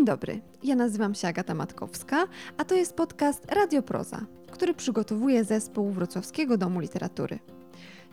Dzień 0.00 0.06
dobry, 0.06 0.40
ja 0.62 0.76
nazywam 0.76 1.14
się 1.14 1.28
Agata 1.28 1.54
Matkowska, 1.54 2.26
a 2.56 2.64
to 2.64 2.74
jest 2.74 2.94
podcast 2.94 3.52
Radio 3.52 3.82
Proza, 3.82 4.20
który 4.50 4.74
przygotowuje 4.74 5.44
zespół 5.44 5.90
Wrocławskiego 5.90 6.58
Domu 6.58 6.80
Literatury. 6.80 7.38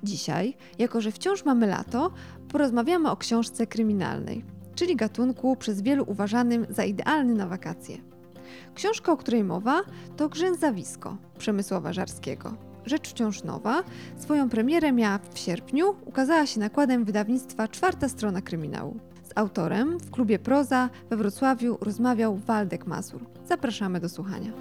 Dzisiaj, 0.03 0.57
jako 0.79 1.01
że 1.01 1.11
wciąż 1.11 1.45
mamy 1.45 1.67
lato, 1.67 2.11
porozmawiamy 2.51 3.11
o 3.11 3.17
książce 3.17 3.67
kryminalnej, 3.67 4.45
czyli 4.75 4.95
gatunku 4.95 5.55
przez 5.55 5.81
wielu 5.81 6.03
uważanym 6.07 6.65
za 6.69 6.83
idealny 6.83 7.33
na 7.33 7.47
wakacje. 7.47 7.97
Książka, 8.75 9.11
o 9.11 9.17
której 9.17 9.43
mowa, 9.43 9.81
to 10.17 10.29
Grzęzawisko 10.29 11.17
Przemysława 11.37 11.93
Żarskiego. 11.93 12.53
Rzecz 12.85 13.09
wciąż 13.09 13.43
nowa, 13.43 13.83
swoją 14.17 14.49
premierę 14.49 14.91
miała 14.91 15.19
w 15.33 15.39
sierpniu, 15.39 15.95
ukazała 16.05 16.45
się 16.45 16.59
nakładem 16.59 17.05
wydawnictwa 17.05 17.67
Czwarta 17.67 18.09
Strona 18.09 18.41
Kryminału. 18.41 18.99
Autorem 19.37 19.97
w 19.99 20.11
klubie 20.11 20.39
Proza 20.39 20.89
we 21.09 21.17
Wrocławiu 21.17 21.77
rozmawiał 21.81 22.35
Waldek 22.35 22.87
Mazur. 22.87 23.21
Zapraszamy 23.47 23.99
do 23.99 24.09
słuchania. 24.09 24.51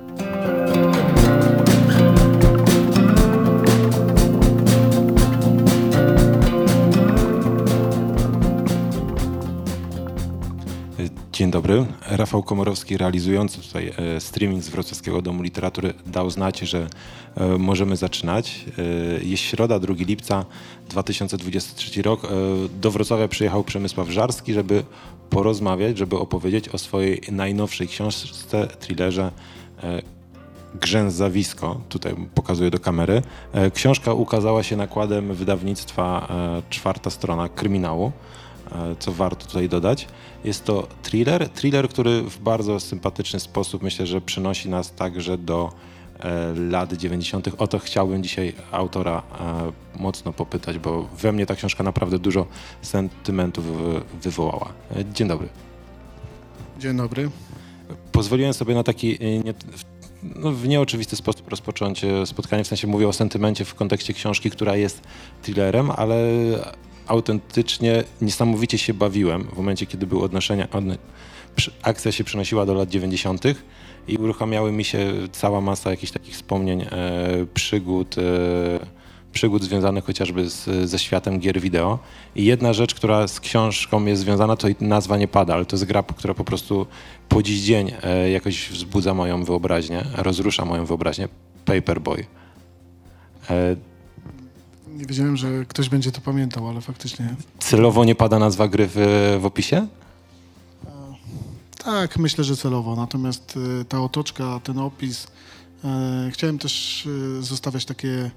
Dzień 11.36 11.50
dobry. 11.50 11.86
Rafał 12.06 12.42
Komorowski, 12.42 12.96
realizujący 12.96 13.60
tutaj 13.62 13.92
e, 13.96 14.20
streaming 14.20 14.62
z 14.62 14.68
Wrocławskiego 14.68 15.22
Domu 15.22 15.42
Literatury, 15.42 15.94
dał 16.06 16.30
znać, 16.30 16.58
że 16.58 16.86
e, 17.34 17.58
możemy 17.58 17.96
zaczynać. 17.96 18.64
E, 18.78 19.24
jest 19.24 19.42
środa, 19.42 19.78
2 19.78 19.94
lipca 19.98 20.44
2023 20.88 22.02
rok. 22.02 22.28
Do 22.80 22.90
Wrocławia 22.90 23.28
przyjechał 23.28 23.64
Przemysław 23.64 24.08
Żarski, 24.08 24.52
żeby 24.52 24.84
porozmawiać, 25.30 25.98
żeby 25.98 26.18
opowiedzieć 26.18 26.68
o 26.68 26.78
swojej 26.78 27.22
najnowszej 27.32 27.88
książce, 27.88 28.66
thrillerze 28.80 29.30
Grzęzawisko. 30.80 31.80
Tutaj 31.88 32.16
pokazuję 32.34 32.70
do 32.70 32.78
kamery. 32.78 33.22
Książka 33.74 34.12
ukazała 34.12 34.62
się 34.62 34.76
nakładem 34.76 35.34
wydawnictwa 35.34 36.28
Czwarta 36.70 37.10
Strona 37.10 37.48
Kryminału. 37.48 38.12
E, 38.72 38.96
co 38.98 39.12
warto 39.12 39.46
tutaj 39.46 39.68
dodać. 39.68 40.06
Jest 40.44 40.64
to 40.64 40.88
thriller, 41.02 41.48
thriller, 41.48 41.88
który 41.88 42.22
w 42.22 42.38
bardzo 42.38 42.80
sympatyczny 42.80 43.40
sposób 43.40 43.82
myślę, 43.82 44.06
że 44.06 44.20
przynosi 44.20 44.68
nas 44.68 44.92
także 44.92 45.38
do 45.38 45.72
e, 46.20 46.54
lat 46.54 46.92
90. 46.92 47.48
O 47.58 47.66
to 47.66 47.78
chciałbym 47.78 48.22
dzisiaj 48.22 48.52
autora 48.72 49.22
e, 49.40 50.00
mocno 50.02 50.32
popytać, 50.32 50.78
bo 50.78 51.02
we 51.02 51.32
mnie 51.32 51.46
ta 51.46 51.54
książka 51.54 51.84
naprawdę 51.84 52.18
dużo 52.18 52.46
sentymentów 52.82 53.64
wywołała. 54.22 54.72
Dzień 55.12 55.28
dobry. 55.28 55.48
Dzień 56.78 56.96
dobry. 56.96 57.30
Pozwoliłem 58.12 58.54
sobie 58.54 58.74
na 58.74 58.82
taki 58.82 59.18
nie, 59.44 59.54
no, 60.22 60.52
w 60.52 60.68
nieoczywisty 60.68 61.16
sposób 61.16 61.48
rozpocząć 61.48 62.04
spotkanie, 62.24 62.64
w 62.64 62.66
sensie 62.66 62.86
mówię 62.86 63.08
o 63.08 63.12
sentymencie 63.12 63.64
w 63.64 63.74
kontekście 63.74 64.14
książki, 64.14 64.50
która 64.50 64.76
jest 64.76 65.00
thrillerem, 65.42 65.90
ale 65.90 66.16
autentycznie 67.06 68.04
niesamowicie 68.22 68.78
się 68.78 68.94
bawiłem 68.94 69.44
w 69.44 69.56
momencie, 69.56 69.86
kiedy 69.86 70.06
były 70.06 70.24
odnoszenia, 70.24 70.68
akcja 71.82 72.12
się 72.12 72.24
przenosiła 72.24 72.66
do 72.66 72.74
lat 72.74 72.88
90. 72.88 73.42
i 74.08 74.16
uruchamiały 74.16 74.72
mi 74.72 74.84
się 74.84 75.12
cała 75.32 75.60
masa 75.60 75.90
jakichś 75.90 76.12
takich 76.12 76.34
wspomnień, 76.34 76.82
e, 76.82 76.86
przygód, 77.54 78.16
e, 78.18 78.22
przygód 79.32 79.62
związanych 79.62 80.04
chociażby 80.04 80.50
z, 80.50 80.90
ze 80.90 80.98
światem 80.98 81.40
gier 81.40 81.60
wideo. 81.60 81.98
I 82.34 82.44
jedna 82.44 82.72
rzecz, 82.72 82.94
która 82.94 83.28
z 83.28 83.40
książką 83.40 84.04
jest 84.04 84.22
związana, 84.22 84.56
to 84.56 84.68
nazwa 84.80 85.16
nie 85.16 85.28
pada, 85.28 85.54
ale 85.54 85.64
to 85.64 85.76
jest 85.76 85.84
gra, 85.84 86.02
która 86.02 86.34
po 86.34 86.44
prostu 86.44 86.86
po 87.28 87.42
dziś 87.42 87.60
dzień 87.60 87.92
e, 88.02 88.30
jakoś 88.30 88.68
wzbudza 88.68 89.14
moją 89.14 89.44
wyobraźnię, 89.44 90.04
rozrusza 90.16 90.64
moją 90.64 90.84
wyobraźnię. 90.84 91.28
Paperboy. 91.64 92.26
Nie 94.96 95.06
wiedziałem, 95.06 95.36
że 95.36 95.64
ktoś 95.68 95.88
będzie 95.88 96.12
to 96.12 96.20
pamiętał, 96.20 96.68
ale 96.68 96.80
faktycznie. 96.80 97.34
Celowo 97.58 98.04
nie 98.04 98.14
pada 98.14 98.38
nazwa 98.38 98.68
gry 98.68 98.88
w, 98.94 98.96
w 99.40 99.46
opisie? 99.46 99.86
Tak, 101.84 102.18
myślę, 102.18 102.44
że 102.44 102.56
celowo. 102.56 102.96
Natomiast 102.96 103.58
e, 103.80 103.84
ta 103.84 104.00
otoczka, 104.00 104.60
ten 104.64 104.78
opis. 104.78 105.26
E, 105.84 106.30
chciałem 106.32 106.58
też 106.58 107.06
e, 107.38 107.42
zostawiać 107.42 107.84
takie 107.84 108.30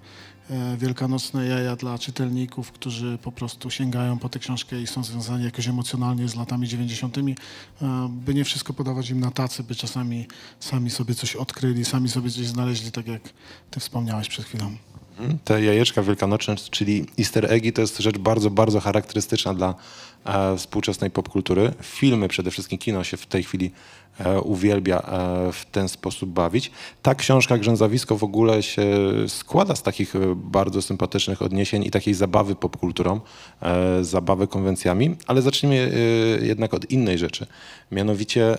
wielkanocne 0.78 1.46
jaja 1.46 1.76
dla 1.76 2.00
czytelników, 2.00 2.72
którzy 2.72 3.18
po 3.24 3.32
prostu 3.32 3.70
sięgają 3.70 4.20
po 4.20 4.30
tę 4.30 4.40
książkę 4.40 4.82
i 4.82 4.88
są 4.88 5.04
związani 5.04 5.44
jakoś 5.46 5.68
emocjonalnie 5.68 6.28
z 6.28 6.36
latami 6.36 6.68
90., 6.68 7.18
by 8.10 8.34
nie 8.34 8.44
wszystko 8.44 8.74
podawać 8.74 9.10
im 9.10 9.20
na 9.20 9.32
tacy, 9.32 9.64
by 9.64 9.76
czasami 9.76 10.28
sami 10.60 10.90
sobie 10.90 11.16
coś 11.16 11.36
odkryli, 11.36 11.86
sami 11.86 12.10
sobie 12.10 12.30
coś 12.30 12.46
znaleźli, 12.46 12.92
tak 12.92 13.08
jak 13.08 13.22
ty 13.72 13.80
wspomniałeś 13.80 14.30
przed 14.30 14.46
chwilą. 14.46 14.76
Te 15.44 15.64
jajeczka 15.64 16.04
wielkanocne, 16.04 16.56
czyli 16.56 17.06
easter 17.20 17.54
eggi, 17.54 17.74
to 17.74 17.82
jest 17.82 17.98
rzecz 17.98 18.18
bardzo, 18.18 18.50
bardzo 18.50 18.80
charakterystyczna 18.80 19.54
dla 19.54 19.76
e, 20.26 20.58
współczesnej 20.58 21.12
popkultury. 21.12 21.72
Filmy, 21.82 22.28
przede 22.28 22.52
wszystkim 22.52 22.78
kino 22.78 23.04
się 23.04 23.18
w 23.18 23.26
tej 23.26 23.44
chwili 23.44 23.72
e, 24.20 24.42
uwielbia 24.42 25.00
e, 25.00 25.52
w 25.52 25.66
ten 25.66 25.90
sposób 25.90 26.30
bawić. 26.30 26.72
Ta 27.02 27.16
książka 27.16 27.58
Grzęzawisko 27.58 28.18
w 28.18 28.24
ogóle 28.24 28.64
się 28.64 28.86
składa 29.28 29.76
z 29.76 29.84
takich 29.84 30.16
e, 30.16 30.20
bardzo 30.36 30.82
sympatycznych 30.82 31.42
odniesień 31.42 31.86
i 31.86 31.92
takiej 31.92 32.14
zabawy 32.14 32.56
popkulturą, 32.56 33.22
e, 33.62 34.04
zabawy 34.04 34.48
konwencjami, 34.48 35.16
ale 35.28 35.42
zacznijmy 35.42 35.92
e, 36.42 36.46
jednak 36.46 36.74
od 36.74 36.92
innej 36.92 37.18
rzeczy. 37.18 37.46
Mianowicie 37.92 38.58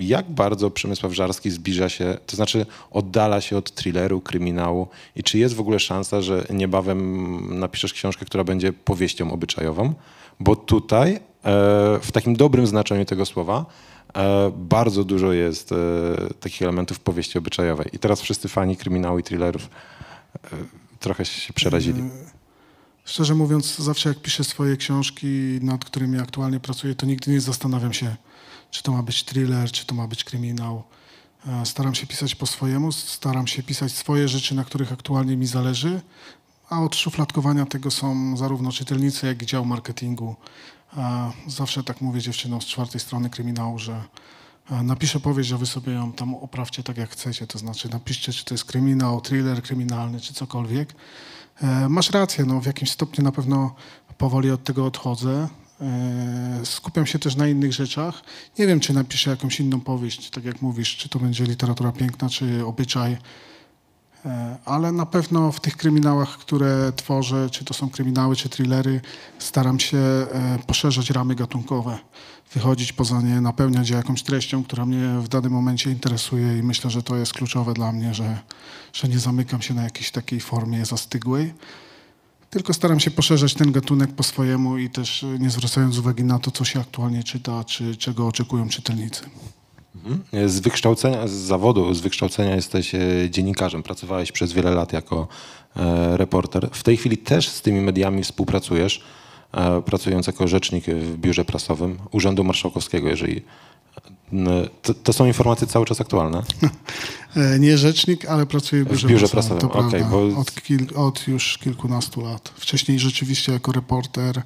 jak 0.00 0.30
bardzo 0.30 0.70
Przemysław 0.70 1.12
Żarski 1.12 1.50
zbliża 1.50 1.88
się, 1.88 2.18
to 2.26 2.36
znaczy 2.36 2.66
oddala 2.90 3.40
się 3.40 3.56
od 3.56 3.74
thrilleru, 3.74 4.20
kryminału 4.20 4.88
i 5.16 5.22
czy 5.22 5.38
jest 5.38 5.54
w 5.54 5.60
ogóle 5.60 5.80
szansa, 5.80 6.22
że 6.22 6.46
niebawem 6.50 7.60
napiszesz 7.60 7.92
książkę, 7.92 8.26
która 8.26 8.44
będzie 8.44 8.72
powieścią 8.72 9.32
obyczajową? 9.32 9.94
Bo 10.40 10.56
tutaj, 10.56 11.14
e, 11.14 11.20
w 12.02 12.12
takim 12.12 12.36
dobrym 12.36 12.66
znaczeniu 12.66 13.04
tego 13.04 13.26
słowa, 13.26 13.66
e, 14.14 14.52
bardzo 14.56 15.04
dużo 15.04 15.32
jest 15.32 15.72
e, 15.72 15.76
takich 16.40 16.62
elementów 16.62 17.00
powieści 17.00 17.38
obyczajowej. 17.38 17.86
I 17.92 17.98
teraz 17.98 18.20
wszyscy 18.20 18.48
fani 18.48 18.76
kryminału 18.76 19.18
i 19.18 19.22
thrillerów 19.22 19.70
trochę 21.00 21.24
się 21.24 21.52
przerazili. 21.52 22.02
Szczerze 23.04 23.34
mówiąc, 23.34 23.78
zawsze 23.78 24.08
jak 24.08 24.18
piszę 24.18 24.44
swoje 24.44 24.76
książki, 24.76 25.58
nad 25.62 25.84
którymi 25.84 26.18
aktualnie 26.18 26.60
pracuję, 26.60 26.94
to 26.94 27.06
nigdy 27.06 27.30
nie 27.30 27.40
zastanawiam 27.40 27.92
się, 27.92 28.16
czy 28.72 28.82
to 28.82 28.92
ma 28.92 29.02
być 29.02 29.24
thriller, 29.24 29.70
czy 29.72 29.86
to 29.86 29.94
ma 29.94 30.06
być 30.06 30.24
kryminał. 30.24 30.82
E, 31.46 31.66
staram 31.66 31.94
się 31.94 32.06
pisać 32.06 32.34
po 32.34 32.46
swojemu, 32.46 32.92
staram 32.92 33.46
się 33.46 33.62
pisać 33.62 33.92
swoje 33.92 34.28
rzeczy, 34.28 34.54
na 34.54 34.64
których 34.64 34.92
aktualnie 34.92 35.36
mi 35.36 35.46
zależy, 35.46 36.00
a 36.68 36.80
od 36.80 36.96
szufladkowania 36.96 37.66
tego 37.66 37.90
są 37.90 38.36
zarówno 38.36 38.72
czytelnicy, 38.72 39.26
jak 39.26 39.42
i 39.42 39.46
dział 39.46 39.64
marketingu. 39.64 40.36
E, 40.96 41.32
zawsze 41.46 41.84
tak 41.84 42.00
mówię 42.00 42.20
dziewczynom 42.20 42.62
z 42.62 42.66
czwartej 42.66 43.00
strony 43.00 43.30
kryminału, 43.30 43.78
że 43.78 44.02
e, 44.70 44.82
napiszę 44.82 45.20
powieść, 45.20 45.52
a 45.52 45.58
wy 45.58 45.66
sobie 45.66 45.92
ją 45.92 46.12
tam 46.12 46.34
oprawcie 46.34 46.82
tak 46.82 46.96
jak 46.96 47.10
chcecie, 47.10 47.46
to 47.46 47.58
znaczy 47.58 47.88
napiszcie, 47.88 48.32
czy 48.32 48.44
to 48.44 48.54
jest 48.54 48.64
kryminał, 48.64 49.20
thriller 49.20 49.62
kryminalny, 49.62 50.20
czy 50.20 50.34
cokolwiek. 50.34 50.94
Masz 51.88 52.10
rację, 52.10 52.44
no 52.44 52.60
w 52.60 52.66
jakimś 52.66 52.90
stopniu 52.90 53.24
na 53.24 53.32
pewno 53.32 53.74
powoli 54.18 54.50
od 54.50 54.64
tego 54.64 54.86
odchodzę. 54.86 55.48
E, 55.82 56.66
skupiam 56.66 57.06
się 57.06 57.18
też 57.18 57.36
na 57.36 57.48
innych 57.48 57.72
rzeczach. 57.72 58.22
Nie 58.58 58.66
wiem, 58.66 58.80
czy 58.80 58.92
napiszę 58.92 59.30
jakąś 59.30 59.60
inną 59.60 59.80
powieść, 59.80 60.30
tak 60.30 60.44
jak 60.44 60.62
mówisz, 60.62 60.96
czy 60.96 61.08
to 61.08 61.18
będzie 61.18 61.44
literatura 61.44 61.92
piękna, 61.92 62.28
czy 62.28 62.66
obyczaj, 62.66 63.16
e, 64.24 64.56
ale 64.64 64.92
na 64.92 65.06
pewno 65.06 65.52
w 65.52 65.60
tych 65.60 65.76
kryminałach, 65.76 66.38
które 66.38 66.92
tworzę, 66.96 67.50
czy 67.50 67.64
to 67.64 67.74
są 67.74 67.90
kryminały, 67.90 68.36
czy 68.36 68.48
thrillery, 68.48 69.00
staram 69.38 69.80
się 69.80 69.98
e, 69.98 70.58
poszerzać 70.66 71.10
ramy 71.10 71.34
gatunkowe, 71.34 71.98
wychodzić 72.54 72.92
poza 72.92 73.20
nie, 73.20 73.40
napełniać 73.40 73.90
je 73.90 73.96
jakąś 73.96 74.22
treścią, 74.22 74.64
która 74.64 74.86
mnie 74.86 75.18
w 75.20 75.28
danym 75.28 75.52
momencie 75.52 75.90
interesuje 75.90 76.58
i 76.58 76.62
myślę, 76.62 76.90
że 76.90 77.02
to 77.02 77.16
jest 77.16 77.32
kluczowe 77.32 77.74
dla 77.74 77.92
mnie, 77.92 78.14
że, 78.14 78.38
że 78.92 79.08
nie 79.08 79.18
zamykam 79.18 79.62
się 79.62 79.74
na 79.74 79.82
jakiejś 79.82 80.10
takiej 80.10 80.40
formie 80.40 80.84
zastygłej 80.86 81.54
tylko 82.52 82.74
staram 82.74 83.00
się 83.00 83.10
poszerzać 83.10 83.54
ten 83.54 83.72
gatunek 83.72 84.12
po 84.12 84.22
swojemu 84.22 84.78
i 84.78 84.90
też 84.90 85.22
e, 85.22 85.26
nie 85.38 85.50
zwracając 85.50 85.98
uwagi 85.98 86.24
na 86.24 86.38
to, 86.38 86.50
co 86.50 86.64
się 86.64 86.80
aktualnie 86.80 87.24
czyta, 87.24 87.64
czy 87.64 87.96
czego 87.96 88.26
oczekują 88.26 88.68
czytelnicy. 88.68 89.22
Mhm. 89.94 90.48
Z 90.48 90.60
wykształcenia, 90.60 91.28
z 91.28 91.30
zawodu, 91.30 91.94
z 91.94 92.00
wykształcenia 92.00 92.56
jesteś 92.56 92.94
e, 92.94 93.00
dziennikarzem. 93.30 93.82
Pracowałeś 93.82 94.32
przez 94.32 94.52
wiele 94.52 94.70
lat 94.70 94.92
jako 94.92 95.28
e, 95.76 96.16
reporter. 96.16 96.68
W 96.72 96.82
tej 96.82 96.96
chwili 96.96 97.18
też 97.18 97.48
z 97.48 97.62
tymi 97.62 97.80
mediami 97.80 98.22
współpracujesz, 98.22 99.02
pracując 99.84 100.26
jako 100.26 100.48
rzecznik 100.48 100.84
w 100.84 101.16
biurze 101.16 101.44
prasowym 101.44 101.98
Urzędu 102.10 102.44
Marszałkowskiego, 102.44 103.08
jeżeli 103.08 103.42
to, 104.82 104.94
to, 104.94 105.12
są 105.12 105.26
informacje 105.26 105.66
cały 105.66 105.86
czas 105.86 106.00
aktualne? 106.00 106.42
E, 107.36 107.58
nie 107.58 107.78
rzecznik, 107.78 108.26
ale 108.26 108.46
pracuję 108.46 108.84
w 108.84 108.88
biurze, 108.88 109.08
w 109.08 109.10
biurze 109.10 109.28
prasowym. 109.28 109.58
To 109.58 109.72
okay, 109.72 110.04
bo... 110.04 110.40
od, 110.40 110.62
kil, 110.62 110.86
od, 110.94 111.28
już 111.28 111.58
kilkunastu 111.58 112.20
lat. 112.20 112.52
Wcześniej 112.56 112.98
rzeczywiście 112.98 113.52
jako 113.52 113.72
reporter. 113.72 114.42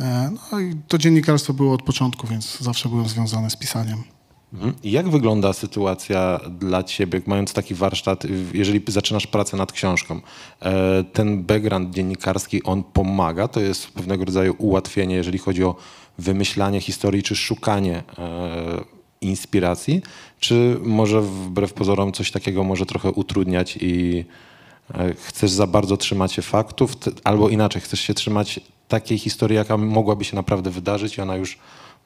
E, 0.00 0.30
no 0.52 0.60
i 0.60 0.74
to 0.88 0.98
dziennikarstwo 0.98 1.52
było 1.52 1.74
od 1.74 1.82
początku, 1.82 2.26
więc 2.26 2.58
zawsze 2.58 2.88
byłem 2.88 3.08
związany 3.08 3.50
z 3.50 3.56
pisaniem. 3.56 4.04
Mhm. 4.52 4.74
Jak 4.84 5.08
wygląda 5.08 5.52
sytuacja 5.52 6.40
dla 6.58 6.82
ciebie, 6.82 7.20
mając 7.26 7.52
taki 7.52 7.74
warsztat, 7.74 8.24
jeżeli 8.52 8.82
zaczynasz 8.88 9.26
pracę 9.26 9.56
nad 9.56 9.72
książką? 9.72 10.20
E, 10.62 11.04
ten 11.04 11.44
background 11.44 11.94
dziennikarski, 11.94 12.62
on 12.62 12.82
pomaga? 12.82 13.48
To 13.48 13.60
jest 13.60 13.90
pewnego 13.90 14.24
rodzaju 14.24 14.54
ułatwienie, 14.58 15.14
jeżeli 15.14 15.38
chodzi 15.38 15.64
o 15.64 15.76
wymyślanie 16.18 16.80
historii, 16.80 17.22
czy 17.22 17.36
szukanie 17.36 18.02
e, 18.18 18.84
inspiracji? 19.20 20.02
Czy 20.40 20.76
może 20.82 21.20
wbrew 21.20 21.72
pozorom 21.72 22.12
coś 22.12 22.30
takiego 22.30 22.64
może 22.64 22.86
trochę 22.86 23.10
utrudniać 23.10 23.78
i 23.80 24.24
e, 24.94 25.14
chcesz 25.14 25.50
za 25.50 25.66
bardzo 25.66 25.96
trzymać 25.96 26.32
się 26.32 26.42
faktów, 26.42 26.96
albo 27.24 27.48
inaczej, 27.48 27.82
chcesz 27.82 28.00
się 28.00 28.14
trzymać 28.14 28.60
takiej 28.88 29.18
historii, 29.18 29.56
jaka 29.56 29.76
mogłaby 29.76 30.24
się 30.24 30.36
naprawdę 30.36 30.70
wydarzyć 30.70 31.18
i 31.18 31.20
ona 31.20 31.36
już 31.36 31.58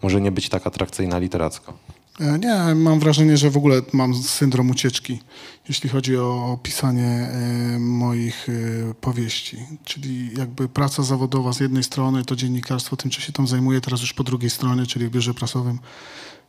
może 0.02 0.20
nie 0.20 0.32
być 0.32 0.48
tak 0.48 0.66
atrakcyjna 0.66 1.18
literacko? 1.18 1.72
E, 2.20 2.38
nie, 2.38 2.74
mam 2.74 3.00
wrażenie, 3.00 3.36
że 3.36 3.50
w 3.50 3.56
ogóle 3.56 3.82
mam 3.92 4.14
syndrom 4.14 4.70
ucieczki, 4.70 5.20
jeśli 5.68 5.90
chodzi 5.90 6.16
o 6.16 6.58
pisanie 6.62 7.06
e, 7.06 7.78
moich 7.78 8.48
e, 8.48 8.94
powieści. 8.94 9.56
Czyli 9.84 10.30
jakby 10.38 10.68
praca 10.68 11.02
zawodowa 11.02 11.52
z 11.52 11.60
jednej 11.60 11.82
strony, 11.82 12.24
to 12.24 12.36
dziennikarstwo, 12.36 12.96
tym, 12.96 13.12
się 13.12 13.32
tam 13.32 13.46
zajmuję, 13.46 13.80
teraz 13.80 14.00
już 14.00 14.12
po 14.12 14.24
drugiej 14.24 14.50
stronie, 14.50 14.86
czyli 14.86 15.06
w 15.06 15.10
biurze 15.10 15.34
prasowym. 15.34 15.78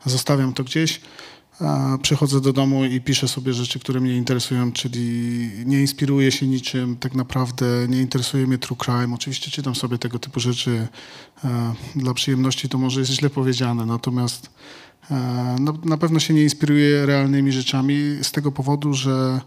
Zostawiam 0.06 0.54
to 0.54 0.63
gdzieś, 0.63 1.01
przychodzę 2.01 2.42
do 2.42 2.54
domu 2.54 2.86
i 2.86 3.01
piszę 3.01 3.27
sobie 3.27 3.54
rzeczy, 3.54 3.80
które 3.80 4.00
mnie 4.00 4.18
interesują, 4.18 4.71
czyli 4.71 5.50
nie 5.66 5.81
inspiruję 5.81 6.31
się 6.31 6.48
niczym, 6.48 6.95
tak 6.95 7.16
naprawdę 7.16 7.66
nie 7.89 8.01
interesuje 8.01 8.48
mnie 8.48 8.57
true 8.57 8.77
crime. 8.77 9.16
Oczywiście 9.16 9.51
czytam 9.51 9.75
sobie 9.75 9.98
tego 9.98 10.19
typu 10.19 10.39
rzeczy 10.39 10.88
dla 11.95 12.13
przyjemności, 12.13 12.69
to 12.69 12.77
może 12.77 13.00
jest 13.00 13.12
źle 13.12 13.30
powiedziane, 13.30 13.86
natomiast 13.86 14.50
no, 15.59 15.73
na 15.85 15.97
pewno 15.97 16.19
się 16.19 16.33
nie 16.33 16.44
inspiruję 16.44 17.05
realnymi 17.05 17.51
rzeczami 17.51 17.95
z 18.21 18.31
tego 18.31 18.51
powodu, 18.51 18.94
że 18.94 19.41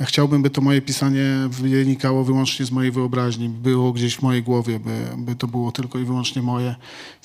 chciałbym, 0.00 0.42
by 0.42 0.50
to 0.50 0.60
moje 0.60 0.82
pisanie 0.82 1.24
wynikało 1.48 2.24
wyłącznie 2.24 2.66
z 2.66 2.70
mojej 2.70 2.92
wyobraźni, 2.92 3.48
było 3.48 3.92
gdzieś 3.92 4.16
w 4.16 4.22
mojej 4.22 4.42
głowie, 4.42 4.80
by, 4.80 5.06
by 5.16 5.34
to 5.34 5.46
było 5.46 5.72
tylko 5.72 5.98
i 5.98 6.04
wyłącznie 6.04 6.42
moje. 6.42 6.74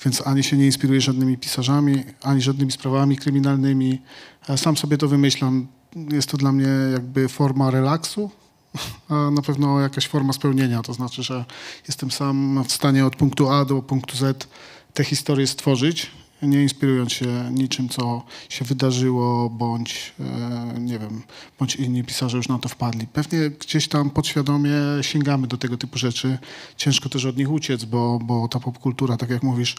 Więc 0.04 0.26
ani 0.26 0.44
się 0.44 0.56
nie 0.56 0.66
inspiruję 0.66 1.00
żadnymi 1.00 1.38
pisarzami, 1.38 2.04
ani 2.22 2.40
żadnymi 2.40 2.72
sprawami 2.72 3.16
kryminalnymi. 3.16 4.02
E, 4.48 4.58
sam 4.58 4.76
sobie 4.76 4.98
to 4.98 5.08
wymyślam. 5.08 5.66
Jest 6.12 6.30
to 6.30 6.36
dla 6.36 6.52
mnie 6.52 6.68
jakby 6.92 7.28
forma 7.28 7.70
relaksu, 7.70 8.30
a 9.08 9.30
na 9.30 9.42
pewno 9.42 9.80
jakaś 9.80 10.08
forma 10.08 10.32
spełnienia. 10.32 10.82
To 10.82 10.92
znaczy, 10.94 11.22
że 11.22 11.44
jestem 11.88 12.10
sam 12.10 12.64
w 12.68 12.72
stanie 12.72 13.06
od 13.06 13.16
punktu 13.16 13.50
A 13.50 13.64
do 13.64 13.82
punktu 13.82 14.16
Z 14.16 14.48
tę 14.94 15.04
historię 15.04 15.46
stworzyć 15.46 16.10
nie 16.42 16.62
inspirując 16.62 17.12
się 17.12 17.50
niczym, 17.52 17.88
co 17.88 18.22
się 18.48 18.64
wydarzyło, 18.64 19.50
bądź 19.50 20.12
e, 20.20 20.80
nie 20.80 20.98
wiem, 20.98 21.22
bądź 21.58 21.76
inni 21.76 22.04
pisarze 22.04 22.36
już 22.36 22.48
na 22.48 22.58
to 22.58 22.68
wpadli. 22.68 23.06
Pewnie 23.06 23.50
gdzieś 23.50 23.88
tam 23.88 24.10
podświadomie 24.10 24.72
sięgamy 25.02 25.46
do 25.46 25.56
tego 25.56 25.76
typu 25.76 25.98
rzeczy. 25.98 26.38
Ciężko 26.76 27.08
też 27.08 27.24
od 27.24 27.36
nich 27.36 27.50
uciec, 27.50 27.84
bo, 27.84 28.18
bo 28.22 28.48
ta 28.48 28.60
popkultura, 28.60 29.16
tak 29.16 29.30
jak 29.30 29.42
mówisz, 29.42 29.76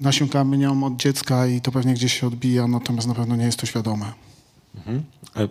nasiąkamy 0.00 0.58
nią 0.58 0.84
od 0.84 0.96
dziecka 0.96 1.46
i 1.46 1.60
to 1.60 1.72
pewnie 1.72 1.94
gdzieś 1.94 2.20
się 2.20 2.26
odbija, 2.26 2.68
natomiast 2.68 3.08
na 3.08 3.14
pewno 3.14 3.36
nie 3.36 3.44
jest 3.44 3.58
to 3.58 3.66
świadome. 3.66 4.12
Mhm. 4.76 5.02
E, 5.36 5.48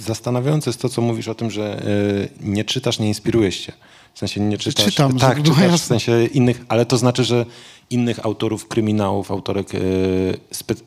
zastanawiające 0.00 0.70
jest 0.70 0.82
to, 0.82 0.88
co 0.88 1.02
mówisz 1.02 1.28
o 1.28 1.34
tym, 1.34 1.50
że 1.50 1.82
e, 1.82 2.46
nie 2.48 2.64
czytasz, 2.64 2.98
nie 2.98 3.08
inspirujesz 3.08 3.56
się. 3.56 3.72
W 4.14 4.18
sensie 4.18 4.40
nie 4.40 4.58
czytasz. 4.58 4.84
Czytam, 4.84 5.18
tak, 5.18 5.42
czytasz 5.42 5.80
w 5.80 5.84
sensie 5.84 6.24
innych, 6.24 6.64
ale 6.68 6.86
to 6.86 6.98
znaczy, 6.98 7.24
że 7.24 7.46
innych 7.90 8.26
autorów 8.26 8.68
kryminałów, 8.68 9.30
autorek 9.30 9.74
e, 9.74 9.78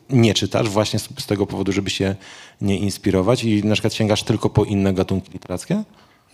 nie 0.09 0.33
czytasz 0.33 0.69
właśnie 0.69 0.99
z, 0.99 1.25
tego 1.27 1.45
powodu, 1.45 1.71
żeby 1.71 1.89
się 1.89 2.15
nie 2.61 2.79
inspirować 2.79 3.43
i 3.43 3.63
na 3.63 3.73
przykład 3.73 3.93
sięgasz 3.93 4.23
tylko 4.23 4.49
po 4.49 4.65
inne 4.65 4.93
gatunki 4.93 5.31
literackie? 5.33 5.83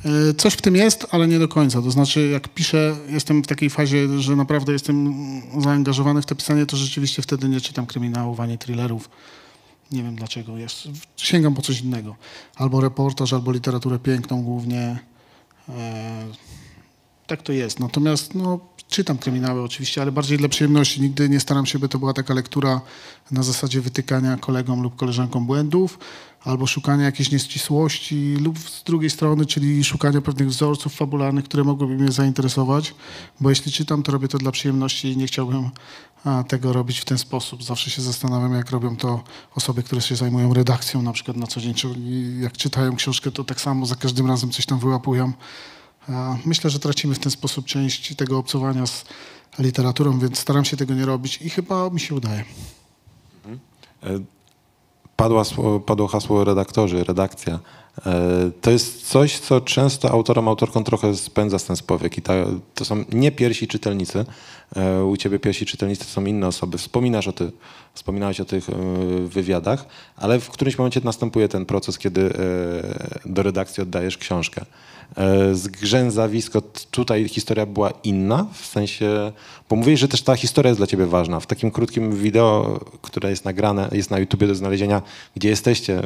E, 0.06 0.34
coś 0.38 0.54
w 0.54 0.62
tym 0.62 0.76
jest, 0.76 1.08
ale 1.12 1.28
nie 1.28 1.40
do 1.40 1.48
końca. 1.48 1.82
To 1.82 1.92
znaczy, 1.92 2.28
jak 2.28 2.48
piszę, 2.48 2.96
jestem 3.10 3.44
w 3.44 3.48
takiej 3.48 3.70
fazie, 3.70 4.20
że 4.20 4.36
naprawdę 4.36 4.74
jestem 4.74 5.14
zaangażowany 5.62 6.22
w 6.22 6.26
to 6.26 6.36
pisanie, 6.36 6.66
to 6.66 6.78
rzeczywiście 6.78 7.22
wtedy 7.22 7.50
nie 7.50 7.62
czytam 7.62 7.86
kryminałów 7.86 8.40
ani 8.40 8.58
thrillerów. 8.58 9.10
Nie 9.92 10.04
wiem 10.04 10.16
dlaczego. 10.16 10.58
Jest. 10.58 10.88
Sięgam 11.18 11.54
po 11.54 11.62
coś 11.62 11.82
innego. 11.82 12.16
Albo 12.56 12.82
reportaż, 12.82 13.34
albo 13.34 13.52
literaturę 13.52 14.00
piękną 14.00 14.44
głównie. 14.44 15.00
E, 15.70 16.51
tak 17.32 17.42
to 17.42 17.52
jest. 17.52 17.80
Natomiast 17.80 18.36
no, 18.36 18.60
czytam 18.90 19.18
kryminały 19.18 19.62
oczywiście, 19.62 20.02
ale 20.02 20.12
bardziej 20.12 20.38
dla 20.38 20.50
przyjemności. 20.50 21.02
Nigdy 21.02 21.30
nie 21.30 21.40
staram 21.40 21.66
się, 21.66 21.80
by 21.80 21.90
to 21.90 22.00
była 22.00 22.14
taka 22.14 22.34
lektura 22.34 22.82
na 23.32 23.44
zasadzie 23.44 23.82
wytykania 23.82 24.38
kolegom 24.38 24.82
lub 24.82 24.96
koleżankom 24.96 25.46
błędów 25.46 26.00
albo 26.44 26.68
szukania 26.68 27.06
jakiejś 27.06 27.32
nieścisłości 27.32 28.36
lub 28.40 28.60
z 28.60 28.84
drugiej 28.84 29.10
strony, 29.10 29.46
czyli 29.46 29.84
szukania 29.84 30.22
pewnych 30.22 30.48
wzorców 30.48 30.96
fabularnych, 30.96 31.46
które 31.46 31.64
mogłyby 31.64 31.96
mnie 31.96 32.12
zainteresować, 32.12 32.96
bo 33.40 33.50
jeśli 33.50 33.72
czytam, 33.72 34.04
to 34.04 34.12
robię 34.12 34.28
to 34.28 34.38
dla 34.38 34.52
przyjemności 34.52 35.08
i 35.08 35.18
nie 35.18 35.28
chciałbym 35.28 35.70
tego 36.48 36.74
robić 36.74 37.00
w 37.00 37.06
ten 37.06 37.18
sposób. 37.18 37.64
Zawsze 37.64 37.90
się 37.90 38.02
zastanawiam, 38.02 38.54
jak 38.54 38.72
robią 38.72 38.96
to 38.96 39.24
osoby, 39.56 39.84
które 39.84 40.02
się 40.02 40.16
zajmują 40.16 40.54
redakcją 40.54 41.02
na 41.02 41.14
przykład 41.14 41.38
na 41.38 41.48
co 41.48 41.62
dzień, 41.62 41.74
czyli 41.74 42.42
jak 42.42 42.58
czytają 42.58 42.96
książkę, 42.96 43.32
to 43.32 43.44
tak 43.44 43.62
samo 43.62 43.86
za 43.86 43.96
każdym 43.96 44.28
razem 44.28 44.52
coś 44.52 44.66
tam 44.66 44.80
wyłapują 44.80 45.34
Myślę, 46.46 46.70
że 46.70 46.80
tracimy 46.80 47.16
w 47.16 47.20
ten 47.20 47.32
sposób 47.32 47.66
część 47.66 48.16
tego 48.16 48.38
obcowania 48.38 48.88
z 48.88 49.06
literaturą, 49.60 50.20
więc 50.20 50.40
staram 50.40 50.66
się 50.66 50.78
tego 50.78 50.94
nie 50.94 51.06
robić 51.06 51.42
i 51.42 51.50
chyba 51.50 51.90
mi 51.90 52.00
się 52.00 52.16
udaje. 52.16 52.44
Mhm. 53.46 53.60
E, 54.04 54.24
padła, 55.16 55.44
padło 55.86 56.08
hasło 56.08 56.44
redaktorzy, 56.44 57.04
redakcja. 57.04 57.60
E, 58.06 58.52
to 58.62 58.72
jest 58.72 59.08
coś, 59.08 59.40
co 59.40 59.62
często 59.62 60.12
autorom, 60.12 60.48
autorkom 60.48 60.84
trochę 60.84 61.16
spędza 61.16 61.60
z 61.60 61.66
ten 61.66 61.76
spowiek 61.76 62.18
i 62.18 62.22
ta, 62.22 62.34
to 62.76 62.86
są 62.86 63.06
nie 63.12 63.32
pierwsi 63.32 63.68
czytelnicy. 63.68 64.26
E, 64.76 65.04
u 65.04 65.18
ciebie 65.18 65.40
pierwsi 65.40 65.66
czytelnicy 65.66 66.06
to 66.06 66.12
są 66.12 66.26
inne 66.26 66.48
osoby. 66.48 66.78
Wspominasz 66.78 67.28
o 67.28 67.32
ty, 67.32 67.52
wspominałeś 67.94 68.40
o 68.40 68.46
tych 68.46 68.66
wywiadach, 69.26 69.86
ale 70.16 70.40
w 70.40 70.50
którymś 70.50 70.78
momencie 70.78 71.02
następuje 71.04 71.48
ten 71.48 71.66
proces, 71.66 71.98
kiedy 71.98 72.34
do 73.26 73.44
redakcji 73.44 73.84
oddajesz 73.84 74.18
książkę. 74.18 74.66
E, 75.16 75.56
zgrzęzawisko, 75.56 76.62
tutaj 76.92 77.30
historia 77.30 77.66
była 77.66 77.92
inna, 78.04 78.46
w 78.54 78.66
sensie, 78.66 79.32
bo 79.70 79.76
mówiłeś, 79.76 80.00
że 80.00 80.08
też 80.08 80.22
ta 80.22 80.36
historia 80.36 80.70
jest 80.70 80.80
dla 80.80 80.88
ciebie 80.88 81.06
ważna. 81.06 81.40
W 81.40 81.46
takim 81.46 81.72
krótkim 81.72 82.16
wideo, 82.16 82.80
które 83.02 83.30
jest 83.30 83.46
nagrane, 83.46 83.90
jest 83.92 84.12
na 84.12 84.20
YouTubie 84.20 84.48
do 84.48 84.56
znalezienia, 84.56 85.02
gdzie 85.36 85.50
jesteście 85.50 86.00
e, 86.00 86.06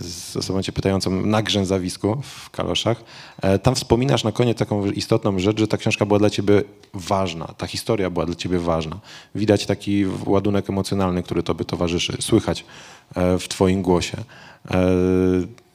z 0.00 0.36
osobą 0.36 0.62
cię 0.62 0.72
pytającą 0.72 1.10
na 1.10 1.42
grzęzawisku 1.42 2.22
w 2.22 2.50
kaloszach, 2.50 3.04
e, 3.42 3.58
tam 3.58 3.74
wspominasz 3.74 4.24
na 4.24 4.32
koniec 4.32 4.58
taką 4.58 4.90
istotną 4.90 5.38
rzecz, 5.38 5.58
że 5.58 5.68
ta 5.68 5.76
książka 5.76 6.06
była 6.06 6.18
dla 6.18 6.30
ciebie 6.30 6.62
ważna, 6.94 7.46
ta 7.46 7.66
historia 7.66 8.10
była 8.10 8.26
dla 8.26 8.34
ciebie 8.34 8.58
ważna. 8.58 9.00
Widać 9.34 9.66
taki 9.66 10.04
ładunek 10.26 10.70
emocjonalny, 10.70 11.22
który 11.22 11.42
tobie 11.42 11.64
towarzyszy, 11.64 12.16
słychać 12.20 12.64
w 13.16 13.44
twoim 13.48 13.82
głosie. 13.82 14.16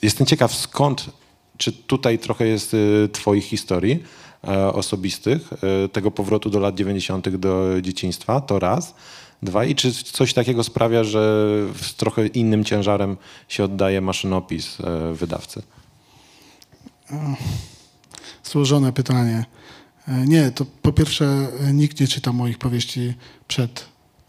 Jestem 0.01 0.27
ciekaw, 0.27 0.55
skąd 0.55 1.09
czy 1.57 1.71
tutaj 1.71 2.19
trochę 2.19 2.47
jest 2.47 2.75
twoich 3.11 3.45
historii 3.45 4.03
e, 4.47 4.73
osobistych, 4.73 5.49
e, 5.53 5.89
tego 5.89 6.11
powrotu 6.11 6.49
do 6.49 6.59
lat 6.59 6.75
90. 6.75 7.29
do 7.37 7.81
dzieciństwa, 7.81 8.41
to 8.41 8.59
raz. 8.59 8.95
Dwa, 9.43 9.65
i 9.65 9.75
czy 9.75 9.93
coś 9.93 10.33
takiego 10.33 10.63
sprawia, 10.63 11.03
że 11.03 11.53
z 11.81 11.93
trochę 11.95 12.27
innym 12.27 12.63
ciężarem 12.63 13.17
się 13.47 13.63
oddaje 13.63 14.01
maszynopis 14.01 14.77
e, 14.81 15.13
wydawcy? 15.13 15.61
Złożone 18.43 18.93
pytanie. 18.93 19.45
Nie, 20.07 20.51
to 20.51 20.65
po 20.81 20.93
pierwsze 20.93 21.47
nikt 21.73 21.99
nie 21.99 22.07
czyta 22.07 22.33
moich 22.33 22.57
powieści 22.57 23.13
przed 23.47 23.85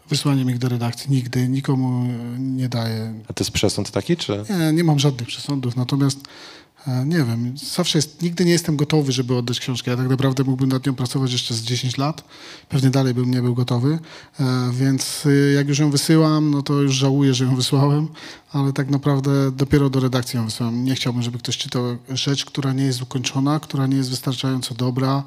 wysłaniem 0.08 0.50
ich 0.50 0.58
do 0.58 0.68
redakcji. 0.68 1.10
Nigdy, 1.10 1.48
nikomu 1.48 2.08
nie 2.38 2.68
daję. 2.68 3.14
A 3.28 3.32
to 3.32 3.44
jest 3.44 3.50
przesąd 3.50 3.90
taki, 3.90 4.16
czy? 4.16 4.44
Nie, 4.58 4.72
nie 4.72 4.84
mam 4.84 4.98
żadnych 4.98 5.28
przesądów, 5.28 5.76
natomiast 5.76 6.18
E, 6.18 6.63
nie 6.86 7.16
wiem, 7.16 7.54
zawsze 7.74 7.98
jest, 7.98 8.22
nigdy 8.22 8.44
nie 8.44 8.52
jestem 8.52 8.76
gotowy, 8.76 9.12
żeby 9.12 9.36
oddać 9.36 9.60
książkę. 9.60 9.90
Ja 9.90 9.96
tak 9.96 10.08
naprawdę 10.08 10.44
mógłbym 10.44 10.68
nad 10.68 10.86
nią 10.86 10.94
pracować 10.94 11.32
jeszcze 11.32 11.54
z 11.54 11.62
10 11.62 11.98
lat. 11.98 12.24
Pewnie 12.68 12.90
dalej 12.90 13.14
bym 13.14 13.30
nie 13.30 13.42
był 13.42 13.54
gotowy. 13.54 13.98
E, 14.40 14.72
więc 14.72 15.26
y, 15.26 15.52
jak 15.56 15.68
już 15.68 15.78
ją 15.78 15.90
wysyłam, 15.90 16.50
no 16.50 16.62
to 16.62 16.74
już 16.74 16.94
żałuję, 16.94 17.34
że 17.34 17.44
ją 17.44 17.56
wysłałem, 17.56 18.08
ale 18.52 18.72
tak 18.72 18.90
naprawdę 18.90 19.52
dopiero 19.52 19.90
do 19.90 20.00
redakcji 20.00 20.36
ją 20.36 20.44
wysyłam. 20.44 20.84
Nie 20.84 20.94
chciałbym, 20.94 21.22
żeby 21.22 21.38
ktoś 21.38 21.58
czytał 21.58 21.82
rzecz, 22.08 22.44
która 22.44 22.72
nie 22.72 22.84
jest 22.84 23.02
ukończona, 23.02 23.60
która 23.60 23.86
nie 23.86 23.96
jest 23.96 24.10
wystarczająco 24.10 24.74
dobra, 24.74 25.22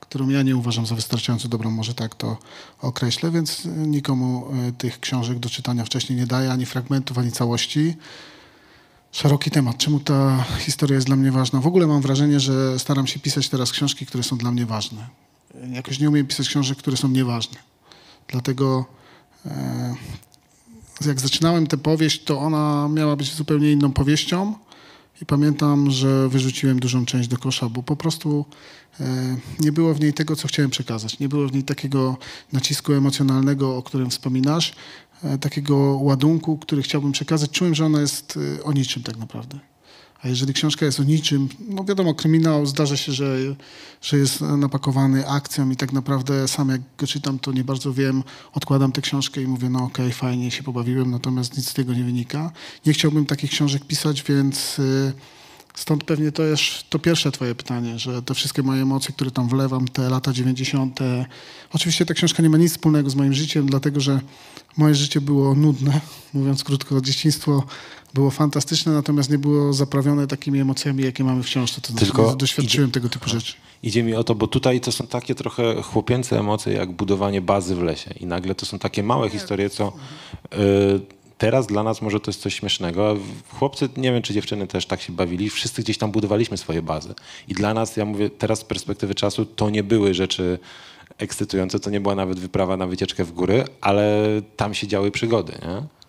którą 0.00 0.28
ja 0.28 0.42
nie 0.42 0.56
uważam 0.56 0.86
za 0.86 0.94
wystarczająco 0.94 1.48
dobrą, 1.48 1.70
może 1.70 1.94
tak 1.94 2.14
to 2.14 2.36
określę, 2.80 3.30
więc 3.30 3.62
nikomu 3.76 4.46
tych 4.78 5.00
książek 5.00 5.38
do 5.38 5.48
czytania 5.48 5.84
wcześniej 5.84 6.18
nie 6.18 6.26
daję, 6.26 6.52
ani 6.52 6.66
fragmentów, 6.66 7.18
ani 7.18 7.32
całości 7.32 7.96
szeroki 9.12 9.50
temat. 9.50 9.76
Czemu 9.78 10.00
ta 10.00 10.44
historia 10.58 10.94
jest 10.94 11.06
dla 11.06 11.16
mnie 11.16 11.32
ważna? 11.32 11.60
W 11.60 11.66
ogóle 11.66 11.86
mam 11.86 12.02
wrażenie, 12.02 12.40
że 12.40 12.78
staram 12.78 13.06
się 13.06 13.20
pisać 13.20 13.48
teraz 13.48 13.72
książki, 13.72 14.06
które 14.06 14.22
są 14.22 14.38
dla 14.38 14.50
mnie 14.50 14.66
ważne. 14.66 15.08
Jakoś 15.72 15.98
nie 15.98 16.08
umiem 16.08 16.26
pisać 16.26 16.48
książek, 16.48 16.78
które 16.78 16.96
są 16.96 17.08
nieważne. 17.08 17.58
Dlatego 18.28 18.84
e, 19.46 19.94
jak 21.06 21.20
zaczynałem 21.20 21.66
tę 21.66 21.76
powieść, 21.76 22.24
to 22.24 22.40
ona 22.40 22.88
miała 22.88 23.16
być 23.16 23.34
zupełnie 23.34 23.72
inną 23.72 23.92
powieścią. 23.92 24.54
I 25.22 25.26
pamiętam, 25.26 25.90
że 25.90 26.28
wyrzuciłem 26.28 26.80
dużą 26.80 27.06
część 27.06 27.28
do 27.28 27.38
kosza, 27.38 27.68
bo 27.68 27.82
po 27.82 27.96
prostu 27.96 28.44
e, 29.00 29.36
nie 29.60 29.72
było 29.72 29.94
w 29.94 30.00
niej 30.00 30.12
tego, 30.12 30.36
co 30.36 30.48
chciałem 30.48 30.70
przekazać. 30.70 31.18
Nie 31.18 31.28
było 31.28 31.48
w 31.48 31.52
niej 31.52 31.62
takiego 31.62 32.16
nacisku 32.52 32.92
emocjonalnego, 32.92 33.76
o 33.76 33.82
którym 33.82 34.10
wspominasz, 34.10 34.74
e, 35.24 35.38
takiego 35.38 35.76
ładunku, 35.76 36.58
który 36.58 36.82
chciałbym 36.82 37.12
przekazać. 37.12 37.50
Czułem, 37.50 37.74
że 37.74 37.86
ona 37.86 38.00
jest 38.00 38.38
e, 38.58 38.64
o 38.64 38.72
niczym 38.72 39.02
tak 39.02 39.16
naprawdę. 39.16 39.58
A 40.24 40.28
jeżeli 40.28 40.54
książka 40.54 40.86
jest 40.86 41.00
o 41.00 41.02
niczym, 41.02 41.48
no 41.68 41.84
wiadomo, 41.84 42.14
kryminał 42.14 42.66
zdarza 42.66 42.96
się, 42.96 43.12
że, 43.12 43.36
że 44.02 44.18
jest 44.18 44.40
napakowany 44.40 45.28
akcją 45.28 45.70
i 45.70 45.76
tak 45.76 45.92
naprawdę 45.92 46.48
sam 46.48 46.68
jak 46.68 46.80
go 46.98 47.06
czytam, 47.06 47.38
to 47.38 47.52
nie 47.52 47.64
bardzo 47.64 47.92
wiem, 47.92 48.22
odkładam 48.52 48.92
tę 48.92 49.00
książkę 49.00 49.42
i 49.42 49.46
mówię, 49.46 49.70
no 49.70 49.78
okej, 49.78 50.06
okay, 50.06 50.12
fajnie 50.12 50.50
się 50.50 50.62
pobawiłem, 50.62 51.10
natomiast 51.10 51.56
nic 51.56 51.68
z 51.68 51.74
tego 51.74 51.94
nie 51.94 52.04
wynika. 52.04 52.52
Nie 52.86 52.92
chciałbym 52.92 53.26
takich 53.26 53.50
książek 53.50 53.84
pisać, 53.84 54.22
więc 54.22 54.78
y, 54.78 55.12
stąd 55.74 56.04
pewnie 56.04 56.32
to 56.32 56.42
jest 56.42 56.62
to 56.90 56.98
pierwsze 56.98 57.32
twoje 57.32 57.54
pytanie, 57.54 57.98
że 57.98 58.22
te 58.22 58.34
wszystkie 58.34 58.62
moje 58.62 58.82
emocje, 58.82 59.14
które 59.14 59.30
tam 59.30 59.48
wlewam, 59.48 59.88
te 59.88 60.10
lata 60.10 60.32
90. 60.32 60.98
Oczywiście 61.72 62.06
ta 62.06 62.14
książka 62.14 62.42
nie 62.42 62.50
ma 62.50 62.58
nic 62.58 62.72
wspólnego 62.72 63.10
z 63.10 63.14
moim 63.14 63.34
życiem, 63.34 63.66
dlatego 63.66 64.00
że 64.00 64.20
moje 64.76 64.94
życie 64.94 65.20
było 65.20 65.54
nudne, 65.54 66.00
mówiąc 66.34 66.64
krótko, 66.64 67.00
dzieciństwo 67.00 67.66
było 68.14 68.30
fantastyczne, 68.30 68.92
natomiast 68.92 69.30
nie 69.30 69.38
było 69.38 69.72
zaprawione 69.72 70.26
takimi 70.26 70.60
emocjami, 70.60 71.04
jakie 71.04 71.24
mamy 71.24 71.42
w 71.42 71.46
książce. 71.46 71.80
To 71.80 71.92
Tylko 71.92 72.22
znaczy, 72.22 72.38
doświadczyłem 72.38 72.88
idzie, 72.88 72.94
tego 72.94 73.08
typu 73.08 73.30
rzeczy. 73.30 73.54
Idzie 73.82 74.02
mi 74.02 74.14
o 74.14 74.24
to, 74.24 74.34
bo 74.34 74.46
tutaj 74.46 74.80
to 74.80 74.92
są 74.92 75.06
takie 75.06 75.34
trochę 75.34 75.82
chłopięce 75.82 76.38
emocje, 76.38 76.72
jak 76.72 76.92
budowanie 76.92 77.40
bazy 77.40 77.76
w 77.76 77.82
lesie. 77.82 78.10
I 78.20 78.26
nagle 78.26 78.54
to 78.54 78.66
są 78.66 78.78
takie 78.78 79.02
małe 79.02 79.30
historie, 79.30 79.70
co 79.70 79.92
y, 80.54 80.56
teraz 81.38 81.66
dla 81.66 81.82
nas 81.82 82.02
może 82.02 82.20
to 82.20 82.30
jest 82.30 82.40
coś 82.40 82.54
śmiesznego. 82.54 83.16
Chłopcy, 83.48 83.88
nie 83.96 84.12
wiem 84.12 84.22
czy 84.22 84.34
dziewczyny 84.34 84.66
też 84.66 84.86
tak 84.86 85.00
się 85.00 85.12
bawili, 85.12 85.50
wszyscy 85.50 85.82
gdzieś 85.82 85.98
tam 85.98 86.10
budowaliśmy 86.10 86.56
swoje 86.56 86.82
bazy. 86.82 87.14
I 87.48 87.54
dla 87.54 87.74
nas, 87.74 87.96
ja 87.96 88.04
mówię 88.04 88.30
teraz 88.30 88.58
z 88.58 88.64
perspektywy 88.64 89.14
czasu, 89.14 89.46
to 89.46 89.70
nie 89.70 89.82
były 89.82 90.14
rzeczy 90.14 90.58
ekscytujące, 91.18 91.80
to 91.80 91.90
nie 91.90 92.00
była 92.00 92.14
nawet 92.14 92.40
wyprawa 92.40 92.76
na 92.76 92.86
wycieczkę 92.86 93.24
w 93.24 93.32
góry, 93.32 93.64
ale 93.80 94.26
tam 94.56 94.74
się 94.74 94.86
działy 94.86 95.10
przygody, 95.10 95.52
nie? 95.52 95.99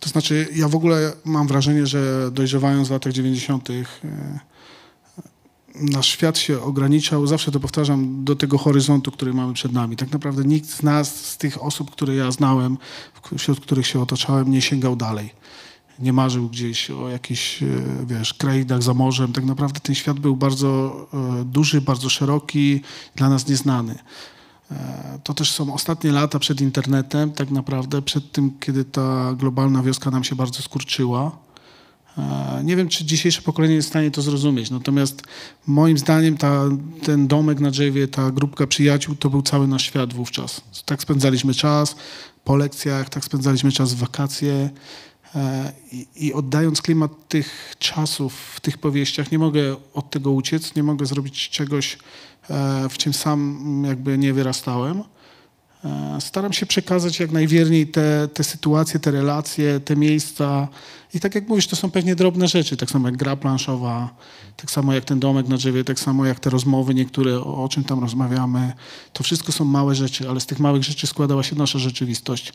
To 0.00 0.08
znaczy, 0.08 0.48
ja 0.54 0.68
w 0.68 0.74
ogóle 0.74 1.12
mam 1.24 1.46
wrażenie, 1.46 1.86
że 1.86 2.30
dojrzewając 2.32 2.88
w 2.88 2.90
latach 2.90 3.12
90., 3.12 3.70
e, 3.70 3.84
nasz 5.74 6.06
świat 6.06 6.38
się 6.38 6.62
ograniczał, 6.62 7.26
zawsze 7.26 7.50
to 7.50 7.60
powtarzam, 7.60 8.24
do 8.24 8.36
tego 8.36 8.58
horyzontu, 8.58 9.10
który 9.10 9.34
mamy 9.34 9.52
przed 9.54 9.72
nami. 9.72 9.96
Tak 9.96 10.12
naprawdę 10.12 10.44
nikt 10.44 10.70
z 10.70 10.82
nas, 10.82 11.26
z 11.26 11.36
tych 11.36 11.62
osób, 11.62 11.90
które 11.90 12.14
ja 12.14 12.30
znałem, 12.30 12.78
wśród 13.38 13.60
których 13.60 13.86
się 13.86 14.00
otaczałem, 14.00 14.50
nie 14.50 14.62
sięgał 14.62 14.96
dalej. 14.96 15.30
Nie 15.98 16.12
marzył 16.12 16.48
gdzieś 16.48 16.90
o 16.90 17.08
jakichś, 17.08 17.62
e, 17.62 17.66
wiesz, 18.06 18.34
krainach 18.34 18.82
za 18.82 18.94
morzem. 18.94 19.32
Tak 19.32 19.44
naprawdę 19.44 19.80
ten 19.80 19.94
świat 19.94 20.18
był 20.18 20.36
bardzo 20.36 20.94
e, 21.40 21.44
duży, 21.44 21.80
bardzo 21.80 22.08
szeroki, 22.08 22.80
dla 23.16 23.28
nas 23.28 23.48
nieznany. 23.48 23.98
E, 24.70 25.18
to 25.24 25.34
też 25.34 25.52
są 25.52 25.74
ostatnie 25.74 26.12
lata 26.12 26.38
przed 26.38 26.60
internetem, 26.60 27.32
tak 27.32 27.50
naprawdę, 27.50 28.02
przed 28.02 28.32
tym, 28.32 28.50
kiedy 28.60 28.84
ta 28.84 29.34
globalna 29.34 29.82
wioska 29.82 30.10
nam 30.10 30.24
się 30.24 30.36
bardzo 30.36 30.62
skurczyła. 30.62 31.38
E, 32.18 32.60
nie 32.64 32.76
wiem, 32.76 32.88
czy 32.88 33.04
dzisiejsze 33.04 33.42
pokolenie 33.42 33.74
jest 33.74 33.88
w 33.88 33.90
stanie 33.90 34.10
to 34.10 34.22
zrozumieć, 34.22 34.70
natomiast 34.70 35.22
moim 35.66 35.98
zdaniem 35.98 36.36
ta, 36.36 36.64
ten 37.02 37.28
domek 37.28 37.60
na 37.60 37.70
drzewie, 37.70 38.08
ta 38.08 38.30
grupka 38.30 38.66
przyjaciół, 38.66 39.14
to 39.14 39.30
był 39.30 39.42
cały 39.42 39.68
nasz 39.68 39.82
świat 39.82 40.14
wówczas. 40.14 40.60
Tak 40.84 41.02
spędzaliśmy 41.02 41.54
czas 41.54 41.96
po 42.44 42.56
lekcjach, 42.56 43.08
tak 43.08 43.24
spędzaliśmy 43.24 43.72
czas 43.72 43.94
w 43.94 43.98
wakacje. 43.98 44.70
E, 45.34 45.72
I, 46.16 46.32
oddając 46.32 46.82
klimat 46.82 47.28
tych 47.28 47.74
czasów 47.78 48.34
w 48.54 48.60
tych 48.60 48.78
powieściach, 48.78 49.32
nie 49.32 49.38
mogę 49.38 49.76
od 49.94 50.10
tego 50.10 50.30
uciec, 50.30 50.74
nie 50.74 50.82
mogę 50.82 51.06
zrobić 51.06 51.48
czegoś, 51.48 51.98
E, 52.50 52.88
w 52.88 52.98
czym 52.98 53.14
sam 53.14 53.82
jakby 53.86 54.18
nie 54.18 54.32
wyrastałem. 54.32 55.02
E, 55.84 56.18
staram 56.20 56.52
się 56.52 56.66
przekazać 56.66 57.20
jak 57.20 57.30
najwierniej 57.30 57.86
te, 57.86 58.28
te 58.28 58.44
sytuacje, 58.44 59.00
te 59.00 59.10
relacje, 59.10 59.80
te 59.80 59.96
miejsca. 59.96 60.68
I 61.14 61.20
tak 61.20 61.34
jak 61.34 61.48
mówisz, 61.48 61.66
to 61.66 61.76
są 61.76 61.90
pewnie 61.90 62.16
drobne 62.16 62.48
rzeczy, 62.48 62.76
tak 62.76 62.90
samo 62.90 63.08
jak 63.08 63.16
gra 63.16 63.36
planszowa, 63.36 64.14
tak 64.56 64.70
samo 64.70 64.94
jak 64.94 65.04
ten 65.04 65.20
domek 65.20 65.48
na 65.48 65.56
drzewie, 65.56 65.84
tak 65.84 66.00
samo 66.00 66.26
jak 66.26 66.40
te 66.40 66.50
rozmowy 66.50 66.94
niektóre, 66.94 67.40
o 67.40 67.68
czym 67.70 67.84
tam 67.84 68.00
rozmawiamy. 68.00 68.72
To 69.12 69.22
wszystko 69.24 69.52
są 69.52 69.64
małe 69.64 69.94
rzeczy, 69.94 70.28
ale 70.28 70.40
z 70.40 70.46
tych 70.46 70.60
małych 70.60 70.84
rzeczy 70.84 71.06
składała 71.06 71.42
się 71.42 71.56
nasza 71.56 71.78
rzeczywistość. 71.78 72.52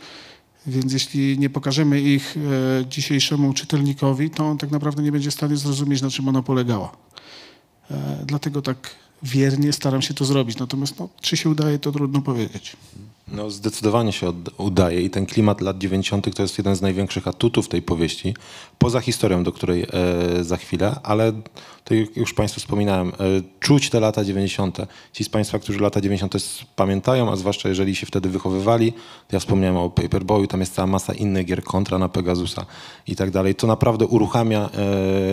Więc 0.68 0.94
jeśli 0.94 1.40
nie 1.40 1.50
pokażemy 1.50 2.02
ich 2.02 2.38
e, 2.38 2.86
dzisiejszemu 2.86 3.54
czytelnikowi, 3.54 4.30
to 4.30 4.46
on 4.46 4.58
tak 4.58 4.72
naprawdę 4.72 5.04
nie 5.04 5.12
będzie 5.12 5.32
w 5.32 5.34
stanie 5.34 5.58
zrozumieć, 5.58 6.02
na 6.02 6.10
czym 6.10 6.28
ona 6.28 6.42
polegała. 6.42 6.92
E, 7.92 8.24
dlatego 8.26 8.62
tak 8.62 8.96
wiernie 9.24 9.74
staram 9.74 10.02
się 10.02 10.14
to 10.14 10.26
zrobić. 10.26 10.58
Natomiast 10.58 11.00
no, 11.00 11.10
czy 11.22 11.38
się 11.38 11.50
udaje, 11.50 11.80
to 11.80 11.92
trudno 11.92 12.22
powiedzieć. 12.22 12.78
No 13.28 13.50
zdecydowanie 13.50 14.12
się 14.12 14.34
udaje 14.58 15.02
i 15.02 15.10
ten 15.10 15.26
klimat 15.26 15.62
lat 15.62 15.78
90. 15.78 16.36
to 16.36 16.42
jest 16.42 16.58
jeden 16.58 16.76
z 16.76 16.82
największych 16.82 17.28
atutów 17.28 17.68
tej 17.68 17.82
powieści, 17.82 18.36
poza 18.78 19.00
historią, 19.00 19.44
do 19.44 19.52
której 19.52 19.84
e, 19.84 20.44
za 20.44 20.58
chwilę, 20.58 20.96
ale 21.04 21.32
to 21.84 21.94
już 22.16 22.34
Państwu 22.34 22.60
wspominałem, 22.60 23.08
e, 23.08 23.12
czuć 23.60 23.90
te 23.90 24.00
lata 24.00 24.24
90. 24.24 24.78
Ci 25.14 25.24
z 25.24 25.30
Państwa, 25.30 25.60
którzy 25.60 25.80
lata 25.80 26.02
90. 26.02 26.36
pamiętają, 26.76 27.32
a 27.32 27.36
zwłaszcza 27.36 27.70
jeżeli 27.70 27.96
się 27.96 28.06
wtedy 28.06 28.30
wychowywali, 28.30 28.94
ja 29.32 29.40
wspomniałem 29.40 29.78
o 29.78 29.90
Paperboyu, 29.90 30.48
tam 30.48 30.60
jest 30.60 30.74
cała 30.74 30.88
masa 30.88 31.14
innych 31.14 31.46
gier 31.46 31.64
kontra 31.64 31.98
na 31.98 32.10
Pegasusa 32.10 32.66
i 33.08 33.16
tak 33.16 33.32
dalej. 33.32 33.56
To 33.56 33.68
naprawdę 33.68 34.06
uruchamia 34.06 34.70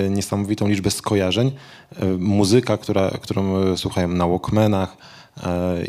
e, 0.07 0.11
niesamowitą 0.11 0.69
liczbę 0.69 0.91
skojarzeń. 0.91 1.53
E, 1.97 2.07
muzyka, 2.07 2.77
która, 2.77 3.11
którą 3.11 3.57
e, 3.57 3.77
słuchałem 3.77 4.19
na 4.19 4.29
Walkmanach, 4.29 4.97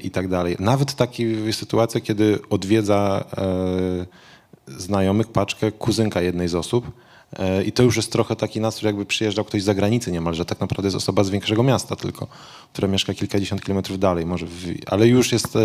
i 0.04 0.12
tak 0.12 0.28
dalej. 0.28 0.56
Nawet 0.60 0.96
takie 0.96 1.54
sytuacje, 1.54 2.02
kiedy 2.02 2.40
odwiedza 2.50 3.26
e, 3.38 4.06
znajomych 4.68 5.28
paczkę 5.28 5.72
kuzynka 5.72 6.22
jednej 6.22 6.48
z 6.48 6.56
osób, 6.56 6.92
e, 7.34 7.64
i 7.64 7.72
to 7.72 7.84
już 7.84 7.96
jest 7.96 8.12
trochę 8.12 8.36
taki 8.36 8.62
nastrój, 8.62 8.88
jakby 8.88 9.06
przyjeżdżał 9.06 9.46
ktoś 9.46 9.62
z 9.62 9.66
zagranicy 9.66 10.12
niemalże. 10.12 10.46
Tak 10.46 10.60
naprawdę 10.60 10.88
jest 10.88 10.98
osoba 10.98 11.24
z 11.24 11.30
większego 11.30 11.64
miasta 11.64 11.96
tylko, 11.96 12.28
która 12.74 12.88
mieszka 12.88 13.14
kilkadziesiąt 13.14 13.62
kilometrów 13.62 14.00
dalej. 14.00 14.26
Może 14.26 14.46
w, 14.46 14.66
ale 14.88 15.08
już 15.08 15.32
jest 15.32 15.58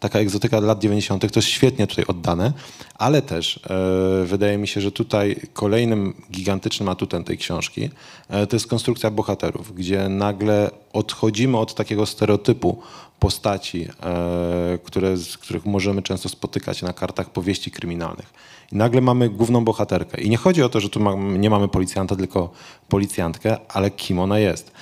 taka 0.00 0.18
egzotyka 0.18 0.60
lat 0.60 0.78
90. 0.78 1.32
To 1.32 1.38
jest 1.38 1.48
świetnie 1.48 1.86
tutaj 1.86 2.04
oddane, 2.08 2.52
ale 2.94 3.22
też 3.22 3.56
e, 3.56 4.24
wydaje 4.24 4.58
mi 4.58 4.68
się, 4.68 4.80
że 4.80 4.92
tutaj 4.92 5.40
kolejnym 5.52 6.14
gigantycznym 6.30 6.88
atutem 6.88 7.24
tej 7.24 7.38
książki 7.38 7.90
e, 8.28 8.46
to 8.46 8.56
jest 8.56 8.66
konstrukcja 8.66 9.10
bohaterów, 9.10 9.74
gdzie 9.74 10.08
nagle 10.08 10.70
odchodzimy 10.92 11.58
od 11.58 11.74
takiego 11.74 12.06
stereotypu 12.06 12.82
postaci, 13.18 13.88
e, 14.02 14.78
które, 14.84 15.16
z 15.16 15.38
których 15.38 15.66
możemy 15.66 16.02
często 16.02 16.28
spotykać 16.28 16.82
na 16.82 16.92
kartach 16.92 17.30
powieści 17.30 17.70
kryminalnych. 17.70 18.32
I 18.72 18.76
nagle 18.76 19.00
mamy 19.00 19.28
główną 19.28 19.64
bohaterkę. 19.64 20.20
I 20.20 20.30
nie 20.30 20.36
chodzi 20.36 20.62
o 20.62 20.68
to, 20.68 20.80
że 20.80 20.88
tu 20.88 21.18
nie 21.18 21.50
mamy 21.50 21.68
policjanta, 21.68 22.16
tylko 22.16 22.50
policjantkę, 22.88 23.56
ale 23.68 23.90
kim 23.90 24.18
ona 24.18 24.38
jest. 24.38 24.72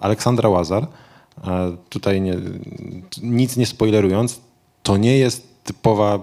Aleksandra 0.00 0.48
Łazar, 0.48 0.86
tutaj 1.88 2.20
nie, 2.20 2.36
nic 3.22 3.56
nie 3.56 3.66
spoilerując, 3.66 4.40
to 4.82 4.96
nie 4.96 5.18
jest 5.18 5.64
typowa 5.64 6.18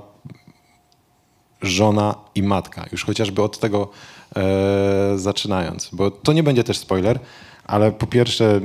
żona 1.62 2.16
i 2.36 2.44
matka. 2.44 2.86
Już 2.92 3.06
chociażby 3.06 3.42
od 3.44 3.60
tego 3.60 3.90
e, 4.36 5.14
zaczynając, 5.16 5.90
bo 5.94 6.12
to 6.12 6.34
nie 6.34 6.44
będzie 6.44 6.64
też 6.64 6.78
spoiler, 6.78 7.20
ale 7.66 7.92
po 7.92 8.08
pierwsze 8.08 8.62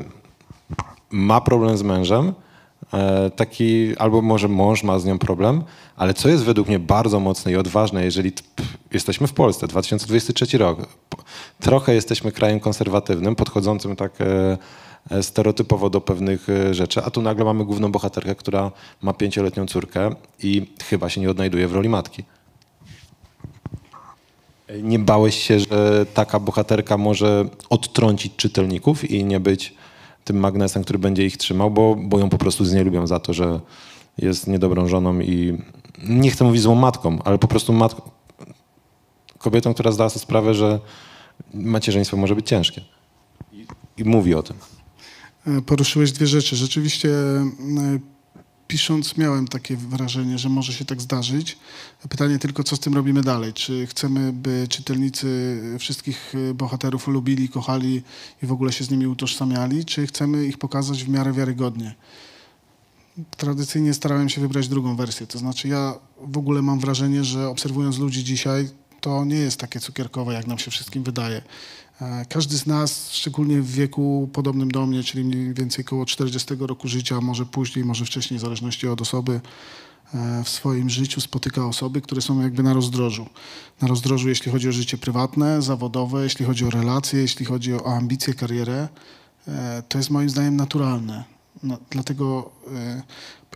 ma 1.11 1.41
problem 1.41 1.77
z 1.77 1.83
mężem, 1.83 2.33
e, 2.93 3.31
taki, 3.31 3.97
albo 3.97 4.23
może 4.23 4.49
mąż 4.49 4.83
ma 4.83 4.99
z 4.99 5.05
nią 5.05 5.19
problem, 5.19 5.65
ale 5.97 6.15
co 6.15 6.29
jest 6.29 6.45
według 6.45 6.69
mnie 6.69 6.79
bardzo 6.79 7.21
mocne 7.21 7.53
i 7.53 7.57
odważne, 7.57 8.05
jeżeli 8.05 8.33
jesteśmy 8.93 9.27
w 9.27 9.33
Polsce, 9.33 9.67
2023 9.67 10.59
rok, 10.59 10.79
trochę 11.61 11.95
jesteśmy 11.95 12.33
krajem 12.33 12.61
konserwatywnym, 12.61 13.37
podchodzącym 13.37 13.97
tak 13.97 14.13
E, 14.21 14.59
stereotypowo 15.23 15.91
do 15.91 16.01
pewnych 16.01 16.49
e, 16.49 16.75
rzeczy, 16.75 17.05
a 17.05 17.11
tu 17.11 17.23
nagle 17.23 17.45
mamy 17.45 17.65
główną 17.65 17.93
bohaterkę, 17.93 18.35
która 18.35 18.73
ma 19.03 19.13
pięcioletnią 19.13 19.67
córkę 19.67 20.15
i 20.43 20.67
chyba 20.85 21.09
się 21.09 21.21
nie 21.21 21.31
odnajduje 21.31 21.69
w 21.69 21.73
roli 21.73 21.89
matki. 21.89 22.25
Nie 24.83 24.99
bałeś 24.99 25.43
się, 25.43 25.61
że 25.61 26.07
taka 26.15 26.41
bohaterka 26.41 26.97
może 26.97 27.49
odtrącić 27.71 28.37
czytelników 28.37 29.11
i 29.11 29.25
nie 29.25 29.41
być 29.41 29.75
tym 30.25 30.37
magnesem, 30.37 30.83
który 30.83 30.99
będzie 30.99 31.27
ich 31.27 31.37
trzymał, 31.37 31.71
bo, 31.71 31.97
bo 31.99 32.19
ją 32.19 32.29
po 32.29 32.39
prostu 32.39 32.65
z 32.65 32.73
niej 32.73 32.85
lubią 32.85 33.07
za 33.07 33.21
to, 33.21 33.33
że 33.33 33.61
jest 34.19 34.47
niedobrą 34.47 34.89
żoną 34.89 35.21
i 35.21 35.59
nie 36.09 36.31
chcę 36.31 36.45
mówić 36.45 36.63
złą 36.63 36.75
matką, 36.75 37.19
ale 37.25 37.39
po 37.39 37.49
prostu 37.49 37.73
matką, 37.73 38.11
kobietą, 39.39 39.75
która 39.75 39.93
zdała 39.93 40.11
sobie 40.11 40.23
sprawę, 40.23 40.55
że 40.55 40.81
macierzyństwo 41.55 42.17
może 42.17 42.35
być 42.35 42.49
ciężkie. 42.49 42.81
I, 43.53 43.67
i 43.97 44.05
mówi 44.05 44.35
o 44.35 44.43
tym. 44.43 44.57
E, 45.47 45.63
poruszyłeś 45.63 46.13
dwie 46.13 46.27
rzeczy. 46.27 46.57
Rzeczywiście 46.57 47.09
e, 47.09 47.51
pisząc 48.69 49.17
miałem 49.17 49.49
takie 49.49 49.77
wrażenie, 49.77 50.39
że 50.39 50.49
może 50.49 50.73
się 50.73 50.85
tak 50.85 51.03
zdarzyć. 51.03 51.59
Pytanie 52.09 52.39
tylko, 52.39 52.65
co 52.65 52.77
z 52.77 52.81
tym 52.81 52.95
robimy 52.95 53.23
dalej? 53.23 53.53
Czy 53.53 53.87
chcemy, 53.87 54.33
by 54.33 54.67
czytelnicy 54.69 55.61
wszystkich 55.79 56.33
bohaterów 56.55 57.09
lubili, 57.09 57.49
kochali 57.49 58.03
i 58.43 58.47
w 58.47 58.53
ogóle 58.53 58.73
się 58.73 58.85
z 58.85 58.91
nimi 58.91 59.07
utożsamiali, 59.07 59.85
czy 59.85 60.07
chcemy 60.07 60.47
ich 60.47 60.59
pokazać 60.59 61.05
w 61.05 61.09
miarę 61.09 61.33
wiarygodnie? 61.33 61.95
Tradycyjnie 63.37 63.95
starałem 63.95 64.29
się 64.29 64.41
wybrać 64.41 64.69
drugą 64.69 64.97
wersję. 64.97 65.27
To 65.27 65.39
znaczy, 65.39 65.69
ja 65.69 65.95
w 66.21 66.39
ogóle 66.39 66.63
mam 66.63 66.81
wrażenie, 66.81 67.25
że 67.25 67.49
obserwując 67.49 67.99
ludzi 67.99 68.25
dzisiaj, 68.25 68.69
to 69.01 69.25
nie 69.25 69.37
jest 69.37 69.61
takie 69.61 69.81
cukierkowe, 69.81 70.33
jak 70.33 70.47
nam 70.47 70.59
się 70.59 70.71
wszystkim 70.71 71.03
wydaje. 71.03 71.43
E, 72.03 72.25
każdy 72.29 72.57
z 72.57 72.67
nas, 72.67 73.13
szczególnie 73.13 73.61
w 73.61 73.71
wieku 73.71 74.31
podobnym 74.33 74.71
do 74.71 74.87
mnie, 74.87 75.03
czyli 75.03 75.25
mniej 75.25 75.55
więcej 75.55 75.85
około 75.85 76.07
40 76.07 76.55
roku 76.61 76.89
życia, 76.89 77.21
może 77.21 77.47
później, 77.47 77.85
może 77.85 78.05
wcześniej, 78.05 78.39
w 78.39 78.41
zależności 78.41 78.89
od 78.89 79.01
osoby, 79.03 79.41
e, 80.15 80.45
w 80.45 80.49
swoim 80.49 80.91
życiu 80.91 81.21
spotyka 81.21 81.67
osoby, 81.67 82.01
które 82.01 82.23
są 82.23 82.41
jakby 82.41 82.63
na 82.63 82.75
rozdrożu. 82.75 83.27
Na 83.83 83.89
rozdrożu, 83.89 84.29
jeśli 84.29 84.53
chodzi 84.53 84.69
o 84.69 84.73
życie 84.73 84.99
prywatne, 84.99 85.63
zawodowe, 85.63 86.25
jeśli 86.25 86.47
chodzi 86.47 86.65
o 86.65 86.71
relacje, 86.71 87.21
jeśli 87.21 87.47
chodzi 87.47 87.75
o 87.75 87.97
ambicje, 87.97 88.35
karierę. 88.35 88.89
E, 89.49 89.83
to 89.89 89.99
jest 89.99 90.11
moim 90.11 90.31
zdaniem 90.31 90.57
naturalne. 90.57 91.25
No, 91.63 91.79
dlatego 91.91 92.51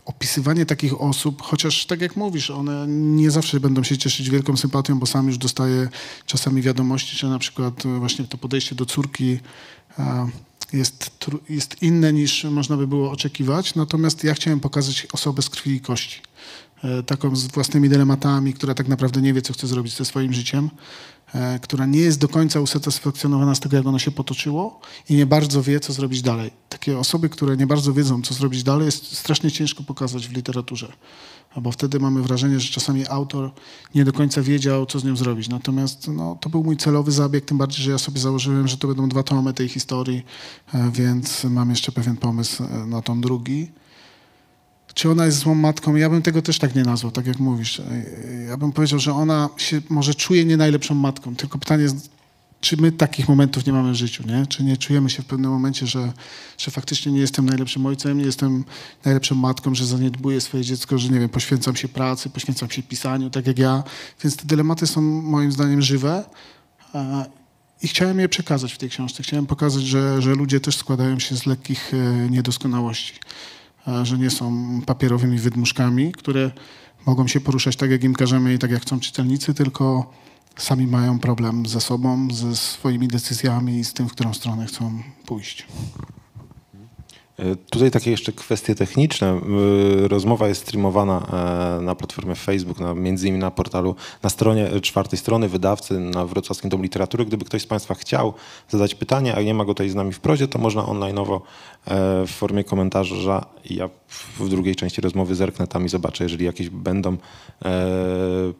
opisywanie 0.07 0.65
takich 0.65 1.01
osób, 1.01 1.41
chociaż 1.41 1.85
tak 1.85 2.01
jak 2.01 2.15
mówisz, 2.15 2.49
one 2.49 2.85
nie 2.87 3.31
zawsze 3.31 3.59
będą 3.59 3.83
się 3.83 3.97
cieszyć 3.97 4.29
wielką 4.29 4.57
sympatią, 4.57 4.99
bo 4.99 5.05
sam 5.05 5.27
już 5.27 5.37
dostaję 5.37 5.89
czasami 6.25 6.61
wiadomości, 6.61 7.17
że 7.17 7.27
na 7.27 7.39
przykład 7.39 7.85
e, 7.85 7.99
właśnie 7.99 8.25
to 8.25 8.37
podejście 8.37 8.75
do 8.75 8.85
córki 8.85 9.39
jest, 10.73 11.11
jest 11.49 11.81
inne 11.83 12.13
niż 12.13 12.43
można 12.43 12.77
by 12.77 12.87
było 12.87 13.11
oczekiwać. 13.11 13.75
Natomiast 13.75 14.23
ja 14.23 14.33
chciałem 14.33 14.59
pokazać 14.59 15.07
osobę 15.13 15.41
z 15.41 15.49
krwi 15.49 15.71
i 15.71 15.81
kości. 15.81 16.21
E, 16.83 17.03
taką 17.03 17.35
z 17.35 17.47
własnymi 17.47 17.89
dylematami, 17.89 18.53
która 18.53 18.73
tak 18.73 18.87
naprawdę 18.87 19.21
nie 19.21 19.33
wie, 19.33 19.41
co 19.41 19.53
chce 19.53 19.67
zrobić 19.67 19.97
ze 19.97 20.05
swoim 20.05 20.33
życiem. 20.33 20.69
E, 21.33 21.59
która 21.59 21.85
nie 21.85 21.99
jest 21.99 22.19
do 22.19 22.27
końca 22.27 22.59
usatysfakcjonowana 22.59 23.55
z 23.55 23.59
tego, 23.59 23.77
jak 23.77 23.85
ono 23.85 23.99
się 23.99 24.11
potoczyło 24.11 24.79
i 25.09 25.15
nie 25.15 25.25
bardzo 25.25 25.63
wie, 25.63 25.79
co 25.79 25.93
zrobić 25.93 26.21
dalej. 26.21 26.51
Takie 26.69 26.99
osoby, 26.99 27.29
które 27.29 27.57
nie 27.57 27.67
bardzo 27.67 27.93
wiedzą, 27.93 28.21
co 28.21 28.33
zrobić 28.33 28.63
dalej, 28.63 28.85
jest 28.85 29.17
strasznie 29.17 29.51
ciężko 29.51 29.83
pokazać 29.83 30.27
w 30.27 30.33
literaturze. 30.33 30.93
Bo 31.61 31.71
wtedy 31.71 31.99
mamy 31.99 32.21
wrażenie, 32.21 32.59
że 32.59 32.73
czasami 32.73 33.07
autor 33.07 33.51
nie 33.95 34.05
do 34.05 34.13
końca 34.13 34.41
wiedział, 34.41 34.85
co 34.85 34.99
z 34.99 35.03
nią 35.03 35.15
zrobić. 35.15 35.49
Natomiast 35.49 36.07
no, 36.07 36.37
to 36.41 36.49
był 36.49 36.63
mój 36.63 36.77
celowy 36.77 37.11
zabieg, 37.11 37.45
tym 37.45 37.57
bardziej, 37.57 37.83
że 37.83 37.91
ja 37.91 37.97
sobie 37.97 38.19
założyłem, 38.19 38.67
że 38.67 38.77
to 38.77 38.87
będą 38.87 39.09
dwa 39.09 39.23
tomy 39.23 39.53
tej 39.53 39.69
historii, 39.69 40.25
e, 40.73 40.91
więc 40.91 41.43
mam 41.43 41.69
jeszcze 41.69 41.91
pewien 41.91 42.17
pomysł 42.17 42.63
na 42.87 43.01
tom 43.01 43.21
drugi. 43.21 43.71
Czy 44.97 45.11
ona 45.11 45.25
jest 45.25 45.37
złą 45.37 45.55
matką? 45.55 45.95
Ja 45.95 46.09
bym 46.09 46.21
tego 46.21 46.41
też 46.41 46.59
tak 46.59 46.75
nie 46.75 46.83
nazwał, 46.83 47.11
tak 47.11 47.27
jak 47.27 47.39
mówisz. 47.39 47.81
Ja 48.47 48.57
bym 48.57 48.71
powiedział, 48.71 48.99
że 48.99 49.13
ona 49.13 49.49
się 49.57 49.81
może 49.89 50.15
czuje 50.15 50.45
nie 50.45 50.57
najlepszą 50.57 50.95
matką, 50.95 51.35
tylko 51.35 51.57
pytanie 51.57 51.83
jest, 51.83 52.09
czy 52.61 52.77
my 52.77 52.91
takich 52.91 53.29
momentów 53.29 53.65
nie 53.65 53.73
mamy 53.73 53.91
w 53.91 53.95
życiu, 53.95 54.23
nie? 54.27 54.45
Czy 54.47 54.63
nie 54.63 54.77
czujemy 54.77 55.09
się 55.09 55.23
w 55.23 55.25
pewnym 55.25 55.51
momencie, 55.51 55.87
że, 55.87 56.13
że 56.57 56.71
faktycznie 56.71 57.11
nie 57.11 57.19
jestem 57.19 57.45
najlepszym 57.45 57.85
ojcem, 57.85 58.17
nie 58.17 58.23
jestem 58.23 58.63
najlepszą 59.05 59.35
matką, 59.35 59.75
że 59.75 59.85
zaniedbuję 59.85 60.41
swoje 60.41 60.63
dziecko, 60.63 60.97
że 60.97 61.09
nie 61.09 61.19
wiem, 61.19 61.29
poświęcam 61.29 61.75
się 61.75 61.87
pracy, 61.87 62.29
poświęcam 62.29 62.69
się 62.69 62.83
pisaniu, 62.83 63.29
tak 63.29 63.47
jak 63.47 63.59
ja. 63.59 63.83
Więc 64.23 64.35
te 64.37 64.45
dylematy 64.45 64.87
są 64.87 65.01
moim 65.01 65.51
zdaniem 65.51 65.81
żywe 65.81 66.23
i 67.81 67.87
chciałem 67.87 68.19
je 68.19 68.29
przekazać 68.29 68.73
w 68.73 68.77
tej 68.77 68.89
książce. 68.89 69.23
Chciałem 69.23 69.45
pokazać, 69.45 69.83
że, 69.83 70.21
że 70.21 70.35
ludzie 70.35 70.59
też 70.59 70.77
składają 70.77 71.19
się 71.19 71.35
z 71.35 71.45
lekkich 71.45 71.93
e, 71.93 72.29
niedoskonałości 72.29 73.13
że 74.03 74.17
nie 74.17 74.29
są 74.29 74.81
papierowymi 74.85 75.37
wydmuszkami, 75.37 76.11
które 76.11 76.51
mogą 77.05 77.27
się 77.27 77.39
poruszać 77.39 77.75
tak, 77.75 77.91
jak 77.91 78.03
im 78.03 78.13
każemy 78.13 78.53
i 78.53 78.59
tak, 78.59 78.71
jak 78.71 78.81
chcą 78.81 78.99
czytelnicy, 78.99 79.53
tylko 79.53 80.11
sami 80.57 80.87
mają 80.87 81.19
problem 81.19 81.65
ze 81.65 81.81
sobą, 81.81 82.27
ze 82.31 82.55
swoimi 82.55 83.07
decyzjami 83.07 83.79
i 83.79 83.83
z 83.83 83.93
tym, 83.93 84.09
w 84.09 84.11
którą 84.11 84.33
stronę 84.33 84.65
chcą 84.65 85.03
pójść. 85.25 85.67
E, 87.39 87.55
tutaj 87.55 87.91
takie 87.91 88.11
jeszcze 88.11 88.31
kwestie 88.31 88.75
techniczne. 88.75 89.27
E, 89.27 90.07
rozmowa 90.07 90.47
jest 90.47 90.61
streamowana 90.61 91.27
e, 91.79 91.81
na 91.81 91.95
platformie 91.95 92.35
Facebook, 92.35 92.79
na, 92.79 92.93
między 92.93 93.27
innymi 93.27 93.41
na 93.41 93.51
portalu, 93.51 93.95
na 94.23 94.29
stronie 94.29 94.81
czwartej 94.81 95.19
strony 95.19 95.49
wydawcy 95.49 95.99
na 95.99 96.25
Wrocławskim 96.25 96.69
Domu 96.69 96.83
Literatury. 96.83 97.25
Gdyby 97.25 97.45
ktoś 97.45 97.61
z 97.61 97.65
Państwa 97.65 97.95
chciał 97.95 98.33
zadać 98.69 98.95
pytanie, 98.95 99.35
a 99.35 99.41
nie 99.41 99.53
ma 99.53 99.65
go 99.65 99.73
tutaj 99.73 99.89
z 99.89 99.95
nami 99.95 100.13
w 100.13 100.19
prozie, 100.19 100.47
to 100.47 100.59
można 100.59 100.81
online'owo 100.81 101.41
w 102.27 102.31
formie 102.31 102.63
komentarza. 102.63 103.45
Ja 103.69 103.89
w 104.39 104.49
drugiej 104.49 104.75
części 104.75 105.01
rozmowy 105.01 105.35
zerknę 105.35 105.67
tam 105.67 105.85
i 105.85 105.89
zobaczę, 105.89 106.23
jeżeli 106.23 106.45
jakieś 106.45 106.69
będą 106.69 107.17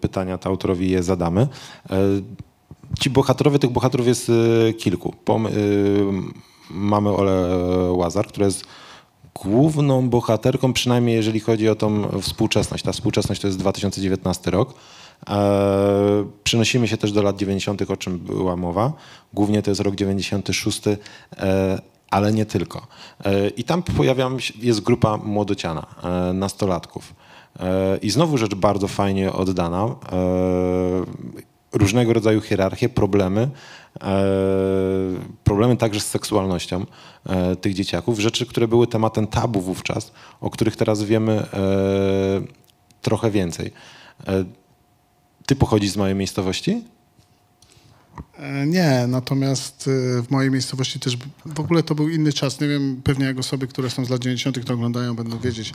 pytania, 0.02 0.38
to 0.38 0.50
autorowi 0.50 0.90
je 0.90 1.04
zadamy. 1.04 1.48
Ci 3.00 3.10
bohaterowie, 3.10 3.60
tych 3.60 3.70
bohaterów 3.70 4.08
jest 4.08 4.32
kilku 4.78 5.14
mamy 6.70 7.10
Ole 7.10 7.50
Łazar, 7.92 8.28
która 8.28 8.46
jest 8.46 8.66
główną 9.44 10.10
bohaterką, 10.10 10.74
przynajmniej 10.74 11.16
jeżeli 11.16 11.40
chodzi 11.40 11.70
o 11.70 11.76
tą 11.76 12.20
współczesność. 12.22 12.84
Ta 12.84 12.92
współczesność 12.92 13.42
to 13.42 13.48
jest 13.48 13.60
2019 13.60 14.52
rok. 14.52 14.74
E, 15.30 16.26
przenosimy 16.44 16.88
się 16.88 16.98
też 16.98 17.12
do 17.12 17.22
lat 17.22 17.38
90., 17.38 17.82
o 17.82 17.98
czym 17.98 18.20
była 18.20 18.56
mowa. 18.56 18.94
Głównie 19.34 19.62
to 19.62 19.72
jest 19.72 19.82
rok 19.82 19.96
96, 19.96 20.82
e, 20.88 20.98
ale 22.10 22.34
nie 22.34 22.46
tylko. 22.46 22.88
E, 23.26 23.48
I 23.48 23.64
tam 23.64 23.84
pojawia 23.84 24.40
się, 24.40 24.54
jest 24.62 24.82
grupa 24.82 25.18
młodociana, 25.18 25.86
nastolatków. 26.34 27.14
I 28.02 28.10
znowu 28.10 28.38
rzecz 28.38 28.56
bardzo 28.56 28.88
fajnie 28.88 29.34
oddana. 29.34 29.96
Różnego 31.74 32.14
rodzaju 32.14 32.42
hierarchie, 32.42 32.90
problemy, 32.90 33.50
problemy 35.44 35.78
także 35.78 36.00
z 36.00 36.08
seksualnością 36.08 36.86
e, 37.26 37.56
tych 37.56 37.74
dzieciaków, 37.74 38.20
rzeczy, 38.20 38.46
które 38.46 38.68
były 38.68 38.88
tematem 38.88 39.28
tabu 39.28 39.62
wówczas, 39.62 40.12
o 40.42 40.50
których 40.50 40.76
teraz 40.76 41.04
wiemy 41.04 41.34
e, 41.34 41.48
trochę 43.02 43.32
więcej. 43.32 43.72
Ty 45.46 45.56
pochodzisz 45.56 45.92
z 45.92 45.98
mojej 45.98 46.16
miejscowości? 46.16 46.84
Nie, 48.68 49.06
natomiast 49.08 49.90
w 50.24 50.26
mojej 50.30 50.52
miejscowości 50.52 51.00
też 51.00 51.18
w 51.46 51.60
ogóle 51.60 51.84
to 51.84 51.96
był 51.96 52.10
inny 52.10 52.34
czas. 52.34 52.60
Nie 52.60 52.68
wiem, 52.68 53.02
pewnie 53.04 53.26
jak 53.26 53.40
osoby, 53.40 53.68
które 53.68 53.90
są 53.90 54.06
z 54.06 54.10
lat 54.10 54.22
90. 54.22 54.66
to 54.66 54.74
oglądają, 54.74 55.16
będą 55.16 55.40
wiedzieć, 55.40 55.74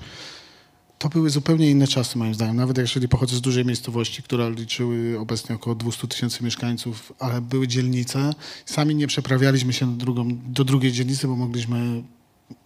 to 1.03 1.09
były 1.09 1.31
zupełnie 1.31 1.71
inne 1.71 1.87
czasy, 1.87 2.19
moim 2.19 2.35
zdaniem. 2.35 2.57
Nawet 2.57 2.79
jeżeli 2.79 3.09
pochodzę 3.09 3.37
z 3.37 3.41
dużej 3.41 3.65
miejscowości, 3.65 4.23
która 4.23 4.49
liczyły 4.49 5.19
obecnie 5.19 5.55
około 5.55 5.77
200 5.77 6.09
tysięcy 6.09 6.45
mieszkańców, 6.45 7.13
ale 7.19 7.41
były 7.41 7.69
dzielnice. 7.69 8.35
Sami 8.67 8.95
nie 8.95 9.07
przeprawialiśmy 9.07 9.73
się 9.73 9.97
do, 9.97 10.05
drugą, 10.05 10.29
do 10.47 10.65
drugiej 10.65 10.93
dzielnicy, 10.93 11.29
bo 11.29 11.37
mogliśmy 11.37 12.03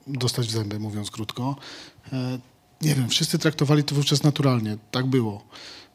dostać 0.06 0.46
w 0.46 0.50
zęby, 0.50 0.78
mówiąc 0.78 1.10
krótko. 1.10 1.56
E, 2.12 2.38
nie 2.82 2.94
wiem, 2.94 3.08
wszyscy 3.08 3.38
traktowali 3.38 3.84
to 3.84 3.94
wówczas 3.94 4.22
naturalnie. 4.22 4.76
Tak 4.90 5.06
było. 5.06 5.44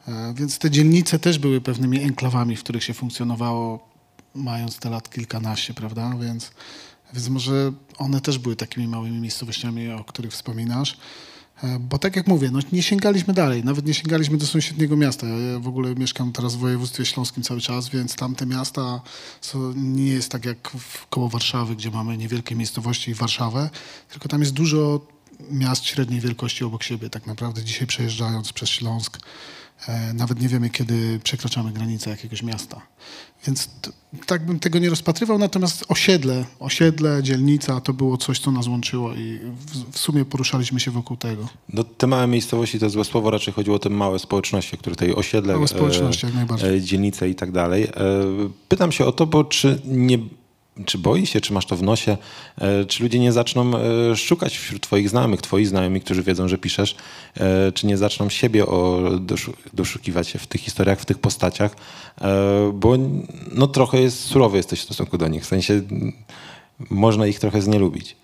E, 0.07 0.33
więc 0.37 0.59
te 0.59 0.71
dzielnice 0.71 1.19
też 1.19 1.39
były 1.39 1.61
pewnymi 1.61 2.03
enklawami, 2.03 2.55
w 2.55 2.63
których 2.63 2.83
się 2.83 2.93
funkcjonowało, 2.93 3.89
mając 4.35 4.77
te 4.79 4.89
lat 4.89 5.09
kilkanaście, 5.09 5.73
prawda? 5.73 6.15
Więc, 6.21 6.51
więc 7.13 7.29
może 7.29 7.71
one 7.97 8.21
też 8.21 8.37
były 8.39 8.55
takimi 8.55 8.87
małymi 8.87 9.19
miejscowościami, 9.19 9.91
o 9.91 10.03
których 10.03 10.31
wspominasz. 10.31 10.97
E, 11.63 11.79
bo 11.79 11.97
tak 11.97 12.15
jak 12.15 12.27
mówię, 12.27 12.51
no 12.51 12.59
nie 12.71 12.83
sięgaliśmy 12.83 13.33
dalej, 13.33 13.63
nawet 13.63 13.85
nie 13.85 13.93
sięgaliśmy 13.93 14.37
do 14.37 14.45
sąsiedniego 14.45 14.97
miasta. 14.97 15.27
Ja 15.27 15.59
w 15.59 15.67
ogóle 15.67 15.95
mieszkam 15.95 16.31
teraz 16.31 16.55
w 16.55 16.59
województwie 16.59 17.05
śląskim 17.05 17.43
cały 17.43 17.61
czas, 17.61 17.89
więc 17.89 18.15
tamte 18.15 18.45
miasta 18.45 19.01
nie 19.75 20.07
jest 20.07 20.31
tak 20.31 20.45
jak 20.45 20.71
koło 21.09 21.29
Warszawy, 21.29 21.75
gdzie 21.75 21.91
mamy 21.91 22.17
niewielkie 22.17 22.55
miejscowości 22.55 23.11
i 23.11 23.13
Warszawę, 23.13 23.69
tylko 24.09 24.29
tam 24.29 24.41
jest 24.41 24.53
dużo 24.53 25.01
miast 25.51 25.85
średniej 25.85 26.19
wielkości 26.19 26.63
obok 26.63 26.83
siebie. 26.83 27.09
Tak 27.09 27.27
naprawdę 27.27 27.63
dzisiaj 27.63 27.87
przejeżdżając 27.87 28.53
przez 28.53 28.69
Śląsk, 28.69 29.19
nawet 30.13 30.41
nie 30.41 30.47
wiemy, 30.47 30.69
kiedy 30.69 31.19
przekraczamy 31.23 31.71
granicę 31.71 32.09
jakiegoś 32.09 32.43
miasta. 32.43 32.81
Więc 33.47 33.69
tak 34.25 34.45
bym 34.45 34.59
tego 34.59 34.79
nie 34.79 34.89
rozpatrywał, 34.89 35.37
natomiast 35.37 35.85
osiedle, 35.87 36.45
osiedle, 36.59 37.23
dzielnica 37.23 37.81
to 37.81 37.93
było 37.93 38.17
coś, 38.17 38.39
co 38.39 38.51
nas 38.51 38.67
łączyło 38.67 39.13
i 39.13 39.39
w, 39.67 39.91
w 39.91 39.99
sumie 39.99 40.25
poruszaliśmy 40.25 40.79
się 40.79 40.91
wokół 40.91 41.17
tego. 41.17 41.47
No, 41.73 41.83
te 41.83 42.07
małe 42.07 42.27
miejscowości 42.27 42.79
to 42.79 42.89
złe 42.89 43.05
słowo, 43.05 43.31
raczej 43.31 43.53
chodziło 43.53 43.75
o 43.75 43.79
te 43.79 43.89
małe 43.89 44.19
społeczności, 44.19 44.77
które 44.77 44.95
tutaj 44.95 45.13
osiedle, 45.13 45.53
małe 45.53 45.67
społeczności, 45.67 46.25
jak 46.25 46.35
najbardziej. 46.35 46.77
E, 46.77 46.81
dzielnice 46.81 47.29
i 47.29 47.35
tak 47.35 47.51
dalej. 47.51 47.83
E, 47.83 47.89
pytam 48.67 48.91
się 48.91 49.05
o 49.05 49.11
to, 49.11 49.25
bo 49.25 49.43
czy 49.43 49.81
nie 49.85 50.19
czy 50.85 50.97
boi 50.97 51.25
się, 51.25 51.41
czy 51.41 51.53
masz 51.53 51.65
to 51.65 51.75
w 51.75 51.83
nosie, 51.83 52.17
e, 52.57 52.85
czy 52.85 53.03
ludzie 53.03 53.19
nie 53.19 53.31
zaczną 53.31 53.71
e, 53.77 54.15
szukać 54.15 54.57
wśród 54.57 54.81
twoich 54.81 55.09
znajomych, 55.09 55.41
twoi 55.41 55.65
znajomi, 55.65 56.01
którzy 56.01 56.23
wiedzą, 56.23 56.47
że 56.47 56.57
piszesz, 56.57 56.95
e, 57.37 57.71
czy 57.71 57.87
nie 57.87 57.97
zaczną 57.97 58.29
siebie 58.29 58.65
o, 58.65 59.01
doszukiwać 59.73 60.27
się 60.27 60.39
w 60.39 60.47
tych 60.47 60.61
historiach, 60.61 60.99
w 60.99 61.05
tych 61.05 61.19
postaciach, 61.19 61.75
bo 62.73 62.97
no 63.51 63.67
trochę 63.67 64.01
jest 64.01 64.19
surowy 64.19 64.57
jesteś 64.57 64.79
w 64.79 64.83
stosunku 64.83 65.17
do 65.17 65.27
nich, 65.27 65.43
w 65.43 65.47
sensie 65.47 65.81
można 66.89 67.27
ich 67.27 67.39
trochę 67.39 67.61
znielubić. 67.61 68.15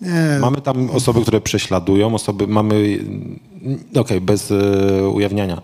Nie, 0.00 0.38
Mamy 0.40 0.60
tam 0.60 0.90
osoby, 0.90 1.22
które 1.22 1.40
prześladują, 1.40 2.14
osoby, 2.14 2.46
mamy, 2.46 2.74
mm, 2.74 3.38
okej, 3.94 4.20
bez 4.20 4.50
e, 4.50 5.08
ujawniania 5.08 5.62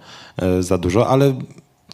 za 0.60 0.78
dużo, 0.78 1.08
ale 1.08 1.34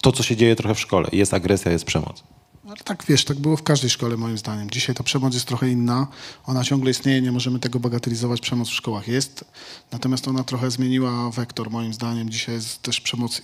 to, 0.01 0.13
co 0.13 0.23
się 0.23 0.37
dzieje 0.37 0.57
trochę 0.57 0.75
w 0.75 0.81
szkole, 0.81 1.09
jest 1.13 1.35
agresja, 1.35 1.73
jest 1.73 1.85
przemoc. 1.85 2.25
Ale 2.67 2.77
tak 2.77 3.05
wiesz, 3.09 3.25
tak 3.25 3.39
było 3.39 3.57
w 3.57 3.63
każdej 3.63 3.91
szkole 3.91 4.17
moim 4.17 4.39
zdaniem. 4.39 4.71
Dzisiaj 4.71 4.95
ta 4.95 5.05
przemoc 5.05 5.35
jest 5.35 5.47
trochę 5.47 5.71
inna. 5.71 6.07
Ona 6.47 6.65
ciągle 6.65 6.91
istnieje, 6.91 7.23
nie 7.23 7.33
możemy 7.33 7.59
tego 7.59 7.81
bagatelizować. 7.81 8.41
Przemoc 8.41 8.69
w 8.69 8.73
szkołach 8.75 9.09
jest. 9.09 9.45
Natomiast 9.93 10.29
ona 10.29 10.45
trochę 10.45 10.71
zmieniła 10.71 11.31
wektor 11.31 11.71
moim 11.71 11.95
zdaniem. 11.95 12.31
Dzisiaj 12.31 12.55
jest 12.55 12.83
też 12.83 13.01
przemoc 13.01 13.43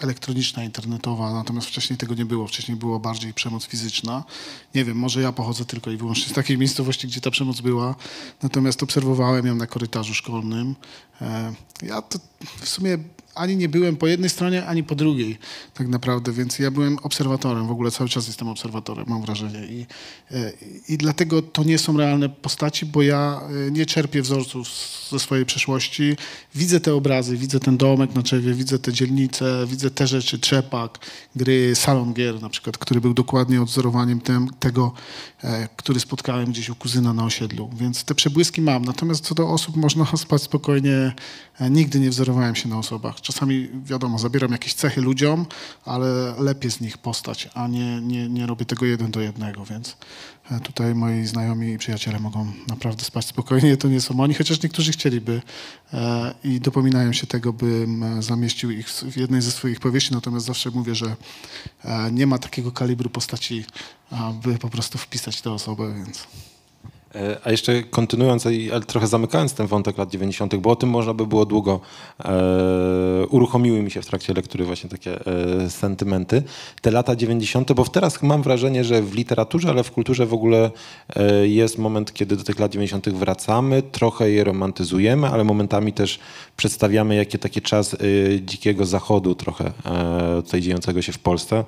elektroniczna, 0.00 0.64
internetowa, 0.64 1.32
natomiast 1.32 1.68
wcześniej 1.68 1.96
tego 1.96 2.14
nie 2.14 2.24
było. 2.24 2.46
Wcześniej 2.46 2.76
było 2.76 3.00
bardziej 3.00 3.34
przemoc 3.34 3.66
fizyczna. 3.66 4.24
Nie 4.74 4.84
wiem, 4.84 4.96
może 4.96 5.20
ja 5.22 5.32
pochodzę 5.32 5.64
tylko 5.64 5.90
i 5.90 5.96
wyłącznie 5.96 6.28
z 6.28 6.32
takiej 6.32 6.58
miejscowości, 6.58 7.06
gdzie 7.08 7.20
ta 7.20 7.30
przemoc 7.30 7.60
była, 7.60 7.94
natomiast 8.42 8.82
obserwowałem 8.82 9.46
ją 9.46 9.54
na 9.54 9.66
korytarzu 9.66 10.14
szkolnym. 10.14 10.74
E, 11.20 11.54
Ja 11.82 12.02
to 12.02 12.18
w 12.60 12.68
sumie 12.68 12.98
ani 13.34 13.56
nie 13.56 13.68
byłem 13.68 13.96
po 13.96 14.06
jednej 14.06 14.30
stronie, 14.30 14.66
ani 14.66 14.84
po 14.84 14.94
drugiej 14.94 15.38
tak 15.74 15.88
naprawdę, 15.88 16.32
więc 16.32 16.58
ja 16.58 16.70
byłem 16.70 16.98
obserwatorem, 16.98 17.66
w 17.66 17.70
ogóle 17.70 17.90
cały 17.90 18.10
czas 18.10 18.26
jestem 18.26 18.48
obserwatorem, 18.48 19.04
mam 19.08 19.22
wrażenie. 19.22 19.66
I, 19.66 19.86
e, 20.30 20.52
i 20.88 20.98
dlatego 20.98 21.42
to 21.42 21.64
nie 21.64 21.78
są 21.78 21.96
realne 21.96 22.28
postaci, 22.28 22.86
bo 22.86 23.02
ja 23.02 23.40
e, 23.68 23.70
nie 23.70 23.86
czerpię 23.86 24.22
wzorców 24.22 24.68
ze 25.10 25.18
swojej 25.18 25.46
przeszłości. 25.46 26.16
Widzę 26.54 26.80
te 26.80 26.94
obrazy, 26.94 27.36
widzę 27.36 27.60
ten 27.60 27.76
domek 27.76 28.14
na 28.14 28.22
drzewie, 28.22 28.54
widzę 28.54 28.78
te 28.78 28.92
dzielnice, 28.92 29.66
widzę 29.66 29.90
te 29.90 30.06
rzeczy, 30.06 30.38
trzepak, 30.38 30.98
gry, 31.36 31.74
salon 31.74 32.14
gier 32.14 32.42
na 32.42 32.48
przykład, 32.48 32.78
który 32.78 33.00
był 33.00 33.14
dokładnie 33.14 33.62
odzorowaniem 33.62 34.20
tem, 34.20 34.48
tego, 34.60 34.92
e, 35.44 35.68
który 35.76 36.00
spotkałem 36.00 36.50
gdzieś 36.50 36.70
u 36.70 36.74
kuzyna 36.74 37.12
na 37.12 37.24
osiedlu, 37.24 37.70
więc 37.76 38.04
te 38.04 38.14
przebłyski 38.14 38.62
mam. 38.62 38.84
Natomiast 38.84 39.24
co 39.24 39.34
do 39.34 39.48
osób 39.48 39.76
można 39.76 40.06
spać 40.16 40.42
spokojnie. 40.42 41.12
Nigdy 41.70 42.00
nie 42.00 42.10
wzorowałem 42.10 42.54
się 42.54 42.68
na 42.68 42.78
osobach. 42.78 43.19
Czasami, 43.20 43.68
wiadomo, 43.84 44.18
zabieram 44.18 44.52
jakieś 44.52 44.74
cechy 44.74 45.00
ludziom, 45.00 45.46
ale 45.84 46.34
lepiej 46.38 46.70
z 46.70 46.80
nich 46.80 46.98
postać, 46.98 47.48
a 47.54 47.68
nie, 47.68 48.00
nie, 48.00 48.28
nie 48.28 48.46
robię 48.46 48.64
tego 48.64 48.86
jeden 48.86 49.10
do 49.10 49.20
jednego, 49.20 49.64
więc 49.64 49.96
e, 50.50 50.60
tutaj 50.60 50.94
moi 50.94 51.26
znajomi 51.26 51.72
i 51.72 51.78
przyjaciele 51.78 52.20
mogą 52.20 52.52
naprawdę 52.68 53.04
spać 53.04 53.26
spokojnie. 53.26 53.76
To 53.76 53.88
nie 53.88 54.00
są 54.00 54.20
oni, 54.20 54.34
chociaż 54.34 54.62
niektórzy 54.62 54.92
chcieliby 54.92 55.42
e, 55.92 56.34
i 56.44 56.60
dopominają 56.60 57.12
się 57.12 57.26
tego, 57.26 57.52
bym 57.52 58.02
e, 58.02 58.22
zamieścił 58.22 58.70
ich 58.70 58.88
w 58.88 59.16
jednej 59.16 59.42
ze 59.42 59.50
swoich 59.50 59.80
powieści, 59.80 60.14
natomiast 60.14 60.46
zawsze 60.46 60.70
mówię, 60.70 60.94
że 60.94 61.16
nie 62.12 62.26
ma 62.26 62.38
takiego 62.38 62.72
kalibru 62.72 63.10
postaci, 63.10 63.64
aby 64.10 64.58
po 64.58 64.68
prostu 64.68 64.98
wpisać 64.98 65.40
tę 65.40 65.52
osobę, 65.52 65.94
więc... 65.94 66.26
E, 67.14 67.36
A 67.44 67.50
jeszcze 67.50 67.82
kontynuując, 67.82 68.46
ale 68.46 68.80
trochę 68.80 69.06
zamykając 69.06 69.54
ten 69.54 69.66
wątek 69.66 69.98
lat 69.98 70.10
90., 70.10 70.56
bo 70.56 70.70
o 70.70 70.76
tym 70.76 70.88
można 70.88 71.14
by 71.14 71.26
było 71.26 71.46
długo, 71.46 71.80
e, 72.24 73.26
uruchomiły 73.30 73.82
mi 73.82 73.90
się 73.90 74.02
w 74.02 74.06
trakcie 74.06 74.34
lektury 74.34 74.64
właśnie 74.64 74.90
takie 74.90 75.26
e, 75.26 75.70
sentymenty. 75.70 76.42
Te 76.80 76.90
lata 76.90 77.16
90., 77.16 77.72
bo 77.72 77.84
teraz 77.84 78.22
mam 78.22 78.42
wrażenie, 78.42 78.84
że 78.84 79.02
w 79.02 79.14
literaturze, 79.14 79.68
ale 79.68 79.84
w 79.84 79.90
kulturze 79.90 80.26
w 80.26 80.34
ogóle 80.34 80.70
e, 81.16 81.48
jest 81.48 81.78
moment, 81.78 82.12
kiedy 82.12 82.36
do 82.36 82.44
tych 82.44 82.58
lat 82.58 82.72
90. 82.72 83.08
wracamy, 83.08 83.82
trochę 83.82 84.30
je 84.30 84.44
romantyzujemy, 84.44 85.28
ale 85.28 85.44
momentami 85.44 85.92
też 85.92 86.18
przedstawiamy 86.56 87.14
jakie 87.14 87.38
takie 87.38 87.60
czas 87.60 87.94
e, 87.94 87.96
dzikiego 88.40 88.86
zachodu 88.86 89.34
trochę 89.34 89.72
e, 89.84 90.42
tutaj 90.42 90.60
dziejącego 90.60 91.02
się 91.02 91.12
w 91.12 91.18
Polsce. 91.18 91.64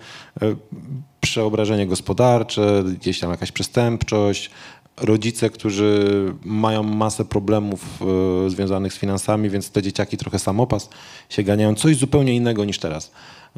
Przeobrażenie 1.21 1.87
gospodarcze, 1.87 2.85
gdzieś 3.01 3.21
tam 3.21 3.31
jakaś 3.31 3.53
przestępczość, 3.53 4.51
rodzice, 4.97 5.51
którzy 5.51 6.05
mają 6.45 6.83
masę 6.83 7.25
problemów 7.25 8.03
e, 8.47 8.51
związanych 8.51 8.93
z 8.93 8.99
finansami, 8.99 9.51
więc 9.51 9.71
te 9.71 9.83
dzieciaki 9.83 10.17
trochę 10.17 10.39
samopas 10.39 10.89
się 11.29 11.43
ganiają. 11.43 11.75
Coś 11.75 11.97
zupełnie 11.97 12.35
innego 12.35 12.65
niż 12.65 12.79
teraz 12.79 13.13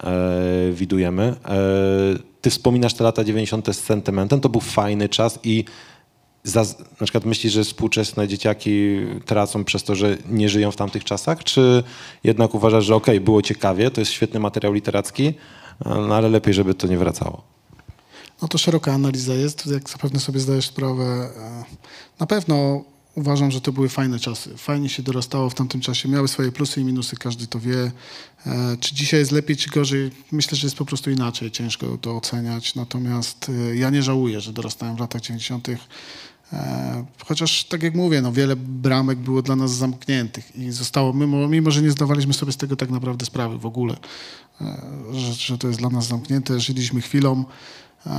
e, 0.04 0.72
widujemy. 0.72 1.22
E, 1.22 1.56
ty 2.40 2.50
wspominasz 2.50 2.94
te 2.94 3.04
lata 3.04 3.24
90. 3.24 3.76
z 3.76 3.80
sentymentem, 3.80 4.40
to 4.40 4.48
był 4.48 4.60
fajny 4.60 5.08
czas 5.08 5.38
i 5.44 5.64
za, 6.44 6.60
na 7.00 7.04
przykład 7.04 7.24
myślisz, 7.24 7.52
że 7.52 7.64
współczesne 7.64 8.28
dzieciaki 8.28 8.96
tracą 9.24 9.64
przez 9.64 9.82
to, 9.82 9.94
że 9.94 10.16
nie 10.30 10.48
żyją 10.48 10.70
w 10.70 10.76
tamtych 10.76 11.04
czasach, 11.04 11.44
czy 11.44 11.82
jednak 12.24 12.54
uważasz, 12.54 12.84
że 12.84 12.94
okej, 12.94 13.20
było 13.20 13.42
ciekawie, 13.42 13.90
to 13.90 14.00
jest 14.00 14.12
świetny 14.12 14.40
materiał 14.40 14.72
literacki, 14.72 15.34
no 15.84 16.14
ale 16.14 16.28
lepiej, 16.28 16.54
żeby 16.54 16.74
to 16.74 16.86
nie 16.86 16.98
wracało? 16.98 17.54
No 18.44 18.48
to 18.48 18.59
szeroka 18.59 18.92
analiza 18.92 19.35
jest, 19.35 19.66
jak 19.66 19.90
zapewne 19.90 20.20
sobie 20.20 20.40
zdajesz 20.40 20.66
sprawę. 20.66 21.04
e, 21.37 21.64
Na 22.20 22.26
pewno 22.26 22.85
uważam, 23.14 23.50
że 23.50 23.61
to 23.61 23.72
były 23.72 23.88
fajne 23.88 24.18
czasy. 24.18 24.57
Fajnie 24.57 24.88
się 24.88 25.02
dorastało 25.02 25.50
w 25.50 25.54
tamtym 25.54 25.80
czasie. 25.80 26.09
Miały 26.09 26.28
swoje 26.28 26.52
plusy 26.52 26.80
i 26.80 26.85
minusy, 26.85 27.16
każdy 27.16 27.46
to 27.46 27.61
wie. 27.61 27.92
E, 28.46 28.76
Czy 28.80 28.94
dzisiaj 28.94 29.20
jest 29.20 29.33
lepiej, 29.33 29.57
czy 29.57 29.70
gorzej? 29.70 30.11
Myślę, 30.33 30.59
że 30.59 30.66
jest 30.66 30.76
po 30.76 30.85
prostu 30.85 31.11
inaczej. 31.11 31.50
Ciężko 31.50 31.98
to 32.00 32.16
oceniać. 32.16 32.74
Natomiast 32.74 33.50
e, 33.70 33.76
ja 33.76 33.90
nie 33.90 34.02
żałuję, 34.02 34.40
że 34.40 34.52
dorastałem 34.52 34.96
w 34.96 35.00
latach 35.00 35.20
90. 35.20 35.68
E, 35.68 35.76
Chociaż, 37.26 37.64
tak 37.64 37.83
jak 37.83 37.94
mówię, 37.94 38.22
no, 38.22 38.33
wiele 38.33 38.57
bramek 38.57 39.18
było 39.18 39.42
dla 39.42 39.57
nas 39.57 39.70
zamkniętych 39.74 40.57
i 40.57 40.70
zostało, 40.70 41.12
mimo, 41.12 41.48
mimo 41.48 41.70
że 41.70 41.83
nie 41.83 41.90
zdawaliśmy 41.90 42.35
sobie 42.35 42.52
z 42.52 42.57
tego 42.57 42.76
tak 42.76 42.90
naprawdę 42.90 43.26
sprawy 43.26 43.59
w 43.59 43.66
ogóle, 43.66 43.96
że, 45.12 45.33
że 45.33 45.59
to 45.59 45.68
jest 45.68 45.80
dla 45.80 45.88
nas 45.90 46.07
zamknięte. 46.07 46.61
Żyliśmy 46.61 47.00
chwilą, 47.00 47.44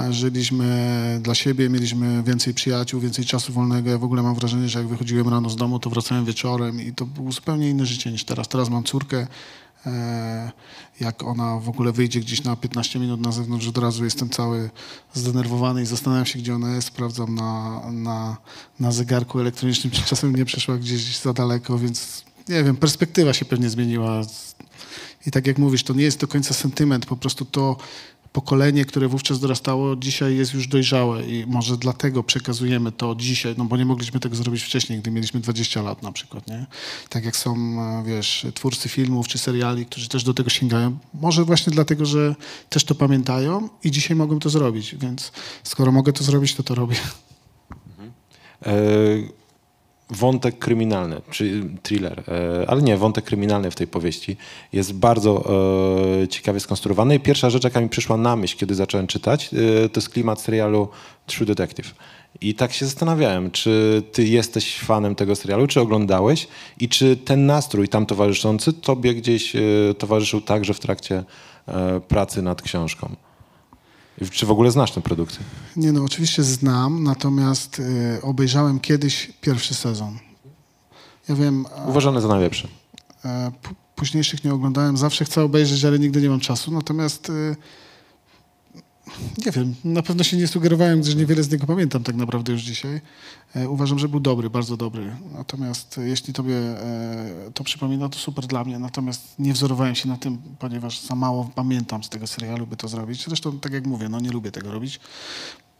żyliśmy 0.10 1.20
dla 1.22 1.36
siebie, 1.36 1.70
mieliśmy 1.70 2.24
więcej 2.24 2.54
przyjaciół, 2.54 3.02
więcej 3.02 3.26
czasu 3.26 3.54
wolnego. 3.54 3.90
Ja 3.90 3.98
w 3.98 4.04
ogóle 4.04 4.24
mam 4.24 4.36
wrażenie, 4.36 4.70
że 4.70 4.80
jak 4.80 4.88
wychodziłem 4.88 5.30
rano 5.30 5.50
z 5.50 5.56
domu, 5.56 5.80
to 5.80 5.90
wracałem 5.90 6.26
wieczorem 6.26 6.82
i 6.82 6.94
to 6.94 7.06
było 7.06 7.32
zupełnie 7.32 7.70
inne 7.70 7.86
życie 7.86 8.12
niż 8.12 8.24
teraz. 8.24 8.48
Teraz 8.48 8.70
mam 8.70 8.84
córkę, 8.84 9.28
e, 9.86 10.52
jak 11.00 11.24
ona 11.24 11.60
w 11.60 11.70
ogóle 11.70 11.92
wyjdzie 11.92 12.20
gdzieś 12.20 12.44
na 12.44 12.56
15 12.56 13.00
minut 13.00 13.22
na 13.22 13.32
zewnątrz, 13.32 13.68
od 13.68 13.78
razu 13.78 14.04
jestem 14.04 14.30
cały 14.30 14.70
zdenerwowany 15.14 15.82
i 15.82 15.86
zastanawiam 15.86 16.26
się, 16.26 16.40
gdzie 16.40 16.56
ona 16.56 16.76
jest. 16.76 16.88
Sprawdzam 16.88 17.36
na, 17.36 17.82
na, 17.92 18.38
na 18.80 18.92
zegarku 18.92 19.40
elektronicznym, 19.40 19.92
czy 19.92 20.02
czasem 20.02 20.36
nie 20.36 20.46
przeszła 20.46 20.78
gdzieś 20.78 21.18
za 21.18 21.34
daleko, 21.34 21.78
więc 21.78 22.26
nie 22.50 22.64
wiem, 22.64 22.76
perspektywa 22.76 23.34
się 23.34 23.46
pewnie 23.46 23.70
zmieniła. 23.70 24.22
I 25.28 25.32
tak 25.32 25.48
jak 25.48 25.58
mówisz, 25.58 25.84
to 25.84 25.94
nie 25.94 26.04
jest 26.04 26.20
do 26.20 26.28
końca 26.28 26.54
sentyment, 26.54 27.06
po 27.06 27.18
prostu 27.18 27.46
to 27.46 27.78
pokolenie, 28.36 28.86
które 28.86 29.08
wówczas 29.08 29.40
dorastało, 29.40 29.96
dzisiaj 29.96 30.36
jest 30.38 30.54
już 30.54 30.68
dojrzałe 30.68 31.24
i 31.24 31.46
może 31.48 31.78
dlatego 31.78 32.24
przekazujemy 32.24 32.92
to 32.92 33.16
dzisiaj, 33.16 33.56
no 33.58 33.66
bo 33.66 33.78
nie 33.78 33.86
mogliśmy 33.86 34.20
tego 34.20 34.36
zrobić 34.36 34.64
wcześniej, 34.64 35.00
gdy 35.00 35.12
mieliśmy 35.12 35.40
20 35.40 35.82
lat 35.82 36.04
na 36.04 36.12
przykład, 36.12 36.48
nie? 36.48 36.66
Tak 37.10 37.26
jak 37.26 37.36
są, 37.38 37.56
e, 37.56 38.04
wiesz, 38.06 38.46
twórcy 38.54 38.90
filmów 38.90 39.28
czy 39.28 39.38
seriali, 39.38 39.86
którzy 39.86 40.10
też 40.10 40.24
do 40.24 40.34
tego 40.34 40.50
sięgają. 40.50 40.98
Może 41.14 41.44
właśnie 41.44 41.74
dlatego, 41.74 42.06
że 42.06 42.36
też 42.70 42.84
to 42.84 42.96
pamiętają 42.96 43.70
i 43.84 43.92
dzisiaj 43.92 44.18
mogą 44.18 44.40
to 44.40 44.50
zrobić, 44.50 44.96
więc 44.96 45.32
skoro 45.64 45.92
mogę 45.92 46.14
to 46.14 46.24
zrobić, 46.24 46.56
to 46.56 46.64
to 46.64 46.76
robię. 46.76 46.96
E, 48.66 48.76
wątek 50.10 50.60
kryminalny, 50.60 51.22
czy 51.32 51.64
thriller, 51.84 52.24
e, 52.28 52.70
ale 52.70 52.82
nie, 52.82 52.98
wątek 52.98 53.26
kryminalny 53.26 53.72
w 53.72 53.76
tej 53.76 53.88
powieści 53.88 54.38
jest 54.74 54.94
bardzo 54.94 55.44
e, 56.24 56.28
ciekawie 56.28 56.60
skonstruowany. 56.60 57.16
I 57.16 57.20
pierwsza 57.20 57.50
rzecz, 57.50 57.64
jaka 57.64 57.82
mi 57.82 57.90
przyszła 57.90 58.18
na 58.18 58.36
myśl, 58.36 58.58
kiedy 58.58 58.76
zacząłem 58.76 59.08
czytać, 59.08 59.50
e, 59.54 59.90
to 59.90 60.00
jest 60.00 60.10
klimat 60.10 60.42
serialu 60.42 60.88
True 61.26 61.46
Detective. 61.46 61.96
I 62.42 62.54
tak 62.54 62.74
się 62.74 62.86
zastanawiałem, 62.86 63.52
czy 63.52 64.04
ty 64.12 64.24
jesteś 64.24 64.80
fanem 64.80 65.16
tego 65.16 65.36
serialu, 65.36 65.68
czy 65.68 65.82
oglądałeś 65.82 66.48
i 66.80 66.90
czy 66.90 67.18
ten 67.18 67.46
nastrój 67.46 67.88
tam 67.90 68.06
towarzyszący 68.06 68.74
tobie 68.74 69.14
gdzieś 69.14 69.54
towarzyszył 69.98 70.42
także 70.42 70.74
w 70.74 70.80
trakcie 70.80 71.24
pracy 72.08 72.42
nad 72.42 72.62
książką. 72.62 73.16
Czy 74.32 74.46
w 74.46 74.52
ogóle 74.52 74.72
znasz 74.72 74.92
tę 74.92 75.02
produkcję? 75.02 75.40
Nie 75.76 75.92
no, 75.92 76.04
oczywiście 76.04 76.44
znam, 76.44 77.04
natomiast 77.04 77.82
e, 78.18 78.22
obejrzałem 78.22 78.80
kiedyś 78.80 79.32
pierwszy 79.42 79.74
sezon. 79.74 80.18
Ja 81.30 81.36
wiem, 81.36 81.66
Uważany 81.88 82.22
za 82.22 82.28
najlepszy. 82.28 82.68
E, 83.26 83.52
p- 83.62 83.70
Późniejszych 83.96 84.44
nie 84.44 84.54
oglądałem. 84.54 84.98
Zawsze 84.98 85.26
chcę 85.26 85.44
obejrzeć, 85.44 85.86
ale 85.86 86.00
nigdy 86.00 86.22
nie 86.22 86.30
mam 86.30 86.40
czasu. 86.40 86.72
Natomiast 86.72 87.30
e, 87.30 87.56
nie 89.46 89.52
wiem, 89.52 89.76
na 89.84 90.02
pewno 90.02 90.24
się 90.24 90.38
nie 90.38 90.48
sugerowałem, 90.48 91.02
gdyż 91.02 91.16
niewiele 91.16 91.44
z 91.44 91.52
niego 91.52 91.68
pamiętam 91.68 92.04
tak 92.04 92.16
naprawdę 92.16 92.52
już 92.52 92.62
dzisiaj. 92.62 93.02
E, 93.56 93.70
Uważam, 93.70 94.00
że 94.00 94.10
był 94.10 94.20
dobry, 94.20 94.50
bardzo 94.50 94.78
dobry. 94.78 95.16
Natomiast 95.34 95.98
e, 95.98 96.08
jeśli 96.08 96.34
tobie 96.34 96.56
e, 96.56 97.52
to 97.54 97.64
przypomina, 97.64 98.10
to 98.10 98.20
super 98.20 98.48
dla 98.48 98.64
mnie. 98.64 98.80
Natomiast 98.80 99.40
nie 99.40 99.54
wzorowałem 99.54 99.96
się 99.96 100.10
na 100.10 100.18
tym, 100.18 100.38
ponieważ 100.60 101.02
za 101.02 101.16
mało 101.16 101.52
pamiętam 101.56 102.04
z 102.04 102.10
tego 102.10 102.28
serialu, 102.28 102.68
by 102.68 102.78
to 102.78 102.88
zrobić. 102.88 103.26
Zresztą, 103.26 103.60
tak 103.60 103.74
jak 103.74 103.86
mówię, 103.86 104.10
no 104.10 104.20
nie 104.20 104.32
lubię 104.32 104.52
tego 104.52 104.72
robić. 104.72 105.00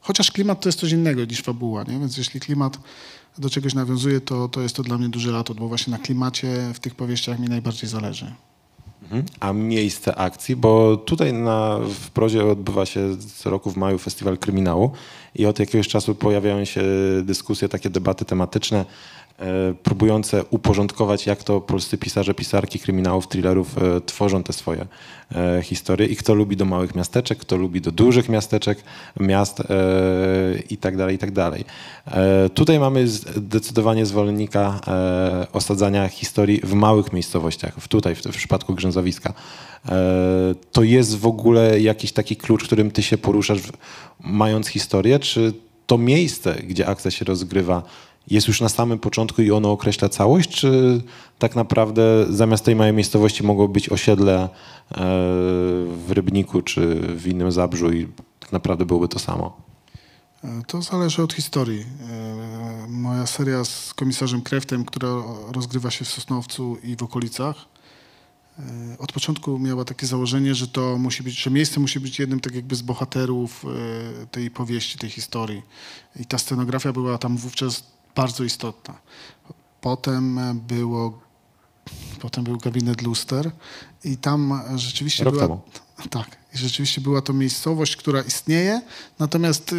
Chociaż 0.02 0.32
klimat 0.32 0.62
to 0.62 0.70
jest 0.70 0.80
coś 0.80 0.92
innego 0.92 1.26
niż 1.26 1.42
fabuła, 1.42 1.84
nie? 1.84 2.00
więc 2.00 2.18
jeśli 2.18 2.40
klimat 2.40 2.80
do 3.38 3.50
czegoś 3.50 3.74
nawiązuje, 3.74 4.22
to, 4.22 4.50
to 4.50 4.62
jest 4.62 4.76
to 4.76 4.84
dla 4.84 4.98
mnie 4.98 5.10
duży 5.10 5.38
atut, 5.38 5.60
bo 5.60 5.68
właśnie 5.68 5.92
na 5.92 6.00
klimacie 6.00 6.72
w 6.74 6.80
tych 6.80 6.96
powieściach 6.96 7.40
mi 7.40 7.48
najbardziej 7.50 7.90
zależy. 7.90 8.34
A 9.40 9.54
miejsce 9.54 10.16
akcji, 10.16 10.56
bo 10.56 10.98
tutaj 10.98 11.34
na, 11.34 11.80
w 11.80 12.12
prozie 12.12 12.46
odbywa 12.46 12.86
się 12.86 13.18
co 13.36 13.50
roku 13.50 13.72
w 13.72 13.78
maju 13.78 13.98
festiwal 13.98 14.38
kryminału 14.38 14.92
i 15.36 15.46
od 15.46 15.60
jakiegoś 15.60 15.88
czasu 15.88 16.16
pojawiają 16.16 16.66
się 16.66 16.82
dyskusje, 17.24 17.70
takie 17.70 17.90
debaty 17.90 18.26
tematyczne, 18.26 18.86
próbujące 19.84 20.44
uporządkować, 20.50 21.28
jak 21.28 21.44
to 21.44 21.62
polscy 21.62 21.98
pisarze, 21.98 22.34
pisarki 22.34 22.80
kryminałów, 22.80 23.28
thrillerów 23.28 23.78
e, 23.78 24.02
tworzą 24.02 24.44
te 24.44 24.54
swoje 24.54 24.86
e, 25.36 25.62
historie 25.64 26.08
i 26.08 26.16
kto 26.16 26.34
lubi 26.34 26.58
do 26.58 26.66
małych 26.66 26.96
miasteczek, 26.96 27.38
kto 27.38 27.58
lubi 27.58 27.82
do 27.82 27.92
dużych 27.92 28.30
miasteczek, 28.30 28.84
miast 29.20 29.60
e, 29.60 29.66
i 30.70 30.78
tak 30.78 30.98
dalej, 30.98 31.16
i 31.16 31.18
tak 31.18 31.32
dalej. 31.32 31.66
E, 32.08 32.50
tutaj 32.50 32.80
mamy 32.80 33.08
zdecydowanie 33.08 34.06
zwolennika 34.06 34.82
e, 34.88 35.48
osadzania 35.54 36.08
historii 36.08 36.62
w 36.64 36.74
małych 36.74 37.14
miejscowościach, 37.14 37.88
tutaj, 37.88 38.16
w, 38.16 38.22
w 38.22 38.38
przypadku 38.38 38.74
Grzęzowiska. 38.74 39.34
E, 39.90 40.56
to 40.72 40.84
jest 40.84 41.18
w 41.18 41.28
ogóle 41.28 41.80
jakiś 41.80 42.12
taki 42.12 42.36
klucz, 42.36 42.64
którym 42.64 42.92
ty 42.92 43.04
się 43.04 43.18
poruszasz, 43.18 43.60
mając 44.20 44.68
historię, 44.68 45.20
czy 45.20 45.54
to 45.88 45.98
miejsce, 45.98 46.54
gdzie 46.54 46.88
akcja 46.88 47.12
się 47.12 47.26
rozgrywa, 47.26 47.84
jest 48.28 48.48
już 48.48 48.62
na 48.62 48.70
samym 48.70 49.00
początku 49.00 49.42
i 49.42 49.52
ono 49.52 49.72
określa 49.72 50.10
całość, 50.10 50.50
czy 50.50 51.02
tak 51.40 51.56
naprawdę 51.56 52.26
zamiast 52.30 52.66
tej 52.66 52.76
małej 52.76 52.94
miejscowości 52.94 53.44
mogło 53.44 53.68
być 53.68 53.90
osiedle 53.90 54.44
e, 54.44 54.48
w 55.86 56.06
Rybniku 56.10 56.62
czy 56.62 56.96
w 56.96 57.28
innym 57.28 57.52
Zabrzu 57.52 57.92
i 57.92 58.08
tak 58.40 58.52
naprawdę 58.52 58.86
byłoby 58.86 59.08
to 59.08 59.20
samo? 59.20 59.58
E, 60.44 60.62
To 60.68 60.82
zależy 60.82 61.24
od 61.24 61.34
historii. 61.34 61.86
E, 62.10 62.88
Moja 62.90 63.28
seria 63.28 63.66
z 63.66 63.94
komisarzem 63.94 64.42
Kreftem, 64.42 64.86
która 64.86 65.10
rozgrywa 65.52 65.92
się 65.92 66.06
w 66.06 66.08
Sosnowcu 66.08 66.78
i 66.84 66.96
w 66.96 67.04
okolicach, 67.04 67.56
od 69.00 69.12
początku 69.12 69.60
miała 69.60 69.86
takie 69.86 70.08
założenie, 70.08 70.56
że 70.56 70.68
to 70.68 70.98
musi 70.98 71.24
być, 71.24 71.42
że 71.42 71.52
miejsce 71.52 71.80
musi 71.80 72.00
być 72.00 72.20
jednym 72.20 72.40
tak 72.40 72.56
jakby 72.56 72.76
z 72.76 72.82
bohaterów 72.82 73.66
tej 74.32 74.52
powieści, 74.52 74.98
tej 74.98 75.10
historii. 75.10 75.62
I 76.20 76.26
ta 76.26 76.38
scenografia 76.38 76.94
była 76.94 77.18
tam 77.18 77.38
wówczas 77.38 77.84
bardzo 78.16 78.44
istotna. 78.44 78.98
Potem 79.82 80.40
było, 80.68 81.20
potem 82.20 82.44
był 82.44 82.58
gabinet 82.58 83.02
luster 83.02 83.52
i 84.04 84.18
tam 84.18 84.62
rzeczywiście 84.76 85.24
Rok 85.24 85.34
była... 85.34 85.48
temu. 85.48 85.62
Tak, 86.10 86.38
rzeczywiście 86.54 87.02
była 87.02 87.22
to 87.22 87.34
miejscowość, 87.34 87.96
która 87.96 88.22
istnieje, 88.22 88.82
natomiast 89.20 89.74
y, 89.74 89.76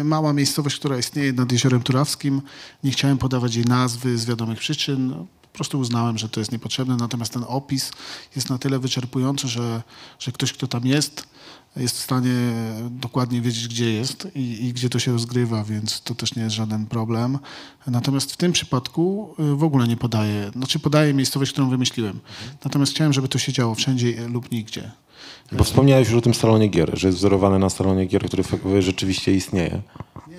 y, 0.00 0.04
mała 0.04 0.32
miejscowość, 0.32 0.76
która 0.76 0.98
istnieje 0.98 1.32
nad 1.32 1.52
Jeziorem 1.52 1.82
Turawskim, 1.82 2.42
nie 2.84 2.90
chciałem 2.90 3.18
podawać 3.18 3.54
jej 3.54 3.64
nazwy 3.64 4.18
z 4.18 4.24
wiadomych 4.24 4.58
przyczyn, 4.58 5.26
po 5.52 5.56
prostu 5.56 5.78
uznałem, 5.78 6.18
że 6.18 6.28
to 6.28 6.40
jest 6.40 6.52
niepotrzebne, 6.52 6.96
natomiast 6.96 7.32
ten 7.32 7.44
opis 7.48 7.90
jest 8.36 8.50
na 8.50 8.58
tyle 8.58 8.78
wyczerpujący, 8.78 9.48
że, 9.48 9.82
że 10.18 10.32
ktoś, 10.32 10.52
kto 10.52 10.66
tam 10.66 10.86
jest, 10.86 11.26
jest 11.76 11.98
w 11.98 12.00
stanie 12.00 12.34
dokładnie 12.90 13.40
wiedzieć, 13.40 13.68
gdzie 13.68 13.92
jest 13.92 14.28
i, 14.34 14.64
i 14.64 14.72
gdzie 14.72 14.90
to 14.90 14.98
się 14.98 15.12
rozgrywa, 15.12 15.64
więc 15.64 16.00
to 16.00 16.14
też 16.14 16.34
nie 16.34 16.42
jest 16.42 16.56
żaden 16.56 16.86
problem. 16.86 17.38
Natomiast 17.86 18.32
w 18.32 18.36
tym 18.36 18.52
przypadku 18.52 19.34
y, 19.52 19.56
w 19.56 19.64
ogóle 19.64 19.88
nie 19.88 19.96
podaję, 19.96 20.50
znaczy 20.56 20.78
podaję 20.78 21.14
miejscowość, 21.14 21.52
którą 21.52 21.70
wymyśliłem. 21.70 22.20
Natomiast 22.64 22.92
chciałem, 22.92 23.12
żeby 23.12 23.28
to 23.28 23.38
się 23.38 23.52
działo 23.52 23.74
wszędzie 23.74 24.28
lub 24.28 24.50
nigdzie. 24.50 24.90
Bo 25.52 25.64
wspomniałeś 25.64 26.08
już 26.08 26.18
o 26.18 26.20
tym 26.20 26.34
salonie 26.34 26.68
gier, 26.68 26.98
że 26.98 27.08
jest 27.08 27.18
wzorowany 27.18 27.58
na 27.58 27.70
salonie 27.70 28.06
gier, 28.06 28.24
który 28.24 28.82
rzeczywiście 28.82 29.34
istnieje. 29.34 29.82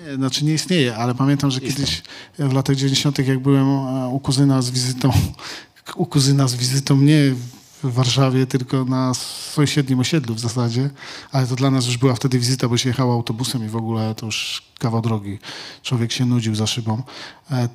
Nie, 0.04 0.14
znaczy 0.14 0.44
nie 0.44 0.54
istnieje, 0.54 0.96
ale 0.96 1.14
pamiętam, 1.14 1.50
że 1.50 1.60
kiedyś 1.60 2.02
w 2.38 2.52
latach 2.52 2.76
90., 2.76 3.18
jak 3.18 3.38
byłem 3.38 3.66
e, 3.66 4.08
u 4.08 4.20
kuzyna 4.20 4.62
z 4.62 4.70
wizytą, 4.70 5.10
u 5.96 6.06
kuzyna 6.06 6.48
z 6.48 6.54
wizytą 6.54 6.96
nie 6.96 7.34
w 7.82 7.92
Warszawie, 7.92 8.46
tylko 8.46 8.84
na 8.84 9.14
sąsiednim 9.54 10.00
osiedlu 10.00 10.34
w 10.34 10.40
zasadzie, 10.40 10.90
ale 11.32 11.46
to 11.46 11.56
dla 11.56 11.70
nas 11.70 11.86
już 11.86 11.96
była 11.96 12.14
wtedy 12.14 12.38
wizyta, 12.38 12.68
bo 12.68 12.76
się 12.76 12.88
jechało 12.88 13.14
autobusem 13.14 13.64
i 13.66 13.68
w 13.68 13.76
ogóle 13.76 14.14
to 14.14 14.26
już 14.26 14.62
kawał 14.78 15.02
drogi. 15.02 15.38
Człowiek 15.82 16.12
się 16.12 16.26
nudził 16.26 16.54
za 16.54 16.66
szybą. 16.66 17.02
E, 17.50 17.68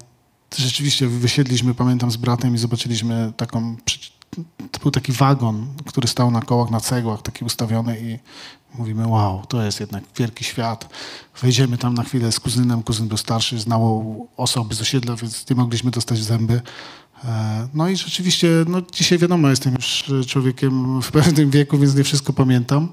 Rzeczywiście 0.58 1.08
wysiedliśmy, 1.08 1.74
pamiętam, 1.74 2.12
z 2.12 2.18
bratem 2.18 2.56
i 2.56 2.58
zobaczyliśmy 2.58 3.34
taką, 3.38 3.76
to 4.72 4.80
był 4.82 4.92
taki 4.92 5.12
wagon, 5.12 5.68
który 5.86 6.08
stał 6.08 6.32
na 6.32 6.42
kołach, 6.42 6.70
na 6.70 6.80
cegłach, 6.80 7.22
taki 7.22 7.46
ustawiony 7.46 8.00
i 8.00 8.20
mówimy, 8.78 9.08
wow, 9.08 9.46
to 9.46 9.64
jest 9.64 9.80
jednak 9.80 10.04
wielki 10.18 10.44
świat. 10.44 10.90
Wejdziemy 11.42 11.78
tam 11.78 11.94
na 11.94 12.04
chwilę 12.04 12.32
z 12.32 12.40
kuzynem, 12.40 12.84
kuzyn 12.84 13.08
był 13.08 13.18
starszy, 13.18 13.60
znał 13.60 14.28
osoby 14.38 14.76
z 14.76 14.82
osiedla, 14.82 15.16
więc 15.16 15.50
nie 15.50 15.56
mogliśmy 15.56 15.92
dostać 15.92 16.20
zęby. 16.20 16.62
E, 17.26 17.68
No 17.74 17.90
i 17.90 17.98
rzeczywiście, 17.98 18.48
no 18.68 18.82
dzisiaj 18.92 19.18
wiadomo, 19.18 19.50
jestem 19.50 19.74
już 19.76 20.04
człowiekiem 20.28 21.02
w 21.02 21.12
pewnym 21.12 21.50
wieku, 21.50 21.78
więc 21.78 21.96
nie 21.96 22.04
wszystko 22.04 22.34
pamiętam, 22.34 22.90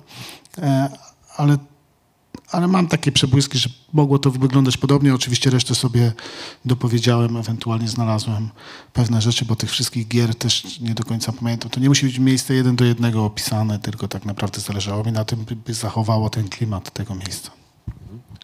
E, 0.59 0.89
ale 1.37 1.59
ale 2.53 2.69
mam 2.69 2.87
takie 2.87 3.13
przebłyski, 3.13 3.59
że 3.59 3.69
mogło 3.93 4.19
to 4.19 4.31
wyglądać 4.31 4.77
podobnie. 4.77 5.15
Oczywiście 5.15 5.51
resztę 5.51 5.75
sobie 5.75 6.13
dopowiedziałem, 6.65 7.37
ewentualnie 7.37 7.89
znalazłem 7.89 8.51
pewne 8.93 9.23
rzeczy, 9.23 9.45
bo 9.45 9.57
tych 9.57 9.71
wszystkich 9.71 10.09
gier 10.09 10.35
też 10.35 10.81
nie 10.81 10.95
do 10.95 11.05
końca 11.05 11.33
pamiętam. 11.33 11.71
To 11.71 11.81
nie 11.81 11.89
musi 11.89 12.07
być 12.07 12.19
miejsce 12.19 12.55
jeden 12.55 12.77
do 12.77 12.85
jednego 12.85 13.25
opisane, 13.25 13.79
tylko 13.79 14.09
tak 14.09 14.25
naprawdę 14.25 14.61
zależało 14.61 15.05
mi 15.05 15.13
na 15.13 15.25
tym, 15.25 15.45
by, 15.67 15.75
zachowało 15.75 16.31
ten 16.31 16.49
klimat 16.49 16.91
tego 16.91 17.15
miejsca. 17.15 17.51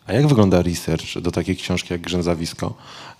A 0.06 0.12
jak 0.12 0.26
wygląda 0.26 0.62
research 0.62 1.18
do 1.20 1.30
takiej 1.30 1.56
książki 1.56 1.92
jak 1.92 2.00
Grzęzawisko? 2.00 2.74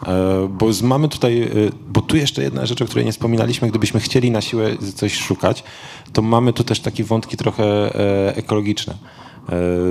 E, 0.06 0.48
Bo 0.48 0.66
mamy 0.82 1.08
tutaj, 1.08 1.42
e, 1.42 1.48
bo 1.88 2.00
tu 2.00 2.16
jeszcze 2.16 2.42
jedna 2.42 2.66
rzecz, 2.66 2.82
o 2.82 2.84
której 2.84 3.04
nie 3.04 3.12
wspominaliśmy, 3.12 3.68
gdybyśmy 3.68 4.00
chcieli 4.00 4.30
na 4.30 4.40
siłę 4.40 4.76
coś 4.94 5.14
szukać, 5.14 5.64
to 6.12 6.22
mamy 6.22 6.52
tu 6.52 6.64
też 6.64 6.80
takie 6.80 7.04
wątki 7.04 7.36
trochę 7.36 7.64
e, 7.64 8.36
ekologiczne 8.36 8.94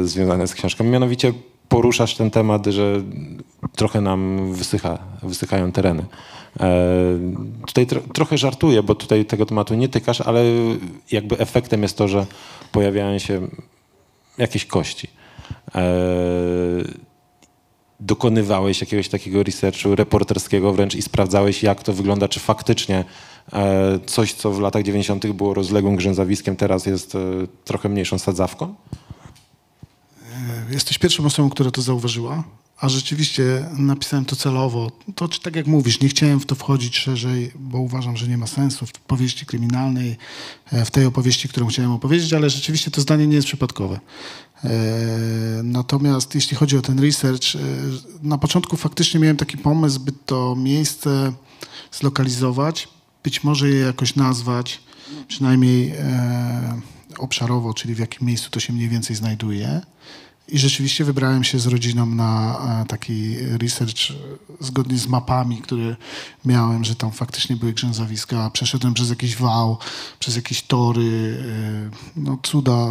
związane 0.04 0.48
z 0.48 0.54
książką. 0.54 0.84
Mianowicie 0.84 1.34
poruszasz 1.70 2.16
ten 2.16 2.32
temat, 2.32 2.66
że 2.66 3.02
trochę 3.76 4.02
nam 4.02 4.54
wysycha, 4.54 4.98
wysychają 5.24 5.72
tereny. 5.72 6.06
E, 6.60 6.76
Tutaj 7.68 7.88
tro, 7.88 8.02
trochę 8.14 8.38
żartuję, 8.38 8.84
bo 8.84 8.96
tutaj 8.96 9.26
tego 9.26 9.46
tematu 9.46 9.76
nie 9.76 9.90
tykasz, 9.90 10.22
ale 10.22 10.44
jakby 11.12 11.38
efektem 11.38 11.84
jest 11.84 11.98
to, 11.98 12.08
że 12.08 12.26
pojawiają 12.72 13.20
się 13.20 13.48
jakieś 14.38 14.66
kości. 14.66 15.08
E, 15.76 15.82
dokonywałeś 18.00 18.82
jakiegoś 18.82 19.10
takiego 19.10 19.44
researchu 19.44 19.96
reporterskiego 19.96 20.74
wręcz 20.74 20.96
i 20.96 21.02
sprawdzałeś, 21.02 21.64
jak 21.64 21.84
to 21.84 21.94
wygląda, 21.94 22.28
czy 22.28 22.40
faktycznie 22.40 23.06
e, 23.54 24.00
coś, 24.06 24.34
co 24.34 24.52
w 24.52 24.60
latach 24.60 24.84
90. 24.84 25.28
było 25.28 25.54
rozległym 25.54 25.96
grzęzawiskiem, 25.96 26.56
teraz 26.56 26.86
jest 26.86 27.16
e, 27.16 27.20
trochę 27.66 27.90
mniejszą 27.90 28.20
sadzawką? 28.20 28.76
Jesteś 30.72 30.98
pierwszą 30.98 31.26
osobą, 31.26 31.50
która 31.50 31.72
to 31.72 31.82
zauważyła, 31.82 32.44
a 32.78 32.90
rzeczywiście 32.90 33.70
napisałem 33.78 34.26
to 34.26 34.36
celowo. 34.36 34.92
To 35.16 35.28
tak 35.28 35.56
jak 35.56 35.68
mówisz, 35.68 36.00
nie 36.02 36.10
chciałem 36.10 36.40
w 36.40 36.46
to 36.46 36.56
wchodzić 36.56 36.98
szerzej, 36.98 37.52
bo 37.56 37.80
uważam, 37.80 38.18
że 38.18 38.28
nie 38.28 38.38
ma 38.38 38.48
sensu 38.48 38.86
w 38.86 38.92
powieści 38.92 39.46
kryminalnej, 39.46 40.18
e, 40.72 40.86
w 40.86 40.92
tej 40.92 41.06
opowieści, 41.06 41.50
którą 41.50 41.68
chciałem 41.68 41.92
opowiedzieć, 41.92 42.34
ale 42.34 42.50
rzeczywiście 42.50 42.92
to 42.92 43.02
zdanie 43.02 43.28
nie 43.28 43.36
jest 43.36 43.48
przypadkowe. 43.48 44.00
E, 44.64 44.70
Natomiast 45.64 46.36
jeśli 46.36 46.58
chodzi 46.58 46.78
o 46.78 46.82
ten 46.82 47.00
research, 47.00 47.56
e, 47.56 47.60
na 48.24 48.38
początku 48.38 48.78
faktycznie 48.78 49.20
miałem 49.20 49.38
taki 49.38 49.58
pomysł, 49.58 50.00
by 50.00 50.12
to 50.12 50.56
miejsce 50.56 51.34
zlokalizować, 51.92 52.88
być 53.24 53.44
może 53.44 53.70
je 53.70 53.80
jakoś 53.80 54.16
nazwać, 54.16 54.82
przynajmniej 55.28 55.94
obszarowo, 57.18 57.74
czyli 57.74 57.96
w 57.96 58.00
jakim 58.00 58.28
miejscu 58.28 58.50
to 58.50 58.60
się 58.60 58.74
mniej 58.74 58.90
więcej 58.90 59.16
znajduje. 59.16 59.82
I 60.48 60.60
rzeczywiście 60.60 61.04
wybrałem 61.04 61.44
się 61.44 61.60
z 61.60 61.68
rodziną 61.68 62.06
na 62.06 62.60
e, 62.82 62.86
taki 62.86 63.36
research 63.38 64.12
e, 64.12 64.14
zgodnie 64.60 64.98
z 64.98 65.08
mapami, 65.08 65.58
które 65.58 65.96
miałem, 66.46 66.84
że 66.84 66.96
tam 66.96 67.12
faktycznie 67.12 67.56
były 67.56 67.74
grzęzawiska. 67.74 68.50
Przeszedłem 68.50 68.94
przez 68.94 69.10
jakiś 69.10 69.36
wał, 69.36 69.78
przez 70.20 70.36
jakieś 70.36 70.62
tory, 70.62 71.38
e, 71.86 72.22
no 72.22 72.38
cuda, 72.44 72.88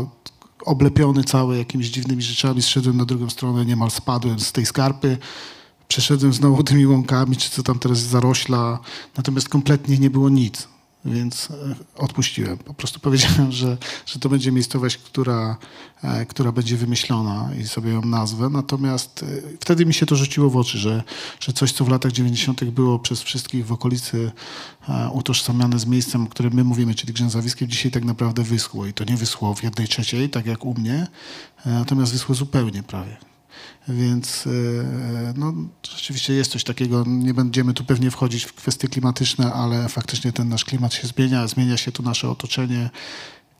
oblepiony 0.64 1.24
cały 1.24 1.58
jakimiś 1.58 1.90
dziwnymi 1.90 2.22
rzeczami. 2.22 2.62
Zszedłem 2.62 2.96
na 2.96 3.04
drugą 3.04 3.30
stronę, 3.30 3.64
niemal 3.64 3.90
spadłem 3.90 4.40
z 4.40 4.52
tej 4.52 4.66
skarpy. 4.66 5.18
Przeszedłem 5.88 6.32
znowu 6.32 6.64
tymi 6.64 6.86
łąkami, 6.86 7.36
czy 7.36 7.50
co 7.50 7.62
tam 7.62 7.78
teraz 7.78 7.98
zarośla, 7.98 8.78
natomiast 9.16 9.48
kompletnie 9.48 9.98
nie 9.98 10.10
było 10.10 10.28
nic. 10.28 10.68
Więc 11.04 11.48
e, 11.50 11.54
odpuściłem. 11.96 12.58
Po 12.58 12.74
prostu 12.74 13.00
powiedziałem, 13.00 13.52
że, 13.60 13.76
że 14.06 14.18
to 14.18 14.28
będzie 14.28 14.52
miejscowość, 14.52 14.96
która, 14.96 15.56
e, 16.02 16.26
która 16.26 16.52
będzie 16.52 16.76
wymyślona 16.76 17.50
i 17.60 17.64
sobie 17.64 17.90
ją 17.90 18.02
nazwę. 18.02 18.48
Natomiast 18.48 19.22
e, 19.22 19.26
wtedy 19.60 19.86
mi 19.86 19.94
się 19.94 20.06
to 20.06 20.16
rzuciło 20.16 20.50
w 20.50 20.56
oczy, 20.56 20.78
że, 20.78 21.02
że 21.40 21.52
coś, 21.52 21.72
co 21.72 21.84
w 21.84 21.88
latach 21.88 22.12
90. 22.12 22.64
było 22.64 22.98
przez 22.98 23.22
wszystkich 23.22 23.66
w 23.66 23.72
okolicy 23.72 24.32
utożsamiane 25.12 25.78
z 25.78 25.86
miejscem, 25.86 26.24
o 26.24 26.26
którym 26.26 26.54
my 26.54 26.64
mówimy, 26.64 26.94
czyli 26.94 27.12
Grzęzawiskiem, 27.12 27.68
dzisiaj 27.68 27.92
tak 27.92 28.04
naprawdę 28.04 28.42
wyschło. 28.42 28.86
I 28.86 28.92
to 28.92 29.04
nie 29.04 29.16
wyschło 29.16 29.54
w 29.54 29.62
jednej 29.62 29.88
trzeciej, 29.88 30.30
tak 30.30 30.46
jak 30.46 30.64
u 30.64 30.74
mnie, 30.74 31.06
natomiast 31.66 32.12
wyschło 32.12 32.34
zupełnie 32.34 32.82
prawie. 32.82 33.29
Więc 33.88 34.46
e, 34.46 34.50
no, 35.36 35.54
rzeczywiście 35.90 36.32
jest 36.32 36.50
coś 36.50 36.64
takiego. 36.64 37.04
Nie 37.06 37.34
będziemy 37.34 37.74
tu 37.74 37.84
pewnie 37.84 38.10
wchodzić 38.10 38.44
w 38.44 38.52
kwestie 38.52 38.88
klimatyczne, 38.88 39.52
ale 39.52 39.88
faktycznie 39.88 40.32
ten 40.32 40.48
nasz 40.48 40.64
klimat 40.64 40.94
się 40.94 41.06
zmienia, 41.06 41.46
zmienia 41.46 41.76
się 41.76 41.92
tu 41.92 42.02
nasze 42.02 42.30
otoczenie. 42.30 42.90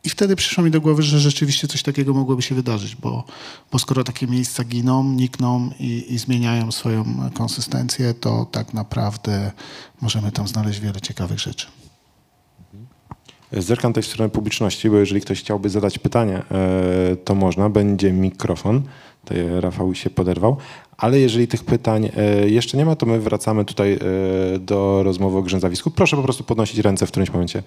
I 0.05 0.09
wtedy 0.09 0.37
przyszło 0.37 0.65
mi 0.65 0.71
do 0.71 0.81
głowy, 0.81 1.03
że 1.03 1.21
rzeczywiście 1.21 1.69
coś 1.69 1.83
takiego 1.83 2.15
mogłoby 2.15 2.43
się 2.43 2.55
wydarzyć, 2.55 2.97
bo, 2.97 3.25
bo 3.73 3.79
skoro 3.79 4.05
takie 4.05 4.27
miejsca 4.27 4.65
giną, 4.65 5.05
nikną 5.05 5.71
i, 5.81 6.15
i 6.15 6.19
zmieniają 6.19 6.73
swoją 6.73 7.31
konsystencję, 7.35 8.15
to 8.15 8.45
tak 8.45 8.75
naprawdę 8.75 9.53
możemy 10.01 10.33
tam 10.33 10.49
znaleźć 10.49 10.81
wiele 10.81 11.01
ciekawych 11.01 11.39
rzeczy. 11.39 11.67
Zerkam 13.53 13.93
tutaj 13.93 14.03
w 14.03 14.07
stronę 14.07 14.31
publiczności, 14.31 14.91
bo 14.91 14.97
jeżeli 14.97 15.21
ktoś 15.21 15.41
chciałby 15.41 15.71
zadać 15.71 15.99
pytanie, 15.99 16.43
e, 16.51 17.17
to 17.17 17.35
można, 17.35 17.69
będzie 17.71 18.13
mikrofon. 18.13 18.83
Tutaj 19.25 19.61
Rafał 19.61 19.95
się 19.95 20.11
poderwał. 20.11 20.57
Ale 20.97 21.21
jeżeli 21.21 21.49
tych 21.49 21.65
pytań 21.65 22.11
e, 22.17 22.49
jeszcze 22.49 22.79
nie 22.79 22.85
ma, 22.85 22.97
to 22.97 23.07
my 23.07 23.21
wracamy 23.21 23.65
tutaj 23.65 23.93
e, 23.93 23.99
do 24.59 25.03
rozmowy 25.03 25.39
o 25.39 25.43
grzęzawisku. 25.43 25.91
Proszę 25.91 26.17
po 26.17 26.23
prostu 26.23 26.45
podnosić 26.45 26.79
ręce 26.79 27.07
w 27.07 27.11
którymś 27.11 27.31
momencie, 27.31 27.63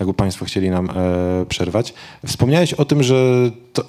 jakby 0.00 0.14
Państwo 0.14 0.44
chcieli 0.44 0.70
nam 0.70 0.88
przerwać. 1.48 1.94
Wspomniałeś 2.26 2.74
o 2.74 2.84
tym, 2.84 3.02
że 3.02 3.50
to, 3.72 3.84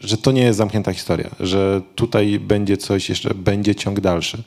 że 0.00 0.16
to 0.16 0.32
nie 0.32 0.42
jest 0.42 0.58
zamknięta 0.58 0.92
historia, 0.92 1.30
że 1.40 1.82
tutaj 1.94 2.38
będzie 2.38 2.76
coś 2.76 3.08
jeszcze, 3.08 3.34
będzie 3.34 3.74
ciąg 3.74 4.00
dalszy. 4.00 4.42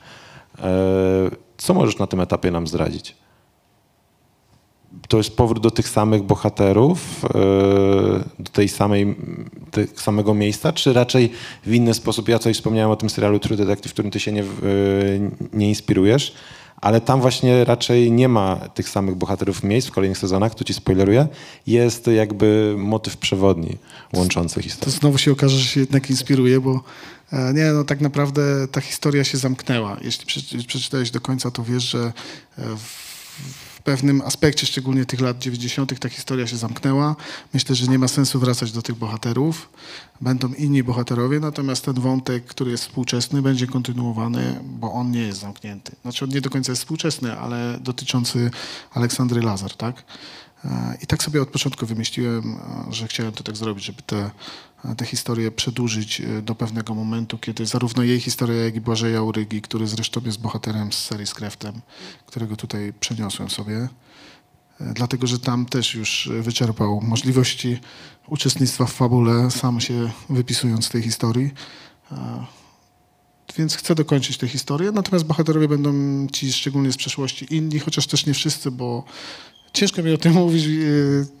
Co 1.56 1.74
możesz 1.74 1.98
na 1.98 2.06
tym 2.06 2.20
etapie 2.20 2.50
nam 2.50 2.66
zdradzić? 2.66 3.16
To 5.10 5.16
jest 5.16 5.36
powrót 5.36 5.62
do 5.62 5.70
tych 5.70 5.88
samych 5.88 6.22
bohaterów, 6.22 7.24
e, 7.24 7.28
do 8.38 8.50
tej 8.52 8.68
samej, 8.68 9.16
tego 9.70 10.00
samego 10.00 10.34
miejsca, 10.34 10.72
czy 10.72 10.92
raczej 10.92 11.30
w 11.66 11.74
inny 11.74 11.94
sposób? 11.94 12.28
Ja 12.28 12.38
coś 12.38 12.56
wspomniałem 12.56 12.90
o 12.90 12.96
tym 12.96 13.10
serialu 13.10 13.38
True 13.38 13.56
Detective, 13.56 13.90
w 13.90 13.92
którym 13.92 14.10
ty 14.10 14.20
się 14.20 14.32
nie, 14.32 14.42
e, 14.42 14.46
nie 15.52 15.68
inspirujesz, 15.68 16.34
ale 16.76 17.00
tam 17.00 17.20
właśnie 17.20 17.64
raczej 17.64 18.12
nie 18.12 18.28
ma 18.28 18.56
tych 18.56 18.88
samych 18.88 19.14
bohaterów 19.14 19.62
miejsc 19.62 19.88
w 19.88 19.90
kolejnych 19.90 20.18
sezonach, 20.18 20.54
tu 20.54 20.64
ci 20.64 20.74
spoileruję. 20.74 21.28
Jest 21.66 22.06
jakby 22.06 22.74
motyw 22.78 23.16
przewodni 23.16 23.76
łączący 24.12 24.62
historię. 24.62 24.92
To 24.94 24.98
znowu 25.00 25.18
się 25.18 25.32
okaże, 25.32 25.58
że 25.58 25.64
się 25.64 25.80
jednak 25.80 26.10
inspiruje, 26.10 26.60
bo 26.60 26.80
e, 27.32 27.52
nie, 27.54 27.72
no 27.72 27.84
tak 27.84 28.00
naprawdę 28.00 28.68
ta 28.68 28.80
historia 28.80 29.24
się 29.24 29.38
zamknęła. 29.38 29.96
Jeśli 30.02 30.26
przeczytałeś 30.66 31.10
do 31.10 31.20
końca, 31.20 31.50
to 31.50 31.64
wiesz, 31.64 31.84
że 31.84 32.12
w 32.58 33.10
w 33.80 33.82
pewnym 33.82 34.20
aspekcie, 34.20 34.66
szczególnie 34.66 35.04
tych 35.04 35.20
lat 35.20 35.38
90., 35.38 35.98
ta 35.98 36.08
historia 36.08 36.46
się 36.46 36.56
zamknęła. 36.56 37.16
Myślę, 37.54 37.74
że 37.74 37.86
nie 37.86 37.98
ma 37.98 38.08
sensu 38.08 38.40
wracać 38.40 38.72
do 38.72 38.82
tych 38.82 38.96
bohaterów. 38.96 39.68
Będą 40.20 40.52
inni 40.52 40.82
bohaterowie, 40.82 41.40
natomiast 41.40 41.84
ten 41.84 41.94
wątek, 41.94 42.44
który 42.44 42.70
jest 42.70 42.84
współczesny, 42.84 43.42
będzie 43.42 43.66
kontynuowany, 43.66 44.60
bo 44.64 44.92
on 44.92 45.10
nie 45.10 45.20
jest 45.20 45.40
zamknięty. 45.40 45.92
Znaczy, 46.02 46.24
on 46.24 46.30
nie 46.30 46.40
do 46.40 46.50
końca 46.50 46.72
jest 46.72 46.82
współczesny, 46.82 47.38
ale 47.38 47.78
dotyczący 47.80 48.50
Aleksandry 48.94 49.42
Lazar, 49.42 49.76
tak? 49.76 50.04
I 51.02 51.06
tak 51.06 51.22
sobie 51.22 51.42
od 51.42 51.48
początku 51.48 51.86
wymyśliłem, 51.86 52.56
że 52.90 53.08
chciałem 53.08 53.32
to 53.32 53.44
tak 53.44 53.56
zrobić, 53.56 53.84
żeby 53.84 54.02
te, 54.02 54.30
te 54.96 55.06
historie 55.06 55.50
przedłużyć 55.50 56.20
e, 56.20 56.42
do 56.42 56.54
pewnego 56.54 56.94
momentu, 56.94 57.38
kiedy 57.38 57.66
zarówno 57.66 58.02
jej 58.02 58.20
historia, 58.20 58.64
jak 58.64 58.74
i 58.74 58.80
Błażeja 58.80 59.22
Urygi, 59.22 59.62
który 59.62 59.86
zresztą 59.86 60.20
jest 60.24 60.40
bohaterem 60.40 60.92
z 60.92 60.98
serii 60.98 61.26
z 61.26 61.34
Kreftem, 61.34 61.80
którego 62.26 62.56
tutaj 62.56 62.92
przeniosłem 63.00 63.50
sobie, 63.50 63.88
e, 64.80 64.92
dlatego 64.94 65.26
że 65.26 65.38
tam 65.38 65.66
też 65.66 65.94
już 65.94 66.30
wyczerpał 66.40 67.00
możliwości 67.00 67.78
uczestnictwa 68.26 68.84
w 68.86 68.92
fabule, 68.92 69.50
sam 69.50 69.80
się 69.80 70.10
wypisując 70.30 70.86
z 70.86 70.88
tej 70.88 71.02
historii. 71.02 71.50
Więc 73.56 73.76
chcę 73.76 73.94
dokończyć 73.94 74.38
tę 74.38 74.48
historię, 74.48 74.92
natomiast 74.92 75.24
bohaterowie 75.24 75.68
będą 75.68 75.92
ci 76.32 76.52
szczególnie 76.52 76.92
z 76.92 76.96
przeszłości 76.96 77.54
inni, 77.54 77.78
chociaż 77.78 78.06
też 78.06 78.26
nie 78.26 78.34
wszyscy, 78.34 78.70
bo 78.70 79.04
Ciężko 79.72 80.02
mi 80.02 80.12
o 80.12 80.18
tym 80.18 80.32
mówić, 80.32 80.64
e, 80.64 80.68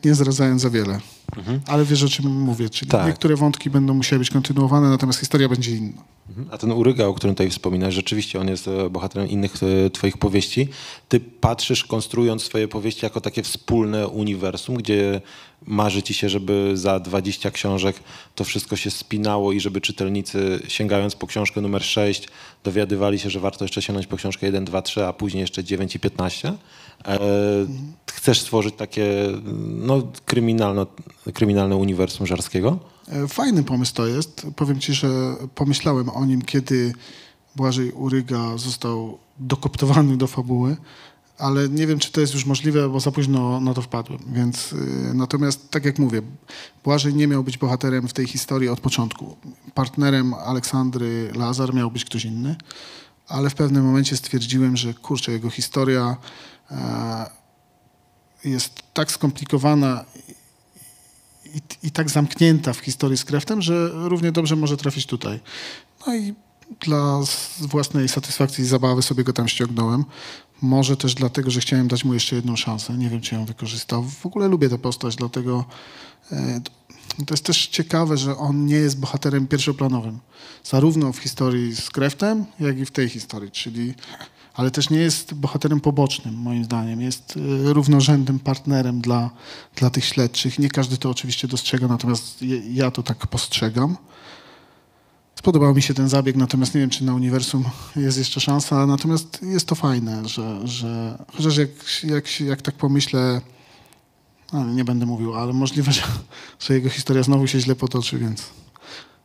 nie 0.04 0.14
zdradzając 0.14 0.62
za 0.62 0.70
wiele. 0.70 1.00
Mhm. 1.36 1.60
Ale 1.66 1.84
wiesz, 1.84 2.02
o 2.02 2.08
czym 2.08 2.40
mówię. 2.40 2.70
Czyli 2.70 2.90
tak. 2.90 3.06
niektóre 3.06 3.36
wątki 3.36 3.70
będą 3.70 3.94
musiały 3.94 4.18
być 4.18 4.30
kontynuowane, 4.30 4.88
natomiast 4.88 5.20
historia 5.20 5.48
będzie 5.48 5.76
inna. 5.76 6.02
Mhm. 6.28 6.48
A 6.50 6.58
ten 6.58 6.72
Uryga, 6.72 7.06
o 7.06 7.14
którym 7.14 7.34
tutaj 7.34 7.50
wspominasz, 7.50 7.94
rzeczywiście 7.94 8.40
on 8.40 8.48
jest 8.48 8.68
e, 8.68 8.90
bohaterem 8.90 9.28
innych 9.28 9.54
e, 9.62 9.90
twoich 9.90 10.18
powieści. 10.18 10.68
Ty 11.08 11.20
patrzysz, 11.20 11.84
konstruując 11.84 12.42
swoje 12.42 12.68
powieści 12.68 13.04
jako 13.04 13.20
takie 13.20 13.42
wspólne 13.42 14.08
uniwersum, 14.08 14.76
gdzie 14.76 15.20
marzy 15.66 16.02
ci 16.02 16.14
się, 16.14 16.28
żeby 16.28 16.72
za 16.74 17.00
20 17.00 17.50
książek 17.50 17.96
to 18.34 18.44
wszystko 18.44 18.76
się 18.76 18.90
spinało 18.90 19.52
i 19.52 19.60
żeby 19.60 19.80
czytelnicy 19.80 20.62
sięgając 20.68 21.14
po 21.14 21.26
książkę 21.26 21.60
numer 21.60 21.84
6 21.84 22.28
dowiadywali 22.64 23.18
się, 23.18 23.30
że 23.30 23.40
warto 23.40 23.64
jeszcze 23.64 23.82
sięgnąć 23.82 24.06
po 24.06 24.16
książkę 24.16 24.46
1, 24.46 24.64
2, 24.64 24.82
3, 24.82 25.06
a 25.06 25.12
później 25.12 25.40
jeszcze 25.40 25.64
9 25.64 25.94
i 25.94 26.00
15. 26.00 26.48
E, 26.48 27.18
chcesz 28.12 28.40
stworzyć 28.40 28.74
takie 28.74 29.06
no, 29.66 30.02
kryminalne, 30.26 30.86
kryminalne 31.34 31.76
uniwersum 31.76 32.26
żarskiego? 32.26 32.78
E, 33.08 33.28
fajny 33.28 33.64
pomysł 33.64 33.94
to 33.94 34.06
jest. 34.06 34.46
Powiem 34.56 34.80
ci, 34.80 34.94
że 34.94 35.08
pomyślałem 35.54 36.08
o 36.08 36.24
nim, 36.24 36.42
kiedy 36.42 36.92
Błażej 37.56 37.92
Uryga 37.92 38.56
został 38.56 39.18
dokoptowany 39.38 40.16
do 40.16 40.26
fabuły, 40.26 40.76
ale 41.40 41.68
nie 41.68 41.86
wiem, 41.86 41.98
czy 41.98 42.12
to 42.12 42.20
jest 42.20 42.34
już 42.34 42.46
możliwe, 42.46 42.88
bo 42.88 43.00
za 43.00 43.12
późno 43.12 43.60
na 43.60 43.74
to 43.74 43.82
wpadłem. 43.82 44.20
Więc, 44.26 44.72
y, 44.72 44.76
natomiast, 45.14 45.70
tak 45.70 45.84
jak 45.84 45.98
mówię, 45.98 46.22
Błażej 46.84 47.14
nie 47.14 47.26
miał 47.26 47.44
być 47.44 47.58
bohaterem 47.58 48.08
w 48.08 48.12
tej 48.12 48.26
historii 48.26 48.68
od 48.68 48.80
początku. 48.80 49.36
Partnerem 49.74 50.34
Aleksandry 50.34 51.32
Lazar 51.34 51.74
miał 51.74 51.90
być 51.90 52.04
ktoś 52.04 52.24
inny, 52.24 52.56
ale 53.28 53.50
w 53.50 53.54
pewnym 53.54 53.84
momencie 53.84 54.16
stwierdziłem, 54.16 54.76
że 54.76 54.94
kurczę, 54.94 55.32
jego 55.32 55.50
historia 55.50 56.16
e, 56.70 57.30
jest 58.44 58.82
tak 58.94 59.12
skomplikowana 59.12 60.04
i, 61.54 61.86
i, 61.86 61.90
tak 61.90 62.10
zamknięta 62.10 62.72
w 62.72 62.78
historii 62.78 63.18
z 63.18 63.24
Kreftem, 63.24 63.62
że 63.62 63.90
równie 63.94 64.32
dobrze 64.32 64.56
może 64.56 64.76
trafić 64.76 65.06
tutaj. 65.06 65.40
No 66.06 66.14
i 66.14 66.34
dla 66.80 67.20
własnej 67.60 68.08
satysfakcji 68.08 68.64
i 68.64 68.66
zabawy 68.66 69.02
sobie 69.02 69.24
go 69.24 69.32
tam 69.32 69.48
ściągnąłem. 69.48 70.04
Może 70.62 70.96
też 70.96 71.14
dlatego, 71.14 71.50
że 71.50 71.60
chciałem 71.60 71.88
dać 71.88 72.04
mu 72.04 72.14
jeszcze 72.14 72.36
jedną 72.36 72.56
szansę. 72.56 72.94
Nie 72.94 73.08
wiem, 73.08 73.20
czy 73.20 73.34
ją 73.34 73.44
wykorzystał. 73.44 74.04
W 74.04 74.26
ogóle 74.26 74.48
lubię 74.48 74.68
tę 74.68 74.78
postać, 74.78 75.16
dlatego 75.16 75.64
e, 76.32 76.60
to 77.26 77.34
jest 77.34 77.44
też 77.44 77.66
ciekawe, 77.66 78.16
że 78.16 78.36
on 78.36 78.66
nie 78.66 78.74
jest 78.74 79.00
bohaterem 79.00 79.46
pierwszoplanowym. 79.46 80.18
Zarówno 80.64 81.12
w 81.12 81.18
historii 81.18 81.76
z 81.76 81.90
Kreftem, 81.90 82.44
jak 82.60 82.78
i 82.78 82.86
w 82.86 82.90
tej 82.90 83.08
historii, 83.08 83.50
czyli 83.50 83.94
ale 84.54 84.70
też 84.70 84.90
nie 84.90 84.98
jest 84.98 85.34
bohaterem 85.34 85.80
pobocznym, 85.80 86.34
moim 86.34 86.64
zdaniem. 86.64 87.00
Jest 87.00 87.34
e, 87.36 87.72
równorzędnym 87.72 88.38
partnerem 88.38 89.00
dla, 89.00 89.30
dla 89.76 89.90
tych 89.90 90.04
śledczych. 90.04 90.58
Nie 90.58 90.68
każdy 90.68 90.96
to 90.96 91.10
oczywiście 91.10 91.48
dostrzega, 91.48 91.88
natomiast 91.88 92.44
ja 92.70 92.90
to 92.90 93.02
tak 93.02 93.26
postrzegam. 93.26 93.96
Spodobał 95.40 95.74
mi 95.74 95.82
się 95.82 95.94
ten 95.94 96.08
zabieg, 96.08 96.36
natomiast 96.36 96.74
nie 96.74 96.80
wiem, 96.80 96.90
czy 96.90 97.04
na 97.04 97.14
uniwersum 97.14 97.64
jest 97.96 98.18
jeszcze 98.18 98.40
szansa. 98.40 98.86
Natomiast 98.86 99.42
jest 99.42 99.66
to 99.66 99.74
fajne, 99.74 100.28
że, 100.28 100.68
że 100.68 101.18
chociaż 101.36 101.56
jak, 101.56 101.70
jak, 102.04 102.40
jak 102.40 102.62
tak 102.62 102.74
pomyślę, 102.74 103.40
no, 104.52 104.64
nie 104.64 104.84
będę 104.84 105.06
mówił, 105.06 105.34
ale 105.34 105.52
możliwe, 105.52 105.92
że, 105.92 106.02
że 106.58 106.74
jego 106.74 106.88
historia 106.88 107.22
znowu 107.22 107.46
się 107.46 107.60
źle 107.60 107.74
potoczy, 107.74 108.18
więc 108.18 108.42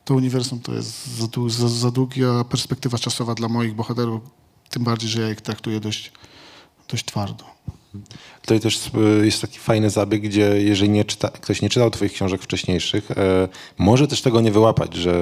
to 0.06 0.16
uniwersum 0.16 0.60
to 0.60 0.74
jest 0.74 1.08
za, 1.08 1.28
za, 1.48 1.70
za 1.70 1.92
długa 1.92 2.44
perspektywa 2.44 2.98
czasowa 2.98 3.36
dla 3.36 3.50
moich 3.50 3.76
bohaterów, 3.76 4.22
tym 4.70 4.84
bardziej, 4.84 5.10
że 5.10 5.22
ja 5.22 5.30
ich 5.32 5.42
traktuję 5.42 5.80
dość, 5.80 6.12
dość 6.88 7.06
twardo. 7.06 7.46
Tutaj 8.42 8.60
też 8.60 8.92
e, 9.22 9.26
jest 9.26 9.42
taki 9.42 9.60
fajny 9.60 9.90
zabieg, 9.90 10.22
gdzie 10.22 10.62
jeżeli 10.62 10.90
nie 10.90 11.06
czyta, 11.06 11.30
ktoś 11.30 11.62
nie 11.62 11.70
czytał 11.70 11.92
twoich 11.92 12.14
książek 12.14 12.42
wcześniejszych, 12.42 13.12
e, 13.12 13.48
może 13.78 14.08
też 14.08 14.22
tego 14.22 14.42
nie 14.42 14.52
wyłapać, 14.52 14.94
że 14.94 15.14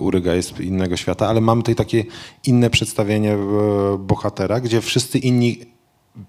Uryga 0.00 0.34
jest 0.34 0.60
innego 0.60 0.96
świata, 0.96 1.28
ale 1.28 1.40
mamy 1.40 1.62
tutaj 1.62 1.74
takie 1.74 2.04
inne 2.46 2.70
przedstawienie 2.70 3.32
e, 3.32 3.38
bohatera, 3.98 4.60
gdzie 4.60 4.80
wszyscy 4.80 5.18
inni 5.18 5.58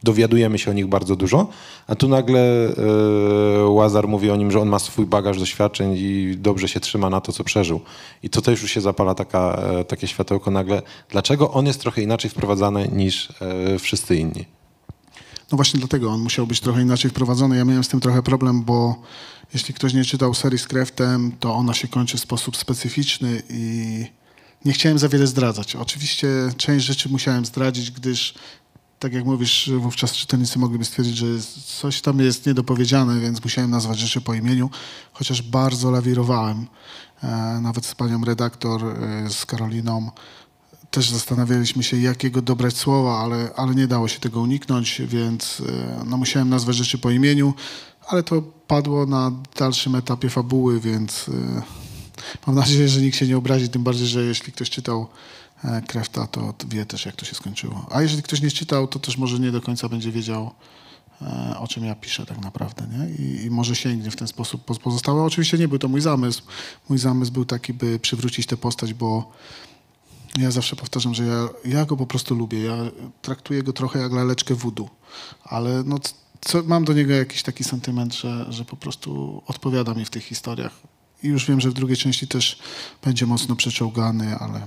dowiadujemy 0.04 0.58
się 0.60 0.72
o 0.72 0.74
nich 0.74 0.88
bardzo 0.88 1.16
dużo, 1.16 1.48
a 1.88 1.96
tu 1.96 2.08
nagle 2.08 2.70
Łazar 3.68 4.08
mówi 4.08 4.32
o 4.32 4.36
nim, 4.36 4.52
że 4.52 4.60
on 4.60 4.70
ma 4.70 4.80
swój 4.80 5.06
bagaż 5.06 5.40
doświadczeń 5.40 5.96
i 5.98 6.36
dobrze 6.38 6.68
się 6.68 6.80
trzyma 6.80 7.10
na 7.10 7.22
to, 7.22 7.32
co 7.32 7.44
przeżył. 7.44 7.82
I 8.24 8.30
to 8.30 8.42
też 8.42 8.62
już 8.62 8.72
się 8.72 8.82
zapala 8.82 9.16
taka, 9.16 9.62
takie 9.88 10.08
światełko 10.08 10.52
nagle. 10.52 10.82
Dlaczego 11.10 11.52
on 11.52 11.66
jest 11.66 11.82
trochę 11.82 12.02
inaczej 12.02 12.30
wprowadzany 12.30 12.90
niż 12.92 13.34
wszyscy 13.80 14.16
inni? 14.16 14.46
No 15.54 15.58
właśnie 15.58 15.80
dlatego 15.80 16.12
on 16.12 16.22
musiał 16.22 16.48
być 16.48 16.60
trochę 16.60 16.82
inaczej 16.82 17.12
wprowadzony. 17.12 17.58
Ja 17.58 17.66
miałem 17.66 17.84
z 17.84 17.88
tym 17.88 18.00
trochę 18.00 18.24
problem, 18.24 18.64
bo 18.64 19.02
jeśli 19.54 19.74
ktoś 19.74 19.94
nie 19.94 20.06
czytał 20.06 20.34
serii 20.34 20.60
z 20.60 20.68
Kreftem, 20.68 21.32
to 21.40 21.56
ona 21.56 21.74
się 21.74 21.88
kończy 21.88 22.18
w 22.18 22.20
sposób 22.20 22.58
specyficzny 22.58 23.42
i 23.50 24.06
nie 24.66 24.74
chciałem 24.74 25.00
za 25.00 25.10
wiele 25.10 25.28
zdradzać. 25.28 25.76
Oczywiście 25.76 26.28
część 26.58 26.86
rzeczy 26.86 27.10
musiałem 27.10 27.46
zdradzić, 27.46 27.92
gdyż 27.92 28.34
tak 29.00 29.14
jak 29.14 29.26
mówisz, 29.26 29.70
wówczas 29.78 30.14
czytelnicy 30.14 30.60
mogliby 30.60 30.86
stwierdzić, 30.86 31.18
że 31.18 31.28
coś 31.66 32.02
tam 32.02 32.20
jest 32.20 32.46
niedopowiedziane, 32.46 33.20
więc 33.20 33.44
musiałem 33.44 33.72
nazwać 33.72 34.00
rzeczy 34.00 34.22
po 34.22 34.34
imieniu, 34.34 34.70
chociaż 35.14 35.42
bardzo 35.42 35.92
lawirowałem. 35.92 36.68
E, 37.24 37.60
nawet 37.62 37.86
z 37.86 37.96
panią 37.96 38.24
redaktor, 38.26 38.86
e, 38.86 39.30
z 39.30 39.46
Karoliną, 39.46 40.12
też 40.94 41.10
zastanawialiśmy 41.10 41.84
się, 41.84 41.98
jakiego 41.98 42.42
dobrać 42.42 42.78
słowa, 42.78 43.20
ale, 43.20 43.50
ale 43.56 43.76
nie 43.76 43.88
dało 43.88 44.08
się 44.08 44.20
tego 44.20 44.42
uniknąć, 44.42 45.02
więc 45.06 45.62
e, 45.70 46.04
no, 46.06 46.18
musiałem 46.18 46.50
nazwać 46.50 46.76
rzeczy 46.76 46.98
po 46.98 47.12
imieniu, 47.12 47.54
ale 48.08 48.24
to 48.24 48.42
padło 48.68 49.06
na 49.06 49.32
dalszym 49.58 49.96
etapie 49.96 50.30
fabuły, 50.30 50.80
więc 50.80 51.30
mam 52.48 52.56
nadzieję, 52.56 52.90
że 52.90 53.02
nikt 53.02 53.18
się 53.18 53.28
nie 53.28 53.38
obrazi, 53.38 53.70
tym 53.70 53.84
bardziej, 53.84 54.08
że 54.08 54.24
jeśli 54.24 54.54
ktoś 54.54 54.70
czytał 54.70 55.08
Krefta, 55.88 56.28
to 56.28 56.54
wie 56.68 56.86
też, 56.86 57.06
jak 57.06 57.16
to 57.16 57.26
się 57.26 57.36
skończyło. 57.36 57.86
A 57.92 58.02
jeżeli 58.02 58.24
ktoś 58.24 58.42
nie 58.42 58.52
czytał, 58.52 58.88
to 58.88 59.00
też 59.00 59.18
może 59.18 59.40
nie 59.40 59.52
do 59.52 59.62
końca 59.62 59.90
będzie 59.90 60.12
wiedział, 60.12 60.52
E, 61.22 61.58
o 61.60 61.68
czym 61.68 61.86
ja 61.86 61.96
piszę 61.96 62.26
tak 62.26 62.42
naprawdę, 62.42 62.88
nie? 62.88 63.26
I, 63.26 63.46
I, 63.46 63.50
może 63.50 63.76
sięgnie 63.76 64.12
w 64.12 64.16
ten 64.16 64.28
sposób 64.28 64.66
po 64.66 64.76
pozostałe. 64.76 65.24
Oczywiście 65.24 65.58
nie 65.58 65.68
był 65.68 65.80
to 65.80 65.88
mój 65.88 66.02
zamysł. 66.02 66.42
Mój 66.90 66.98
zamysł 66.98 67.32
był 67.32 67.46
taki, 67.46 67.74
by 67.74 68.00
przywrócić 68.00 68.46
tę 68.48 68.58
postać, 68.58 68.94
bo 68.94 69.32
ja 70.38 70.52
zawsze 70.52 70.76
powtarzam, 70.76 71.14
że 71.14 71.24
ja, 71.24 71.50
ja 71.66 71.86
go 71.86 71.98
po 71.98 72.08
prostu 72.08 72.36
lubię. 72.36 72.64
Ja 72.64 72.78
traktuję 73.22 73.64
go 73.64 73.74
trochę 73.74 74.00
jak 74.00 74.12
laleczkę 74.12 74.56
wudu, 74.56 74.90
ale 75.44 75.84
no, 75.86 76.00
co, 76.42 76.64
mam 76.64 76.86
do 76.86 76.94
niego 76.94 77.14
jakiś 77.14 77.44
taki 77.44 77.64
sentyment, 77.64 78.16
że, 78.16 78.46
że 78.50 78.66
po 78.66 78.76
prostu 78.76 79.42
odpowiada 79.48 79.94
mi 79.94 80.06
w 80.06 80.10
tych 80.10 80.24
historiach. 80.24 80.72
I 81.24 81.28
już 81.28 81.46
wiem, 81.46 81.62
że 81.62 81.70
w 81.70 81.74
drugiej 81.74 81.98
części 81.98 82.28
też 82.28 82.60
będzie 83.04 83.26
mocno 83.26 83.56
przeczołgany, 83.56 84.38
ale 84.38 84.62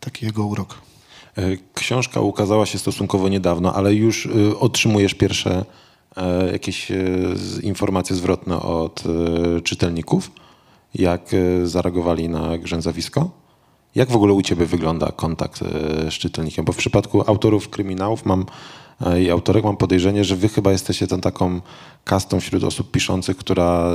taki 0.00 0.26
jego 0.26 0.46
urok. 0.46 0.74
E, 1.36 1.56
książka 1.74 2.20
ukazała 2.20 2.66
się 2.66 2.78
stosunkowo 2.78 3.28
niedawno, 3.28 3.74
ale 3.74 3.94
już 3.94 4.26
e, 4.26 4.58
otrzymujesz 4.58 5.14
pierwsze 5.14 5.64
e, 6.16 6.52
jakieś 6.52 6.92
informacje 7.62 8.16
zwrotne 8.16 8.62
od 8.62 9.02
czytelników, 9.64 10.30
jak 10.94 11.30
zareagowali 11.64 12.28
na 12.28 12.58
grzęzawisko? 12.58 13.39
Jak 13.94 14.10
w 14.10 14.16
ogóle 14.16 14.32
u 14.32 14.42
ciebie 14.42 14.66
wygląda 14.66 15.12
kontakt 15.12 15.60
z 16.10 16.12
czytelnikiem? 16.12 16.64
Bo 16.64 16.72
w 16.72 16.76
przypadku 16.76 17.30
autorów 17.30 17.68
kryminałów 17.68 18.26
mam 18.26 18.46
i 19.22 19.30
autorek 19.30 19.64
mam 19.64 19.76
podejrzenie, 19.76 20.24
że 20.24 20.36
wy 20.36 20.48
chyba 20.48 20.72
jesteście 20.72 21.06
tą 21.06 21.20
taką 21.20 21.60
kastą 22.04 22.40
wśród 22.40 22.64
osób 22.64 22.90
piszących, 22.90 23.36
która 23.36 23.90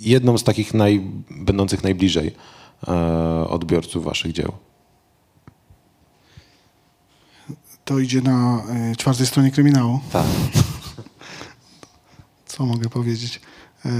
jedną 0.00 0.38
z 0.38 0.44
takich 0.44 0.74
naj, 0.74 1.00
będących 1.30 1.82
najbliżej 1.82 2.34
odbiorców 3.48 4.04
waszych 4.04 4.32
dzieł. 4.32 4.52
to 7.88 7.98
idzie 7.98 8.22
na 8.22 8.62
czwartej 8.98 9.26
stronie 9.26 9.50
kryminału. 9.50 10.00
Tak. 10.12 10.26
Co 12.46 12.66
mogę 12.66 12.88
powiedzieć? 12.88 13.40
Y, 13.86 13.90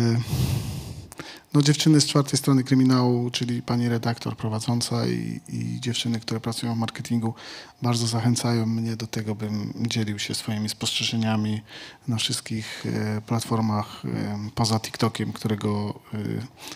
no, 1.54 1.62
dziewczyny 1.62 2.00
z 2.00 2.06
czwartej 2.06 2.38
strony 2.38 2.64
kryminału, 2.64 3.30
czyli 3.30 3.62
pani 3.62 3.88
redaktor 3.88 4.36
prowadząca 4.36 5.06
i, 5.06 5.40
i, 5.48 5.80
dziewczyny, 5.80 6.20
które 6.20 6.40
pracują 6.40 6.74
w 6.74 6.78
marketingu, 6.78 7.34
bardzo 7.82 8.06
zachęcają 8.06 8.66
mnie 8.66 8.96
do 8.96 9.06
tego, 9.06 9.34
bym 9.34 9.72
dzielił 9.76 10.18
się 10.18 10.34
swoimi 10.34 10.68
spostrzeżeniami 10.68 11.60
na 12.08 12.16
wszystkich 12.16 12.86
e, 12.86 13.20
platformach 13.20 14.02
e, 14.04 14.38
poza 14.54 14.80
TikTokiem, 14.80 15.32
którego 15.32 16.00
e, 16.14 16.18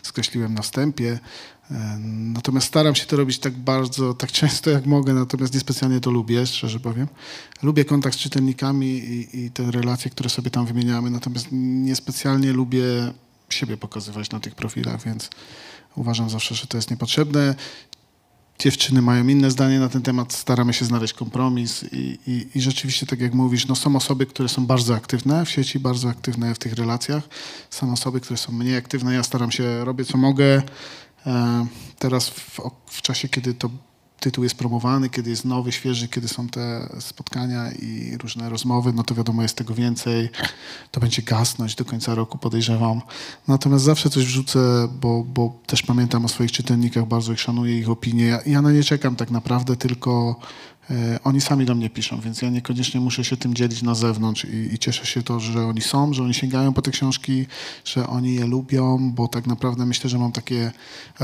skreśliłem 0.03 0.55
na 0.55 0.63
wstępie. 0.63 1.19
Natomiast 2.09 2.67
staram 2.67 2.95
się 2.95 3.07
to 3.07 3.17
robić 3.17 3.39
tak 3.39 3.53
bardzo, 3.53 4.15
tak 4.15 4.33
często 4.33 4.71
jak 4.71 4.87
mogę, 4.87 5.15
natomiast 5.15 5.55
niespecjalnie 5.55 6.01
to 6.01 6.11
lubię, 6.11 6.47
szczerze 6.47 6.81
powiem. 6.81 7.09
Lubię 7.63 7.85
kontakt 7.85 8.17
z 8.17 8.19
czytelnikami 8.19 8.87
i, 8.87 9.45
i 9.45 9.51
te 9.51 9.71
relacje, 9.71 10.11
które 10.11 10.31
sobie 10.31 10.51
tam 10.51 10.67
wymieniamy, 10.67 11.11
natomiast 11.11 11.47
niespecjalnie 11.53 12.53
lubię 12.53 13.13
siebie 13.53 13.77
pokazywać 13.77 14.31
na 14.31 14.41
tych 14.41 14.55
profilach, 14.55 15.05
więc 15.05 15.31
uważam 15.97 16.31
zawsze, 16.31 16.55
że 16.55 16.67
to 16.67 16.79
jest 16.79 16.91
niepotrzebne. 16.91 17.55
Dziewczyny 18.59 19.03
mają 19.03 19.29
inne 19.29 19.51
zdanie 19.51 19.81
na 19.81 19.89
ten 19.89 20.03
temat, 20.03 20.33
staramy 20.33 20.73
się 20.73 20.85
znaleźć 20.85 21.15
kompromis 21.15 21.85
i, 21.93 22.19
i, 22.27 22.47
i 22.55 22.61
rzeczywiście, 22.61 23.07
tak 23.07 23.21
jak 23.21 23.35
mówisz, 23.35 23.67
no 23.67 23.77
są 23.77 23.97
osoby, 23.97 24.27
które 24.27 24.49
są 24.49 24.67
bardzo 24.67 24.95
aktywne 24.95 25.45
w 25.45 25.51
sieci, 25.51 25.79
bardzo 25.79 26.09
aktywne 26.09 26.55
w 26.55 26.59
tych 26.59 26.73
relacjach. 26.73 27.29
Są 27.71 27.93
osoby, 27.93 28.21
które 28.21 28.37
są 28.37 28.53
mniej 28.53 28.77
aktywne. 28.77 29.15
Ja 29.15 29.23
staram 29.23 29.51
się, 29.51 29.85
robię 29.85 30.05
co 30.05 30.19
mogę. 30.19 30.63
E, 31.27 31.67
teraz 31.99 32.29
w, 32.31 32.61
w 32.87 33.03
czasie, 33.03 33.29
kiedy 33.29 33.55
to 33.55 33.71
tytuł 34.23 34.45
jest 34.45 34.55
promowany, 34.55 35.09
kiedy 35.09 35.31
jest 35.31 35.45
nowy, 35.45 35.73
świeży, 35.73 36.09
kiedy 36.09 36.29
są 36.29 36.49
te 36.49 36.89
spotkania 37.01 37.73
i 37.73 38.17
różne 38.17 38.49
rozmowy, 38.49 38.93
no 38.93 39.03
to 39.03 39.15
wiadomo, 39.15 39.43
jest 39.43 39.57
tego 39.57 39.75
więcej. 39.75 40.29
To 40.91 41.01
będzie 41.01 41.23
gasnąć 41.23 41.75
do 41.75 41.85
końca 41.85 42.15
roku, 42.15 42.39
podejrzewam. 42.39 43.03
Natomiast 43.49 43.85
zawsze 43.85 44.11
coś 44.11 44.25
wrzucę, 44.25 44.89
bo, 45.01 45.25
bo 45.25 45.59
też 45.67 45.83
pamiętam 45.83 46.25
o 46.25 46.29
swoich 46.29 46.53
czytelnikach, 46.53 47.07
bardzo 47.07 47.33
ich 47.33 47.41
szanuję, 47.41 47.79
ich 47.79 47.91
opinie. 47.91 48.25
Ja, 48.25 48.41
ja 48.47 48.63
na 48.63 48.73
nie 48.73 48.83
czekam 48.83 49.17
tak 49.17 49.31
naprawdę, 49.31 49.77
tylko 49.77 50.41
oni 51.25 51.41
sami 51.41 51.65
do 51.65 51.75
mnie 51.75 51.91
piszą, 51.91 52.21
więc 52.21 52.43
ja 52.43 52.51
niekoniecznie 52.51 53.01
muszę 53.01 53.25
się 53.25 53.37
tym 53.37 53.55
dzielić 53.55 53.83
na 53.83 53.95
zewnątrz 53.95 54.45
i, 54.45 54.75
i, 54.75 54.79
cieszę 54.79 55.07
się 55.07 55.23
to, 55.23 55.41
że 55.41 55.67
oni 55.67 55.81
są, 55.81 56.15
że 56.15 56.23
oni 56.23 56.35
sięgają 56.35 56.73
po 56.73 56.83
te 56.83 56.91
książki, 56.91 57.47
że 57.85 58.07
oni 58.07 58.35
je 58.35 58.47
lubią, 58.47 59.13
bo 59.15 59.29
tak 59.29 59.47
naprawdę 59.47 59.87
myślę, 59.87 60.11
że 60.11 60.19
mam 60.19 60.33
takie 60.33 60.73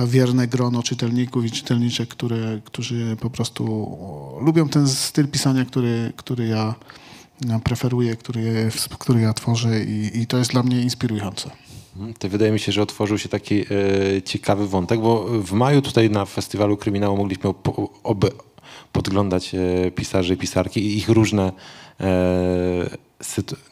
wierne 0.07 0.49
grono 0.49 0.83
czytelników 0.83 1.45
i 1.45 1.51
czytelniczek, 1.51 2.09
które, 2.09 2.61
którzy 2.65 3.17
po 3.21 3.31
prostu 3.31 3.97
lubią 4.41 4.69
ten 4.69 4.89
styl 4.89 5.29
pisania, 5.29 5.65
który, 5.65 6.13
który 6.17 6.47
ja 6.47 6.75
preferuję, 7.65 8.17
który, 8.17 8.71
który 8.99 9.21
ja 9.21 9.35
tworzę 9.35 9.85
i, 9.85 10.19
i 10.21 10.27
to 10.27 10.39
jest 10.39 10.51
dla 10.51 10.63
mnie 10.63 10.83
inspirujące. 10.83 11.51
Mhm, 11.97 12.15
to 12.15 12.29
wydaje 12.29 12.53
mi 12.53 12.61
się, 12.61 12.73
że 12.73 12.83
otworzył 12.83 13.19
się 13.19 13.29
taki 13.29 13.61
e, 13.61 13.67
ciekawy 14.23 14.69
wątek, 14.69 15.01
bo 15.01 15.25
w 15.43 15.53
maju 15.53 15.83
tutaj 15.83 16.11
na 16.11 16.25
Festiwalu 16.25 16.77
Kryminału 16.77 17.17
mogliśmy 17.17 17.51
ob, 18.03 18.48
podglądać 18.93 19.55
e, 19.55 19.91
pisarzy 19.91 20.35
i 20.35 20.37
pisarki 20.37 20.81
i 20.81 20.97
ich 20.97 21.09
różne 21.09 21.53
e, 22.01 22.05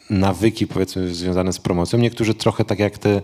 nawyki, 0.09 0.67
powiedzmy, 0.67 1.13
związane 1.15 1.53
z 1.53 1.59
promocją. 1.59 1.99
Niektórzy 1.99 2.33
trochę 2.33 2.65
tak 2.65 2.79
jak 2.79 2.97
ty 2.97 3.21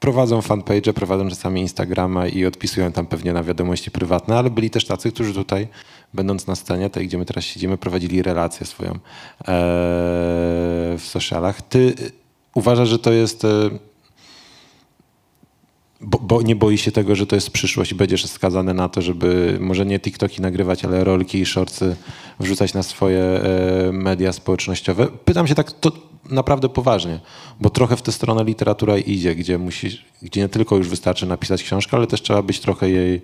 prowadzą 0.00 0.42
fanpage, 0.42 0.92
prowadzą 0.92 1.28
czasami 1.28 1.60
Instagrama 1.60 2.26
i 2.26 2.46
odpisują 2.46 2.92
tam 2.92 3.06
pewnie 3.06 3.32
na 3.32 3.42
wiadomości 3.42 3.90
prywatne, 3.90 4.38
ale 4.38 4.50
byli 4.50 4.70
też 4.70 4.84
tacy, 4.84 5.12
którzy 5.12 5.34
tutaj, 5.34 5.68
będąc 6.14 6.46
na 6.46 6.54
scenie, 6.54 6.90
tej, 6.90 7.06
gdzie 7.06 7.18
my 7.18 7.24
teraz 7.24 7.44
siedzimy, 7.44 7.78
prowadzili 7.78 8.22
relację 8.22 8.66
swoją 8.66 8.90
e, 8.92 8.98
w 10.98 11.02
socialach. 11.02 11.62
Ty 11.62 11.94
uważasz, 12.54 12.88
że 12.88 12.98
to 12.98 13.12
jest 13.12 13.46
bo, 16.00 16.18
bo, 16.18 16.42
nie 16.42 16.56
boi 16.56 16.78
się 16.78 16.92
tego, 16.92 17.14
że 17.14 17.26
to 17.26 17.34
jest 17.34 17.50
przyszłość 17.50 17.92
i 17.92 17.94
będziesz 17.94 18.26
skazany 18.26 18.74
na 18.74 18.88
to, 18.88 19.02
żeby 19.02 19.58
może 19.60 19.86
nie 19.86 20.00
TikToki 20.00 20.42
nagrywać, 20.42 20.84
ale 20.84 21.04
rolki 21.04 21.38
i 21.38 21.46
shortsy 21.46 21.96
wrzucać 22.40 22.74
na 22.74 22.82
swoje 22.82 23.22
e, 23.22 23.92
media 23.92 24.32
społecznościowe. 24.32 25.06
Pytam 25.24 25.46
się 25.46 25.54
tak 25.54 25.72
to 25.72 25.92
naprawdę 26.30 26.68
poważnie, 26.68 27.20
bo 27.60 27.70
trochę 27.70 27.96
w 27.96 28.02
tę 28.02 28.12
stronę 28.12 28.44
literatura 28.44 28.98
idzie, 28.98 29.34
gdzie, 29.34 29.58
gdzie 30.22 30.40
nie 30.40 30.48
tylko 30.48 30.76
już 30.76 30.88
wystarczy 30.88 31.26
napisać 31.26 31.62
książkę, 31.62 31.96
ale 31.96 32.06
też 32.06 32.22
trzeba 32.22 32.42
być 32.42 32.60
trochę 32.60 32.90
jej 32.90 33.22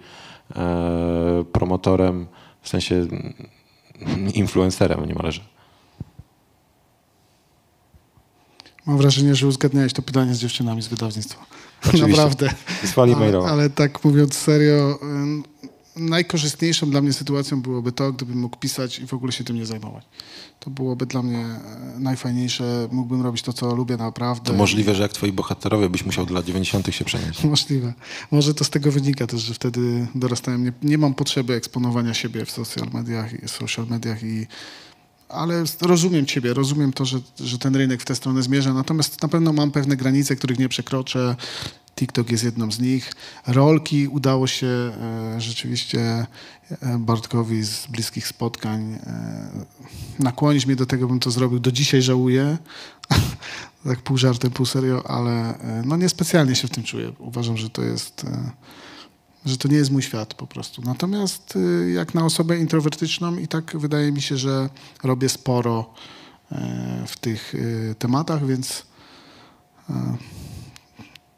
e, 0.56 1.44
promotorem, 1.52 2.26
w 2.62 2.68
sensie 2.68 3.06
influencerem 4.34 5.06
niemalże. 5.06 5.40
Mam 8.86 8.98
wrażenie, 8.98 9.34
że 9.34 9.46
uzgadniałeś 9.46 9.92
to 9.92 10.02
pytanie 10.02 10.34
z 10.34 10.38
dziewczynami 10.38 10.82
z 10.82 10.88
wydawnictwa. 10.88 11.46
Oczywiście. 11.80 12.08
Naprawdę. 12.08 12.50
Wysłali 12.82 13.14
ale, 13.14 13.38
ale 13.38 13.70
tak 13.70 14.04
mówiąc 14.04 14.34
serio, 14.34 14.98
najkorzystniejszą 15.96 16.90
dla 16.90 17.02
mnie 17.02 17.12
sytuacją 17.12 17.62
byłoby 17.62 17.92
to, 17.92 18.12
gdybym 18.12 18.38
mógł 18.38 18.56
pisać 18.56 18.98
i 18.98 19.06
w 19.06 19.14
ogóle 19.14 19.32
się 19.32 19.44
tym 19.44 19.56
nie 19.56 19.66
zajmować. 19.66 20.04
To 20.60 20.70
byłoby 20.70 21.06
dla 21.06 21.22
mnie 21.22 21.38
e, 21.38 21.60
najfajniejsze. 21.98 22.88
Mógłbym 22.92 23.22
robić 23.22 23.42
to, 23.42 23.52
co 23.52 23.74
lubię 23.74 23.96
naprawdę. 23.96 24.50
To 24.50 24.52
możliwe, 24.52 24.94
że 24.94 25.02
jak 25.02 25.12
twoi 25.12 25.32
bohaterowie 25.32 25.88
byś 25.88 26.04
musiał 26.04 26.26
do 26.26 26.34
lat 26.34 26.44
90. 26.44 26.94
się 26.94 27.04
przenieść. 27.04 27.44
Możliwe. 27.54 27.92
Może 28.30 28.54
to 28.54 28.64
z 28.64 28.70
tego 28.70 28.92
wynika 28.92 29.26
też, 29.26 29.40
że 29.40 29.54
wtedy 29.54 30.06
dorastałem. 30.14 30.64
Nie, 30.64 30.72
nie 30.82 30.98
mam 30.98 31.14
potrzeby 31.14 31.54
eksponowania 31.54 32.14
siebie 32.14 32.44
w 32.44 32.50
social 32.50 32.88
mediach, 32.92 33.30
social 33.46 33.86
mediach 33.86 34.22
i 34.22 34.46
ale 35.28 35.64
rozumiem 35.80 36.26
Ciebie, 36.26 36.54
rozumiem 36.54 36.92
to, 36.92 37.04
że, 37.04 37.18
że 37.40 37.58
ten 37.58 37.76
rynek 37.76 38.02
w 38.02 38.04
tę 38.04 38.14
stronę 38.14 38.42
zmierza, 38.42 38.74
natomiast 38.74 39.22
na 39.22 39.28
pewno 39.28 39.52
mam 39.52 39.70
pewne 39.70 39.96
granice, 39.96 40.36
których 40.36 40.58
nie 40.58 40.68
przekroczę. 40.68 41.36
TikTok 41.96 42.30
jest 42.30 42.44
jedną 42.44 42.72
z 42.72 42.80
nich. 42.80 43.12
Rolki 43.46 44.08
udało 44.08 44.46
się 44.46 44.66
e, 44.66 45.40
rzeczywiście 45.40 46.00
e, 46.00 46.98
Bartkowi 46.98 47.62
z 47.62 47.86
bliskich 47.86 48.28
spotkań 48.28 48.92
e, 48.92 49.50
nakłonić 50.18 50.66
mnie 50.66 50.76
do 50.76 50.86
tego, 50.86 51.08
bym 51.08 51.20
to 51.20 51.30
zrobił. 51.30 51.58
Do 51.58 51.72
dzisiaj 51.72 52.02
żałuję, 52.02 52.58
tak 53.88 54.02
pół 54.02 54.16
żartem, 54.16 54.50
pół 54.50 54.66
serio, 54.66 55.10
ale 55.10 55.58
e, 55.58 55.82
no 55.86 55.96
niespecjalnie 55.96 56.54
się 56.54 56.68
w 56.68 56.70
tym 56.70 56.84
czuję. 56.84 57.12
Uważam, 57.18 57.56
że 57.56 57.70
to 57.70 57.82
jest... 57.82 58.24
E, 58.24 58.50
że 59.46 59.58
to 59.58 59.68
nie 59.68 59.76
jest 59.76 59.90
mój 59.90 60.02
świat 60.02 60.34
po 60.34 60.46
prostu. 60.46 60.82
Natomiast 60.82 61.56
y, 61.56 61.90
jak 61.90 62.14
na 62.14 62.24
osobę 62.24 62.58
introwertyczną 62.58 63.36
i 63.36 63.48
tak 63.48 63.76
wydaje 63.76 64.12
mi 64.12 64.22
się, 64.22 64.36
że 64.36 64.68
robię 65.02 65.28
sporo 65.28 65.94
e, 66.52 67.04
w 67.06 67.16
tych 67.16 67.54
y, 67.54 67.94
tematach, 67.98 68.46
więc 68.46 68.86
e, 69.90 70.16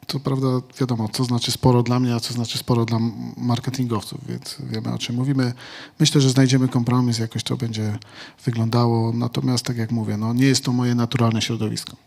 to 0.07 0.19
prawda 0.19 0.47
wiadomo, 0.79 1.09
co 1.09 1.23
znaczy 1.23 1.51
sporo 1.51 1.83
dla 1.83 1.99
mnie, 1.99 2.15
a 2.15 2.19
co 2.19 2.33
znaczy 2.33 2.57
sporo 2.57 2.85
dla 2.85 2.99
marketingowców, 3.37 4.27
więc 4.27 4.57
wiemy 4.59 4.93
o 4.93 4.97
czym 4.97 5.15
mówimy. 5.15 5.53
Myślę, 5.99 6.21
że 6.21 6.29
znajdziemy 6.29 6.67
kompromis, 6.67 7.19
jakoś 7.19 7.43
to 7.43 7.57
będzie 7.57 7.97
wyglądało, 8.45 9.13
natomiast 9.13 9.65
tak 9.65 9.77
jak 9.77 9.91
mówię, 9.91 10.17
no, 10.17 10.33
nie 10.33 10.45
jest 10.45 10.63
to 10.63 10.73
moje 10.73 10.95
naturalne 10.95 11.41
środowisko. 11.41 11.97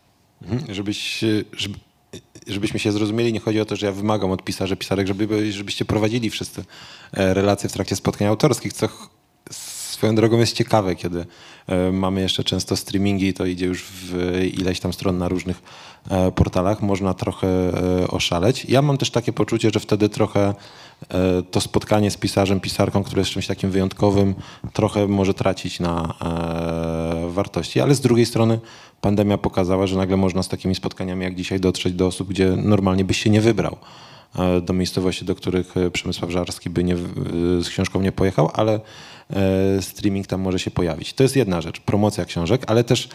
Mhm. 0.42 0.74
Żebyś, 0.74 1.24
żeby, 1.52 1.78
żebyśmy 2.46 2.80
się 2.80 2.92
zrozumieli, 2.92 3.32
nie 3.32 3.40
chodzi 3.40 3.60
o 3.60 3.64
to, 3.64 3.76
że 3.76 3.86
ja 3.86 3.92
wymagam 3.92 4.30
od 4.30 4.44
pisarzy, 4.44 4.76
pisarek, 4.76 5.06
żeby, 5.06 5.52
żebyście 5.52 5.84
prowadzili 5.84 6.30
wszyscy 6.30 6.64
e, 7.12 7.34
relacje 7.34 7.68
w 7.68 7.72
trakcie 7.72 7.96
spotkań 7.96 8.28
autorskich, 8.28 8.72
co 8.72 8.88
swoją 9.50 10.14
drogą 10.14 10.38
jest 10.38 10.52
ciekawe, 10.52 10.96
kiedy 10.96 11.26
e, 11.66 11.92
mamy 11.92 12.20
jeszcze 12.20 12.44
często 12.44 12.76
streamingi 12.76 13.26
i 13.26 13.34
to 13.34 13.46
idzie 13.46 13.66
już 13.66 13.84
w 13.84 14.40
ileś 14.54 14.80
tam 14.80 14.92
stron 14.92 15.18
na 15.18 15.28
różnych 15.28 15.62
e, 16.10 16.32
portalach, 16.32 16.82
można 16.82 17.14
trochę 17.14 17.48
oszaleć. 18.08 18.64
Ja 18.64 18.82
mam 18.82 18.98
też 18.98 19.10
takie 19.10 19.32
poczucie, 19.32 19.70
że 19.74 19.80
wtedy 19.80 20.08
trochę 20.08 20.54
to 21.50 21.60
spotkanie 21.60 22.10
z 22.10 22.16
pisarzem, 22.16 22.60
pisarką, 22.60 23.02
które 23.02 23.20
jest 23.20 23.30
czymś 23.30 23.46
takim 23.46 23.70
wyjątkowym, 23.70 24.34
trochę 24.72 25.08
może 25.08 25.34
tracić 25.34 25.80
na 25.80 26.14
wartości, 27.28 27.80
ale 27.80 27.94
z 27.94 28.00
drugiej 28.00 28.26
strony 28.26 28.60
pandemia 29.02 29.38
pokazała, 29.38 29.86
że 29.86 29.96
nagle 29.96 30.16
można 30.16 30.42
z 30.42 30.48
takimi 30.48 30.74
spotkaniami 30.74 31.24
jak 31.24 31.34
dzisiaj 31.34 31.60
dotrzeć 31.60 31.94
do 31.94 32.06
osób, 32.06 32.28
gdzie 32.28 32.56
normalnie 32.56 33.04
byś 33.04 33.22
się 33.22 33.30
nie 33.30 33.40
wybrał 33.40 33.76
e, 34.38 34.60
do 34.60 34.72
miejscowości, 34.72 35.24
do 35.24 35.34
których 35.34 35.76
e, 35.76 35.90
Przemysław 35.90 36.30
Żarski 36.30 36.70
by 36.70 36.84
nie, 36.84 36.96
z 37.62 37.68
książką 37.68 38.00
nie 38.00 38.12
pojechał, 38.12 38.50
ale 38.54 38.80
e, 39.30 39.82
streaming 39.82 40.26
tam 40.26 40.40
może 40.40 40.58
się 40.58 40.70
pojawić. 40.70 41.14
To 41.14 41.22
jest 41.22 41.36
jedna 41.36 41.60
rzecz, 41.60 41.80
promocja 41.80 42.24
książek, 42.24 42.62
ale 42.66 42.84
też 42.84 43.08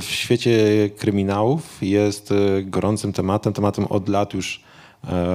w 0.00 0.06
świecie 0.08 0.58
kryminałów 0.96 1.78
jest 1.82 2.34
gorącym 2.62 3.12
tematem, 3.12 3.52
tematem 3.52 3.86
od 3.86 4.08
lat 4.08 4.34
już 4.34 4.60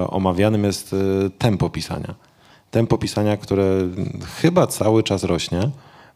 omawianym 0.08 0.64
jest 0.64 0.96
tempo 1.38 1.70
pisania. 1.70 2.16
Tempo 2.72 2.98
pisania, 2.98 3.38
które 3.38 3.66
chyba 4.42 4.68
cały 4.68 5.04
czas 5.04 5.24
rośnie. 5.24 5.70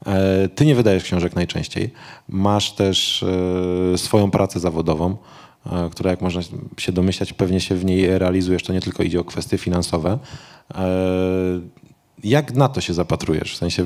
E, 0.05 0.49
ty 0.55 0.65
nie 0.65 0.75
wydajesz 0.75 1.03
książek 1.03 1.35
najczęściej. 1.35 1.93
Masz 2.29 2.71
też 2.71 3.23
e, 3.93 3.97
swoją 3.97 4.31
pracę 4.31 4.59
zawodową, 4.59 5.17
e, 5.65 5.89
która, 5.91 6.11
jak 6.11 6.21
można 6.21 6.41
się 6.77 6.91
domyślać, 6.91 7.33
pewnie 7.33 7.59
się 7.59 7.75
w 7.75 7.85
niej 7.85 8.19
realizujesz. 8.19 8.63
To 8.63 8.73
nie 8.73 8.81
tylko 8.81 9.03
idzie 9.03 9.19
o 9.19 9.23
kwestie 9.23 9.57
finansowe. 9.57 10.19
Jak 12.23 12.53
na 12.53 12.69
to 12.69 12.81
się 12.81 12.93
zapatrujesz? 12.93 13.53
W 13.53 13.57
sensie 13.57 13.85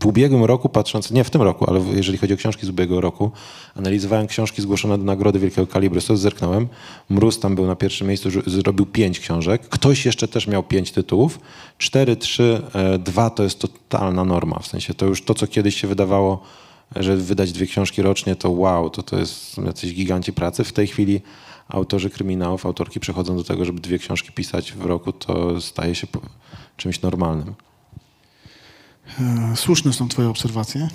w 0.00 0.06
ubiegłym 0.06 0.44
roku, 0.44 0.68
patrząc, 0.68 1.10
nie 1.10 1.24
w 1.24 1.30
tym 1.30 1.42
roku, 1.42 1.70
ale 1.70 1.80
jeżeli 1.80 2.18
chodzi 2.18 2.34
o 2.34 2.36
książki 2.36 2.66
z 2.66 2.68
ubiegłego 2.68 3.00
roku, 3.00 3.30
analizowałem 3.74 4.26
książki 4.26 4.62
zgłoszone 4.62 4.98
do 4.98 5.04
nagrody 5.04 5.38
Wielkiego 5.38 5.66
Kalibru. 5.66 6.00
Co 6.00 6.16
zerknąłem? 6.16 6.68
Mróz 7.10 7.40
tam 7.40 7.54
był 7.54 7.66
na 7.66 7.76
pierwszym 7.76 8.08
miejscu, 8.08 8.28
zrobił 8.46 8.86
pięć 8.86 9.20
książek. 9.20 9.68
Ktoś 9.68 10.06
jeszcze 10.06 10.28
też 10.28 10.46
miał 10.46 10.62
pięć 10.62 10.92
tytułów. 10.92 11.40
Cztery, 11.78 12.16
trzy, 12.16 12.62
e, 12.74 12.98
dwa 12.98 13.30
to 13.30 13.42
jest 13.42 13.58
totalna 13.58 14.24
norma. 14.24 14.58
W 14.58 14.66
sensie 14.66 14.94
to 14.94 15.06
już 15.06 15.22
to, 15.22 15.34
co 15.34 15.46
kiedyś 15.46 15.80
się 15.80 15.88
wydawało, 15.88 16.42
że 16.96 17.16
wydać 17.16 17.52
dwie 17.52 17.66
książki 17.66 18.02
rocznie, 18.02 18.36
to 18.36 18.50
wow, 18.50 18.90
to 18.90 19.02
to 19.02 19.18
jest 19.18 19.58
jacyś 19.58 19.94
giganci 19.94 20.32
pracy. 20.32 20.64
W 20.64 20.72
tej 20.72 20.86
chwili 20.86 21.20
autorzy 21.68 22.10
kryminałów, 22.10 22.66
autorki 22.66 23.00
przechodzą 23.00 23.36
do 23.36 23.44
tego, 23.44 23.64
żeby 23.64 23.80
dwie 23.80 23.98
książki 23.98 24.32
pisać 24.32 24.72
w 24.72 24.84
roku, 24.84 25.12
to 25.12 25.60
staje 25.60 25.94
się 25.94 26.06
czymś 26.76 27.02
normalnym. 27.02 27.54
E, 29.20 29.56
słuszne 29.56 29.92
są 29.92 30.08
Twoje 30.08 30.28
obserwacje. 30.28 30.88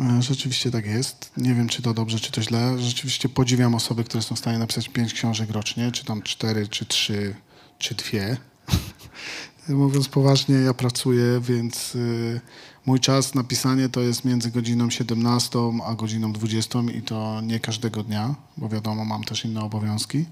E, 0.00 0.22
rzeczywiście 0.22 0.70
tak 0.70 0.86
jest. 0.86 1.30
Nie 1.36 1.54
wiem, 1.54 1.68
czy 1.68 1.82
to 1.82 1.94
dobrze, 1.94 2.20
czy 2.20 2.32
to 2.32 2.42
źle. 2.42 2.78
Rzeczywiście 2.78 3.28
podziwiam 3.28 3.74
osoby, 3.74 4.04
które 4.04 4.22
są 4.22 4.34
w 4.34 4.38
stanie 4.38 4.58
napisać 4.58 4.88
pięć 4.88 5.14
książek 5.14 5.50
rocznie, 5.50 5.92
czy 5.92 6.04
tam 6.04 6.22
cztery, 6.22 6.68
czy 6.68 6.86
trzy, 6.86 7.34
czy 7.78 7.94
dwie. 7.94 8.36
Mówiąc 9.68 10.08
poważnie, 10.08 10.54
ja 10.54 10.74
pracuję, 10.74 11.40
więc 11.40 11.94
y, 11.94 12.40
mój 12.86 13.00
czas 13.00 13.34
na 13.34 13.44
pisanie 13.44 13.88
to 13.88 14.00
jest 14.00 14.24
między 14.24 14.50
godziną 14.50 14.90
17 14.90 15.58
a 15.86 15.94
godziną 15.94 16.32
20 16.32 16.78
i 16.94 17.02
to 17.02 17.40
nie 17.40 17.60
każdego 17.60 18.02
dnia, 18.02 18.34
bo 18.56 18.68
wiadomo, 18.68 19.04
mam 19.04 19.24
też 19.24 19.44
inne 19.44 19.60
obowiązki. 19.60 20.24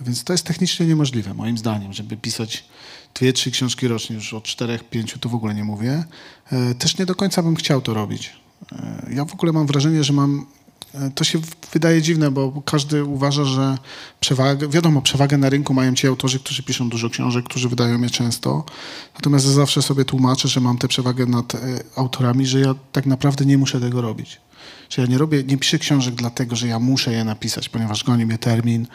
Więc 0.00 0.24
to 0.24 0.32
jest 0.32 0.46
technicznie 0.46 0.86
niemożliwe, 0.86 1.34
moim 1.34 1.58
zdaniem, 1.58 1.92
żeby 1.92 2.16
pisać 2.16 2.64
dwie, 3.14 3.32
trzy 3.32 3.50
książki 3.50 3.88
rocznie, 3.88 4.16
już 4.16 4.34
od 4.34 4.44
czterech, 4.44 4.84
pięciu 4.84 5.18
to 5.18 5.28
w 5.28 5.34
ogóle 5.34 5.54
nie 5.54 5.64
mówię. 5.64 6.04
E, 6.52 6.74
też 6.74 6.98
nie 6.98 7.06
do 7.06 7.14
końca 7.14 7.42
bym 7.42 7.56
chciał 7.56 7.80
to 7.80 7.94
robić. 7.94 8.32
E, 8.72 9.06
ja 9.10 9.24
w 9.24 9.32
ogóle 9.32 9.52
mam 9.52 9.66
wrażenie, 9.66 10.04
że 10.04 10.12
mam 10.12 10.46
e, 10.94 11.10
to 11.10 11.24
się 11.24 11.38
wydaje 11.72 12.02
dziwne, 12.02 12.30
bo 12.30 12.62
każdy 12.64 13.04
uważa, 13.04 13.44
że 13.44 13.78
przewagę, 14.20 14.68
wiadomo, 14.68 15.02
przewagę 15.02 15.38
na 15.38 15.48
rynku 15.50 15.74
mają 15.74 15.94
ci 15.94 16.06
autorzy, 16.06 16.40
którzy 16.40 16.62
piszą 16.62 16.88
dużo 16.88 17.10
książek, 17.10 17.44
którzy 17.44 17.68
wydają 17.68 18.02
je 18.02 18.10
często. 18.10 18.64
Natomiast 19.14 19.46
ja 19.46 19.52
zawsze 19.52 19.82
sobie 19.82 20.04
tłumaczę, 20.04 20.48
że 20.48 20.60
mam 20.60 20.78
tę 20.78 20.88
przewagę 20.88 21.26
nad 21.26 21.52
autorami, 21.96 22.46
że 22.46 22.60
ja 22.60 22.74
tak 22.92 23.06
naprawdę 23.06 23.44
nie 23.44 23.58
muszę 23.58 23.80
tego 23.80 24.00
robić. 24.00 24.40
Że 24.92 25.02
ja 25.02 25.08
nie 25.08 25.18
robię, 25.18 25.44
nie 25.44 25.58
piszę 25.58 25.78
książek 25.78 26.14
dlatego, 26.14 26.56
że 26.56 26.68
ja 26.68 26.78
muszę 26.78 27.12
je 27.12 27.24
napisać, 27.24 27.68
ponieważ 27.68 28.04
goni 28.04 28.26
mnie 28.26 28.38
termin, 28.38 28.86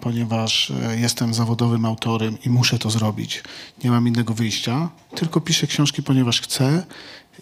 ponieważ 0.00 0.70
e, 0.70 1.00
jestem 1.00 1.34
zawodowym 1.34 1.84
autorem 1.84 2.38
i 2.46 2.50
muszę 2.50 2.78
to 2.78 2.90
zrobić. 2.90 3.42
Nie 3.84 3.90
mam 3.90 4.08
innego 4.08 4.34
wyjścia, 4.34 4.88
tylko 5.14 5.40
piszę 5.40 5.66
książki, 5.66 6.02
ponieważ 6.02 6.40
chcę 6.40 6.86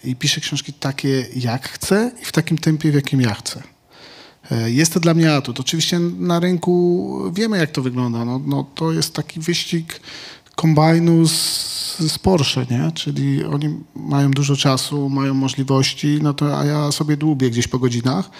i 0.05 0.17
piszę 0.17 0.41
książki 0.41 0.73
takie, 0.73 1.27
jak 1.37 1.69
chcę 1.69 2.13
i 2.23 2.25
w 2.25 2.33
takim 2.33 2.59
tempie, 2.59 2.91
w 2.91 2.95
jakim 2.95 3.21
ja 3.21 3.35
chcę. 3.35 3.63
E, 4.51 4.71
jest 4.71 4.93
to 4.93 5.01
dla 5.01 5.15
mnie 5.15 5.35
atut. 5.35 5.61
Oczywiście 5.61 5.99
na 6.19 6.41
rynku 6.41 7.33
wiemy, 7.33 7.59
jak 7.59 7.71
to 7.71 7.83
wygląda. 7.83 8.25
No, 8.25 8.41
no 8.47 8.67
to 8.75 8.93
jest 8.93 9.15
taki 9.15 9.41
wyścig 9.41 10.01
kombajnu 10.59 11.29
z, 11.29 11.99
z 11.99 12.19
Porsche, 12.19 12.67
nie? 12.71 12.93
Czyli 12.95 13.45
oni 13.45 13.69
mają 13.95 14.31
dużo 14.31 14.57
czasu, 14.57 15.09
mają 15.09 15.35
możliwości, 15.35 16.19
no 16.23 16.35
to 16.35 16.59
a 16.59 16.65
ja 16.65 16.93
sobie 16.93 17.17
dłubię 17.17 17.51
gdzieś 17.51 17.69
po 17.69 17.79
godzinach, 17.79 18.31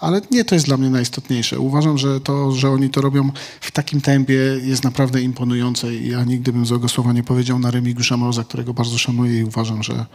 ale 0.00 0.20
nie 0.30 0.44
to 0.44 0.54
jest 0.54 0.66
dla 0.66 0.76
mnie 0.76 0.90
najistotniejsze. 0.90 1.58
Uważam, 1.58 1.98
że 1.98 2.20
to, 2.20 2.52
że 2.52 2.70
oni 2.70 2.90
to 2.90 3.00
robią 3.00 3.30
w 3.60 3.70
takim 3.70 4.00
tempie 4.00 4.60
jest 4.62 4.84
naprawdę 4.84 5.22
imponujące 5.22 5.94
i 5.94 6.08
ja 6.08 6.24
nigdy 6.24 6.52
bym 6.52 6.66
złego 6.66 6.88
słowa 6.88 7.12
nie 7.12 7.22
powiedział 7.22 7.58
na 7.58 7.70
Remigiusza 7.70 8.16
Mroza, 8.16 8.44
którego 8.44 8.74
bardzo 8.74 8.98
szanuję 8.98 9.40
i 9.40 9.44
uważam, 9.44 9.82
że 9.82 10.06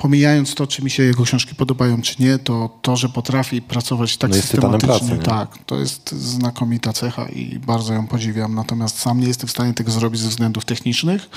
pomijając 0.00 0.54
to, 0.54 0.66
czy 0.66 0.82
mi 0.82 0.90
się 0.90 1.02
jego 1.02 1.24
książki 1.24 1.54
podobają, 1.54 2.02
czy 2.02 2.22
nie, 2.22 2.38
to 2.38 2.78
to, 2.82 2.96
że 2.96 3.08
potrafi 3.08 3.62
pracować 3.62 4.16
tak 4.16 4.30
no 4.30 4.36
systematycznie, 4.36 4.88
pracy, 4.88 5.18
tak, 5.24 5.58
to 5.66 5.78
jest 5.78 6.10
znakomita 6.10 6.92
cecha 6.92 7.28
i 7.28 7.58
bardzo 7.58 7.92
ją 7.92 8.06
podziwiam. 8.06 8.54
Natomiast 8.54 8.98
sam 8.98 9.20
nie 9.20 9.26
jestem 9.26 9.48
w 9.48 9.50
stanie 9.50 9.74
tego 9.74 9.90
zrobić 9.90 10.20
ze 10.20 10.28
względów 10.28 10.64
technicznych. 10.64 11.30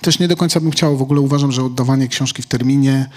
Też 0.00 0.18
nie 0.18 0.28
do 0.28 0.36
końca 0.36 0.60
bym 0.60 0.70
chciał, 0.70 0.96
w 0.96 1.02
ogóle 1.02 1.20
uważam, 1.20 1.52
że 1.52 1.64
oddawanie 1.64 2.08
książki 2.08 2.42
w 2.42 2.46
terminie 2.46 3.10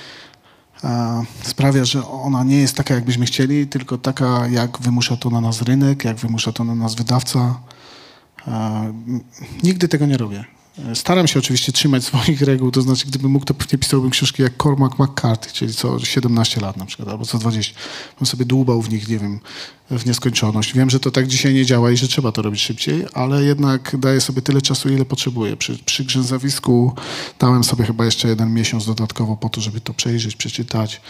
e, 0.84 1.24
sprawia, 1.44 1.86
że 1.86 2.08
ona 2.08 2.44
nie 2.44 2.58
jest 2.58 2.76
taka, 2.76 2.94
jakbyśmy 2.94 3.26
chcieli, 3.26 3.68
tylko 3.68 3.98
taka, 3.98 4.48
jak 4.48 4.80
wymusza 4.80 5.18
to 5.18 5.30
na 5.30 5.42
nas 5.42 5.62
rynek, 5.62 6.06
jak 6.06 6.18
wymusza 6.18 6.52
to 6.52 6.64
na 6.64 6.76
nas 6.76 6.96
wydawca. 6.96 7.60
E, 8.48 8.94
nigdy 9.64 9.88
tego 9.88 10.06
nie 10.06 10.18
robię. 10.18 10.61
Staram 10.94 11.28
się 11.28 11.40
oczywiście 11.40 11.72
trzymać 11.72 12.04
swoich 12.04 12.42
reguł, 12.42 12.72
to 12.72 12.82
znaczy 12.82 13.06
gdybym 13.08 13.32
mógł, 13.32 13.46
to 13.46 13.54
pewnie 13.54 13.78
pisałbym 13.80 14.10
książki 14.10 14.44
jak 14.44 14.64
Cormac 14.64 14.92
McCarthy, 15.00 15.54
czyli 15.54 15.74
co 15.74 16.00
17 16.00 16.62
lat 16.62 16.78
na 16.78 16.86
przykład, 16.86 17.10
albo 17.10 17.26
co 17.26 17.38
20. 17.38 17.74
Bym 18.20 18.26
sobie 18.26 18.46
dłubał 18.46 18.82
w 18.82 18.90
nich, 18.90 19.10
nie 19.10 19.20
wiem, 19.20 19.40
w 19.92 20.06
nieskończoność. 20.06 20.74
Wiem, 20.74 20.90
że 20.90 21.00
to 21.00 21.12
tak 21.12 21.28
dzisiaj 21.28 21.54
nie 21.54 21.66
działa 21.66 21.92
i 21.92 21.98
że 21.98 22.08
trzeba 22.08 22.32
to 22.32 22.42
robić 22.42 22.62
szybciej, 22.62 23.06
ale 23.14 23.44
jednak 23.44 23.96
daję 24.00 24.22
sobie 24.22 24.42
tyle 24.42 24.62
czasu, 24.62 24.90
ile 24.90 25.06
potrzebuję. 25.06 25.58
Przy, 25.58 25.78
przy 25.78 26.04
grzęzawisku 26.04 26.96
dałem 27.40 27.64
sobie 27.64 27.86
chyba 27.86 28.06
jeszcze 28.06 28.28
jeden 28.28 28.54
miesiąc 28.54 28.86
dodatkowo 28.86 29.38
po 29.38 29.50
to, 29.50 29.62
żeby 29.62 29.82
to 29.82 29.94
przejrzeć, 29.94 30.36
przeczytać. 30.36 31.02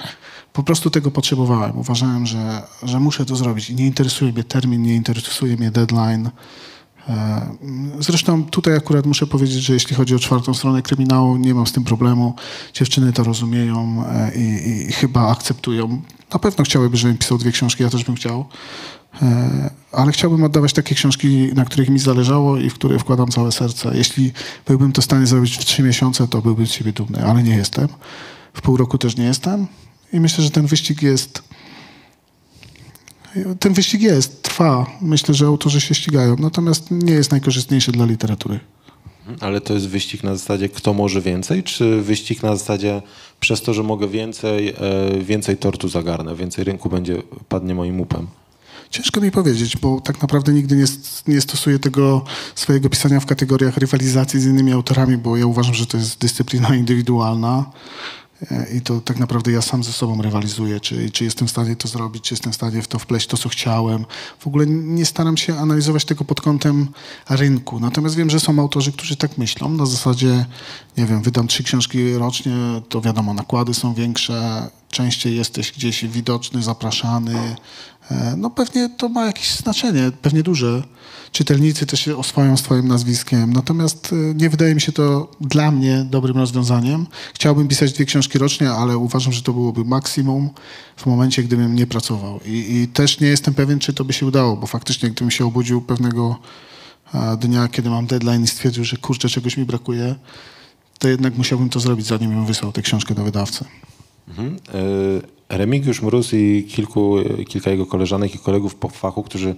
Po 0.54 0.64
prostu 0.64 0.90
tego 0.90 1.12
potrzebowałem. 1.12 1.78
Uważałem, 1.78 2.26
że, 2.26 2.64
że 2.84 3.00
muszę 3.00 3.26
to 3.26 3.36
zrobić 3.36 3.70
i 3.70 3.76
nie 3.76 3.88
interesuje 3.88 4.32
mnie 4.34 4.44
termin, 4.44 4.82
nie 4.82 4.96
interesuje 4.96 5.58
mnie 5.58 5.72
deadline. 5.72 6.30
E, 7.10 7.56
zresztą 8.00 8.46
tutaj 8.46 8.76
akurat 8.76 9.06
muszę 9.06 9.28
powiedzieć, 9.28 9.64
że 9.64 9.74
jeśli 9.74 9.96
chodzi 9.96 10.16
o 10.16 10.20
czwartą 10.20 10.54
stronę 10.54 10.82
kryminału, 10.82 11.38
nie 11.38 11.54
mam 11.54 11.68
z 11.68 11.72
tym 11.72 11.84
problemu. 11.84 12.36
Dziewczyny 12.74 13.14
to 13.14 13.24
rozumieją 13.24 14.04
e, 14.08 14.32
i, 14.36 14.88
i 14.90 14.92
chyba 14.92 15.28
akceptują. 15.28 16.02
Na 16.34 16.40
pewno 16.40 16.64
chciałyby, 16.64 16.98
żebym 16.98 17.18
pisał 17.18 17.38
dwie 17.38 17.52
książki, 17.52 17.84
ja 17.84 17.90
też 17.90 18.04
bym 18.04 18.16
chciał. 18.16 18.46
E, 19.22 19.70
ale 19.92 20.12
chciałbym 20.12 20.44
oddawać 20.44 20.74
takie 20.74 20.96
książki, 20.96 21.50
na 21.56 21.66
których 21.66 21.90
mi 21.90 22.00
zależało 22.00 22.58
i 22.58 22.70
w 22.70 22.74
które 22.74 23.00
wkładam 23.00 23.28
całe 23.28 23.52
serce. 23.52 23.92
Jeśli 23.94 24.32
byłbym 24.68 24.92
to 24.92 25.02
w 25.02 25.06
stanie 25.06 25.28
zrobić 25.28 25.58
w 25.58 25.66
trzy 25.66 25.84
miesiące, 25.84 26.28
to 26.28 26.42
byłbym 26.42 26.68
z 26.68 26.72
siebie 26.72 26.94
dumny, 26.94 27.26
ale 27.26 27.44
nie 27.44 27.56
jestem. 27.56 27.88
W 28.54 28.62
pół 28.62 28.78
roku 28.78 28.98
też 28.98 29.18
nie 29.18 29.26
jestem. 29.26 29.68
I 30.14 30.20
myślę, 30.20 30.44
że 30.44 30.52
ten 30.52 30.68
wyścig 30.68 31.02
jest 31.02 31.44
ten 33.60 33.74
wyścig 33.74 34.02
jest, 34.02 34.44
trwa. 34.44 34.86
Myślę, 35.02 35.34
że 35.34 35.46
autorzy 35.46 35.82
się 35.82 35.96
ścigają, 35.96 36.36
natomiast 36.40 36.92
nie 36.92 37.14
jest 37.14 37.32
najkorzystniejszy 37.32 37.92
dla 37.92 38.06
literatury. 38.06 38.60
Ale 39.40 39.62
to 39.62 39.74
jest 39.74 39.88
wyścig 39.88 40.24
na 40.24 40.36
zasadzie, 40.36 40.70
kto 40.70 40.94
może 40.94 41.22
więcej, 41.22 41.64
czy 41.64 42.02
wyścig 42.02 42.44
na 42.44 42.56
zasadzie, 42.56 43.02
przez 43.40 43.62
to, 43.62 43.74
że 43.74 43.84
mogę 43.84 44.08
więcej, 44.08 44.70
e, 44.70 44.74
więcej 45.22 45.58
tortu 45.58 45.90
zagarnę, 45.90 46.36
więcej 46.36 46.64
rynku 46.64 46.90
będzie, 46.90 47.22
padnie 47.50 47.76
moim 47.76 48.02
upem? 48.02 48.28
Ciężko 48.90 49.22
mi 49.22 49.32
powiedzieć, 49.32 49.78
bo 49.78 50.02
tak 50.02 50.22
naprawdę 50.22 50.54
nigdy 50.54 50.76
nie, 50.76 50.86
nie 51.28 51.42
stosuję 51.42 51.80
tego 51.80 52.24
swojego 52.56 52.90
pisania 52.90 53.20
w 53.20 53.26
kategoriach 53.26 53.78
rywalizacji 53.78 54.40
z 54.40 54.46
innymi 54.46 54.72
autorami, 54.72 55.18
bo 55.18 55.38
ja 55.38 55.46
uważam, 55.46 55.74
że 55.74 55.86
to 55.86 55.98
jest 55.98 56.20
dyscyplina 56.20 56.76
indywidualna. 56.76 57.72
I 58.74 58.82
to 58.82 59.02
tak 59.02 59.20
naprawdę 59.20 59.52
ja 59.52 59.62
sam 59.62 59.84
ze 59.84 59.92
sobą 59.92 60.22
rywalizuję, 60.22 60.80
czy, 60.80 61.12
czy 61.12 61.24
jestem 61.24 61.48
w 61.48 61.52
stanie 61.52 61.76
to 61.76 61.88
zrobić, 61.88 62.24
czy 62.24 62.34
jestem 62.34 62.52
w 62.52 62.56
stanie 62.56 62.82
w 62.82 62.88
to 62.88 63.00
wpleść 63.00 63.28
to, 63.28 63.38
co 63.38 63.50
chciałem. 63.50 64.06
W 64.40 64.48
ogóle 64.48 64.66
nie 64.68 65.06
staram 65.06 65.38
się 65.38 65.58
analizować 65.58 66.06
tego 66.06 66.26
pod 66.26 66.42
kątem 66.42 66.88
rynku. 67.30 67.80
Natomiast 67.80 68.16
wiem, 68.16 68.30
że 68.30 68.40
są 68.40 68.60
autorzy, 68.60 68.92
którzy 68.92 69.16
tak 69.16 69.38
myślą. 69.38 69.70
Na 69.70 69.86
zasadzie, 69.86 70.46
nie 70.98 71.06
wiem, 71.06 71.22
wydam 71.22 71.48
trzy 71.48 71.64
książki 71.64 72.14
rocznie, 72.14 72.56
to 72.90 73.02
wiadomo, 73.02 73.34
nakłady 73.34 73.74
są 73.74 73.94
większe, 73.94 74.70
częściej 74.90 75.36
jesteś 75.36 75.72
gdzieś 75.72 76.06
widoczny, 76.06 76.64
zapraszany. 76.64 77.56
E, 78.12 78.36
no 78.38 78.50
pewnie 78.50 78.90
to 78.90 79.10
ma 79.10 79.26
jakieś 79.26 79.56
znaczenie, 79.56 80.12
pewnie 80.22 80.44
duże 80.44 80.84
czytelnicy 81.32 81.86
też 81.86 82.00
się 82.00 82.18
oswoją 82.18 82.58
swoim 82.58 82.88
nazwiskiem. 82.88 83.54
Natomiast 83.54 84.14
y, 84.14 84.34
nie 84.36 84.50
wydaje 84.50 84.76
mi 84.76 84.82
się 84.82 84.92
to 84.92 85.32
dla 85.42 85.72
mnie 85.72 86.06
dobrym 86.10 86.38
rozwiązaniem. 86.38 87.08
Chciałbym 87.34 87.68
pisać 87.68 87.94
dwie 87.94 88.06
książki 88.06 88.38
rocznie, 88.38 88.72
ale 88.72 88.98
uważam, 88.98 89.34
że 89.34 89.42
to 89.42 89.54
byłoby 89.54 89.86
maksimum 89.86 90.50
w 90.96 91.06
momencie, 91.06 91.44
gdybym 91.44 91.76
nie 91.76 91.88
pracował. 91.88 92.40
I, 92.46 92.76
i 92.76 92.88
też 92.88 93.20
nie 93.20 93.28
jestem 93.28 93.54
pewien, 93.54 93.80
czy 93.80 93.94
to 93.94 94.06
by 94.06 94.14
się 94.14 94.26
udało, 94.26 94.58
bo 94.58 94.68
faktycznie 94.68 95.10
gdybym 95.10 95.32
się 95.32 95.46
obudził 95.46 95.82
pewnego 95.82 96.40
dnia, 97.38 97.68
kiedy 97.68 97.90
mam 97.90 98.08
deadline 98.08 98.44
i 98.44 98.48
stwierdził, 98.48 98.84
że 98.84 98.98
kurczę, 98.98 99.30
czegoś 99.30 99.58
mi 99.58 99.66
brakuje, 99.66 100.16
to 101.00 101.08
jednak 101.08 101.38
musiałbym 101.38 101.70
to 101.70 101.80
zrobić, 101.80 102.06
zanim 102.06 102.30
bym 102.30 102.46
wysłał 102.46 102.72
tę 102.72 102.82
książkę 102.82 103.16
do 103.16 103.24
wydawcy. 103.24 103.66
Mhm. 104.28 104.56
E, 104.56 105.41
Remigiusz 105.52 106.02
Mróz 106.02 106.34
i 106.34 106.66
kilku, 106.70 107.16
kilka 107.48 107.72
jego 107.72 107.86
koleżanek 107.86 108.36
i 108.36 108.40
kolegów 108.40 108.76
po 108.76 108.90
fachu, 108.90 109.24
którzy 109.24 109.56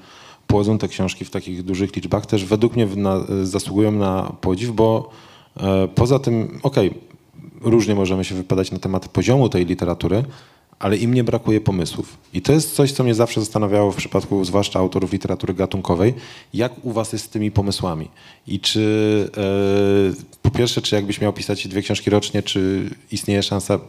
płodzą 0.48 0.78
te 0.78 0.88
książki 0.88 1.26
w 1.26 1.30
takich 1.30 1.64
dużych 1.64 1.96
liczbach, 1.96 2.26
też 2.26 2.46
według 2.46 2.76
mnie 2.76 2.86
na, 2.86 3.20
zasługują 3.44 3.91
na 3.91 4.34
podziw, 4.41 4.72
bo 4.72 5.10
e, 5.58 5.88
poza 5.88 6.20
tym, 6.20 6.60
okej, 6.64 6.89
okay, 6.89 7.72
różnie 7.72 7.96
możemy 7.96 8.24
się 8.24 8.36
wypadać 8.36 8.72
na 8.72 8.80
temat 8.80 9.08
poziomu 9.08 9.50
tej 9.50 9.66
literatury, 9.66 10.24
ale 10.80 10.98
im 10.98 11.14
nie 11.14 11.24
brakuje 11.24 11.62
pomysłów. 11.62 12.18
I 12.34 12.41
to 12.41 12.54
jest 12.54 12.76
coś, 12.76 12.91
co 12.91 13.04
mnie 13.04 13.16
zawsze 13.16 13.39
zastanawiało 13.39 13.91
w 13.91 13.96
przypadku 13.96 14.46
zwłaszcza 14.46 14.80
autorów 14.80 15.14
literatury 15.14 15.54
gatunkowej, 15.54 16.14
jak 16.54 16.86
u 16.86 16.91
was 16.91 17.14
jest 17.14 17.26
z 17.26 17.30
tymi 17.30 17.52
pomysłami? 17.52 18.10
I 18.48 18.60
czy 18.60 19.30
e, 19.38 20.38
po 20.41 20.52
pierwsze, 20.52 20.82
czy 20.82 20.96
jakbyś 20.96 21.22
miał 21.22 21.34
pisać 21.34 21.68
dwie 21.68 21.82
książki 21.82 22.10
rocznie, 22.10 22.44
czy 22.44 22.89
istnieje 23.12 23.44
szansa 23.44 23.80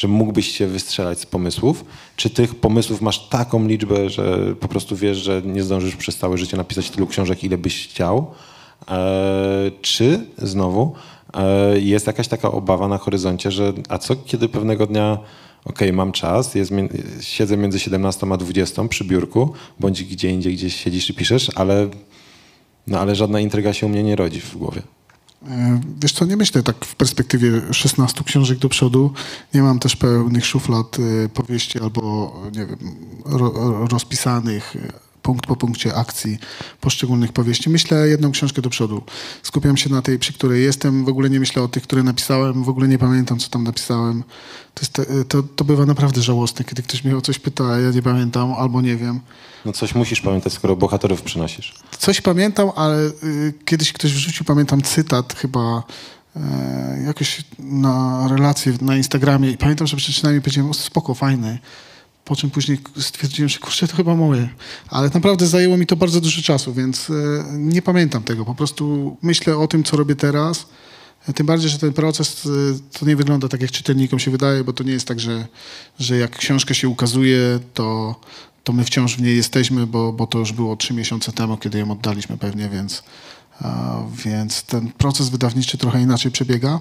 że 0.00 0.08
mógłbyś 0.08 0.52
się 0.52 0.66
wystrzelać 0.66 1.20
z 1.20 1.26
pomysłów? 1.26 1.84
Czy 2.16 2.30
tych 2.30 2.54
pomysłów 2.54 3.00
masz 3.00 3.28
taką 3.28 3.66
liczbę, 3.66 4.10
że 4.10 4.54
po 4.60 4.68
prostu 4.68 4.96
wiesz, 4.96 5.18
że 5.18 5.42
nie 5.44 5.62
zdążysz 5.62 5.96
przez 5.96 6.16
całe 6.16 6.38
życie 6.38 6.56
napisać 6.56 6.90
tylu 6.90 7.06
książek, 7.06 7.44
ile 7.44 7.58
byś 7.58 7.88
chciał? 7.88 8.26
E, 8.88 9.70
czy 9.80 10.26
znowu 10.38 10.94
e, 11.34 11.80
jest 11.80 12.06
jakaś 12.06 12.28
taka 12.28 12.52
obawa 12.52 12.88
na 12.88 12.98
horyzoncie, 12.98 13.50
że 13.50 13.72
a 13.88 13.98
co 13.98 14.16
kiedy 14.16 14.48
pewnego 14.48 14.86
dnia 14.86 15.18
okej, 15.64 15.88
okay, 15.88 15.92
mam 15.92 16.12
czas, 16.12 16.54
jest, 16.54 16.72
siedzę 17.20 17.56
między 17.56 17.78
17 17.78 18.26
a 18.32 18.36
20 18.36 18.84
przy 18.88 19.04
biurku, 19.04 19.52
bądź 19.80 20.04
gdzie 20.04 20.30
indziej 20.30 20.54
gdzieś 20.54 20.76
siedzisz 20.76 21.10
i 21.10 21.14
piszesz, 21.14 21.50
ale, 21.54 21.88
no, 22.86 22.98
ale 23.00 23.14
żadna 23.14 23.40
intryga 23.40 23.72
się 23.72 23.86
u 23.86 23.88
mnie 23.88 24.02
nie 24.02 24.16
rodzi 24.16 24.40
w 24.40 24.56
głowie. 24.56 24.82
E, 25.48 25.80
wiesz 26.02 26.12
co, 26.12 26.24
nie 26.24 26.36
myślę 26.36 26.62
tak 26.62 26.84
w 26.84 26.96
perspektywie 26.96 27.62
16 27.72 28.24
książek 28.24 28.58
do 28.58 28.68
przodu. 28.68 29.12
Nie 29.54 29.62
mam 29.62 29.78
też 29.78 29.96
pełnych 29.96 30.46
szuflad 30.46 30.96
e, 31.24 31.28
powieści 31.28 31.80
albo, 31.80 32.34
nie 32.52 32.66
wiem, 32.66 32.78
rozpisanych 33.90 34.76
punkt 35.30 35.46
po 35.46 35.56
punkcie 35.56 35.94
akcji 35.94 36.38
poszczególnych 36.80 37.32
powieści. 37.32 37.70
Myślę 37.70 38.08
jedną 38.08 38.30
książkę 38.32 38.62
do 38.62 38.70
przodu. 38.70 39.02
Skupiam 39.42 39.76
się 39.76 39.90
na 39.90 40.02
tej, 40.02 40.18
przy 40.18 40.32
której 40.32 40.64
jestem. 40.64 41.04
W 41.04 41.08
ogóle 41.08 41.30
nie 41.30 41.40
myślę 41.40 41.62
o 41.62 41.68
tych, 41.68 41.82
które 41.82 42.02
napisałem. 42.02 42.64
W 42.64 42.68
ogóle 42.68 42.88
nie 42.88 42.98
pamiętam, 42.98 43.38
co 43.38 43.48
tam 43.48 43.64
napisałem. 43.64 44.24
To, 44.74 44.80
jest, 44.82 45.10
to, 45.28 45.42
to 45.42 45.64
bywa 45.64 45.86
naprawdę 45.86 46.22
żałosne, 46.22 46.64
kiedy 46.64 46.82
ktoś 46.82 47.04
mnie 47.04 47.16
o 47.16 47.20
coś 47.20 47.38
pyta, 47.38 47.64
a 47.64 47.78
ja 47.78 47.90
nie 47.90 48.02
pamiętam 48.02 48.52
albo 48.52 48.80
nie 48.80 48.96
wiem. 48.96 49.20
No 49.64 49.72
coś 49.72 49.94
musisz 49.94 50.20
pamiętać, 50.20 50.52
skoro 50.52 50.76
bohaterów 50.76 51.22
przynosisz. 51.22 51.74
Coś 51.98 52.20
pamiętam, 52.20 52.70
ale 52.76 52.98
y, 53.24 53.54
kiedyś 53.64 53.92
ktoś 53.92 54.12
wrzucił, 54.12 54.44
pamiętam 54.44 54.82
cytat 54.82 55.34
chyba 55.34 55.82
y, 56.36 56.40
jakoś 57.06 57.44
na 57.58 58.28
relację 58.28 58.72
na 58.80 58.96
Instagramie 58.96 59.50
i 59.50 59.56
pamiętam, 59.56 59.86
że 59.86 59.96
przeczytałem 59.96 60.36
i 60.38 60.40
powiedziałem, 60.40 60.74
spoko, 60.74 61.14
fajny 61.14 61.58
po 62.30 62.36
czym 62.36 62.50
później 62.50 62.78
stwierdziłem, 63.00 63.48
że 63.48 63.58
kurczę, 63.58 63.88
to 63.88 63.96
chyba 63.96 64.14
moje. 64.14 64.48
Ale 64.88 65.10
naprawdę 65.14 65.46
zajęło 65.46 65.76
mi 65.76 65.86
to 65.86 65.96
bardzo 65.96 66.20
dużo 66.20 66.42
czasu, 66.42 66.74
więc 66.74 67.10
e, 67.10 67.12
nie 67.52 67.82
pamiętam 67.82 68.22
tego. 68.22 68.44
Po 68.44 68.54
prostu 68.54 69.16
myślę 69.22 69.56
o 69.56 69.66
tym, 69.66 69.84
co 69.84 69.96
robię 69.96 70.16
teraz. 70.16 70.66
E, 71.28 71.32
tym 71.32 71.46
bardziej, 71.46 71.70
że 71.70 71.78
ten 71.78 71.92
proces 71.92 72.46
e, 72.46 72.98
to 72.98 73.06
nie 73.06 73.16
wygląda 73.16 73.48
tak, 73.48 73.60
jak 73.60 73.70
czytelnikom 73.70 74.18
się 74.18 74.30
wydaje, 74.30 74.64
bo 74.64 74.72
to 74.72 74.84
nie 74.84 74.92
jest 74.92 75.06
tak, 75.06 75.20
że, 75.20 75.46
że 75.98 76.16
jak 76.16 76.36
książka 76.36 76.74
się 76.74 76.88
ukazuje, 76.88 77.60
to, 77.74 78.14
to 78.64 78.72
my 78.72 78.84
wciąż 78.84 79.16
w 79.16 79.22
niej 79.22 79.36
jesteśmy, 79.36 79.86
bo, 79.86 80.12
bo 80.12 80.26
to 80.26 80.38
już 80.38 80.52
było 80.52 80.76
trzy 80.76 80.94
miesiące 80.94 81.32
temu, 81.32 81.56
kiedy 81.56 81.78
ją 81.78 81.90
oddaliśmy 81.90 82.36
pewnie, 82.36 82.68
więc, 82.68 83.02
więc 84.24 84.62
ten 84.62 84.92
proces 84.92 85.28
wydawniczy 85.28 85.78
trochę 85.78 86.02
inaczej 86.02 86.32
przebiega. 86.32 86.80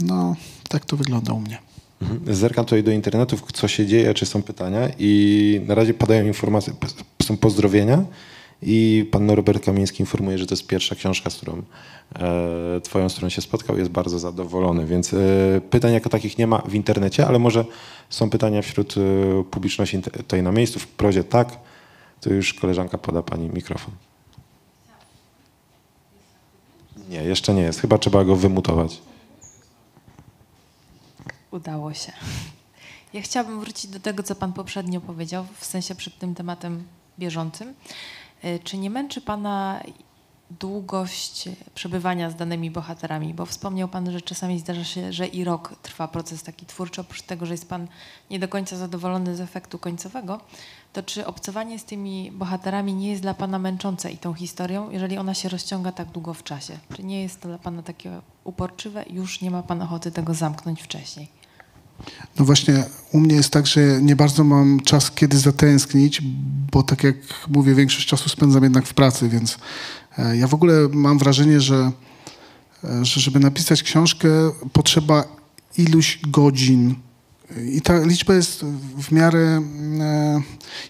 No, 0.00 0.36
tak 0.68 0.84
to 0.84 0.96
wygląda 0.96 1.32
u 1.32 1.40
mnie. 1.40 1.65
Mhm. 2.02 2.34
Zerkam 2.34 2.64
tutaj 2.64 2.82
do 2.82 2.90
internetu, 2.90 3.36
co 3.52 3.68
się 3.68 3.86
dzieje, 3.86 4.14
czy 4.14 4.26
są 4.26 4.42
pytania 4.42 4.88
i 4.98 5.60
na 5.66 5.74
razie 5.74 5.94
padają 5.94 6.26
informacje, 6.26 6.72
są 7.22 7.36
pozdrowienia 7.36 8.04
i 8.62 9.08
pan 9.10 9.26
Norbert 9.26 9.64
Kamiński 9.64 10.02
informuje, 10.02 10.38
że 10.38 10.46
to 10.46 10.52
jest 10.54 10.66
pierwsza 10.66 10.94
książka, 10.94 11.30
z 11.30 11.36
którą 11.36 11.62
e, 12.18 12.80
twoją 12.80 13.08
stroną 13.08 13.28
się 13.28 13.42
spotkał, 13.42 13.78
jest 13.78 13.90
bardzo 13.90 14.18
zadowolony, 14.18 14.86
więc 14.86 15.14
e, 15.14 15.16
pytań 15.70 15.92
jako 15.92 16.08
takich 16.08 16.38
nie 16.38 16.46
ma 16.46 16.58
w 16.58 16.74
internecie, 16.74 17.26
ale 17.26 17.38
może 17.38 17.64
są 18.10 18.30
pytania 18.30 18.62
wśród 18.62 18.94
e, 18.96 19.44
publiczności 19.44 20.02
tutaj 20.02 20.42
na 20.42 20.52
miejscu, 20.52 20.78
w 20.78 20.86
prozie 20.86 21.24
tak, 21.24 21.58
to 22.20 22.32
już 22.32 22.54
koleżanka 22.54 22.98
poda 22.98 23.22
pani 23.22 23.48
mikrofon. 23.48 23.94
Nie, 27.10 27.24
jeszcze 27.24 27.54
nie 27.54 27.62
jest, 27.62 27.80
chyba 27.80 27.98
trzeba 27.98 28.24
go 28.24 28.36
wymutować. 28.36 29.00
Udało 31.56 31.94
się. 31.94 32.12
Ja 33.12 33.22
chciałabym 33.22 33.60
wrócić 33.60 33.90
do 33.90 34.00
tego, 34.00 34.22
co 34.22 34.34
Pan 34.34 34.52
poprzednio 34.52 35.00
powiedział, 35.00 35.46
w 35.58 35.64
sensie 35.64 35.94
przed 35.94 36.18
tym 36.18 36.34
tematem 36.34 36.84
bieżącym. 37.18 37.74
E, 38.42 38.58
czy 38.58 38.78
nie 38.78 38.90
męczy 38.90 39.20
Pana 39.20 39.82
długość 40.50 41.48
przebywania 41.74 42.30
z 42.30 42.34
danymi 42.34 42.70
bohaterami? 42.70 43.34
Bo 43.34 43.46
wspomniał 43.46 43.88
Pan, 43.88 44.12
że 44.12 44.20
czasami 44.20 44.58
zdarza 44.58 44.84
się, 44.84 45.12
że 45.12 45.26
i 45.26 45.44
rok 45.44 45.74
trwa 45.82 46.08
proces 46.08 46.42
taki 46.42 46.66
twórczy, 46.66 47.00
oprócz 47.00 47.22
tego, 47.22 47.46
że 47.46 47.54
jest 47.54 47.68
Pan 47.68 47.88
nie 48.30 48.38
do 48.38 48.48
końca 48.48 48.76
zadowolony 48.76 49.36
z 49.36 49.40
efektu 49.40 49.78
końcowego, 49.78 50.40
to 50.92 51.02
czy 51.02 51.26
obcowanie 51.26 51.78
z 51.78 51.84
tymi 51.84 52.30
bohaterami 52.32 52.94
nie 52.94 53.10
jest 53.10 53.22
dla 53.22 53.34
Pana 53.34 53.58
męczące 53.58 54.10
i 54.10 54.18
tą 54.18 54.34
historią, 54.34 54.90
jeżeli 54.90 55.18
ona 55.18 55.34
się 55.34 55.48
rozciąga 55.48 55.92
tak 55.92 56.08
długo 56.08 56.34
w 56.34 56.42
czasie? 56.42 56.78
Czy 56.96 57.02
nie 57.02 57.22
jest 57.22 57.40
to 57.40 57.48
dla 57.48 57.58
Pana 57.58 57.82
takie 57.82 58.20
uporczywe 58.44 59.04
już 59.10 59.40
nie 59.40 59.50
ma 59.50 59.62
Pan 59.62 59.82
ochoty 59.82 60.10
tego 60.10 60.34
zamknąć 60.34 60.82
wcześniej? 60.82 61.35
No 62.38 62.44
właśnie, 62.44 62.84
u 63.12 63.20
mnie 63.20 63.34
jest 63.34 63.50
tak, 63.50 63.66
że 63.66 63.80
nie 64.02 64.16
bardzo 64.16 64.44
mam 64.44 64.80
czas, 64.80 65.10
kiedy 65.10 65.38
zatęsknić, 65.38 66.22
bo 66.72 66.82
tak 66.82 67.04
jak 67.04 67.16
mówię, 67.48 67.74
większość 67.74 68.06
czasu 68.06 68.28
spędzam 68.28 68.62
jednak 68.62 68.86
w 68.86 68.94
pracy, 68.94 69.28
więc 69.28 69.58
e, 70.18 70.36
ja 70.36 70.48
w 70.48 70.54
ogóle 70.54 70.88
mam 70.92 71.18
wrażenie, 71.18 71.60
że, 71.60 71.92
e, 72.84 73.04
że 73.04 73.20
żeby 73.20 73.40
napisać 73.40 73.82
książkę, 73.82 74.28
potrzeba 74.72 75.24
iluś 75.78 76.20
godzin 76.28 76.94
i 77.72 77.80
ta 77.80 78.04
liczba 78.04 78.34
jest 78.34 78.64
w 78.98 79.12
miarę, 79.12 79.62
e, 80.00 80.42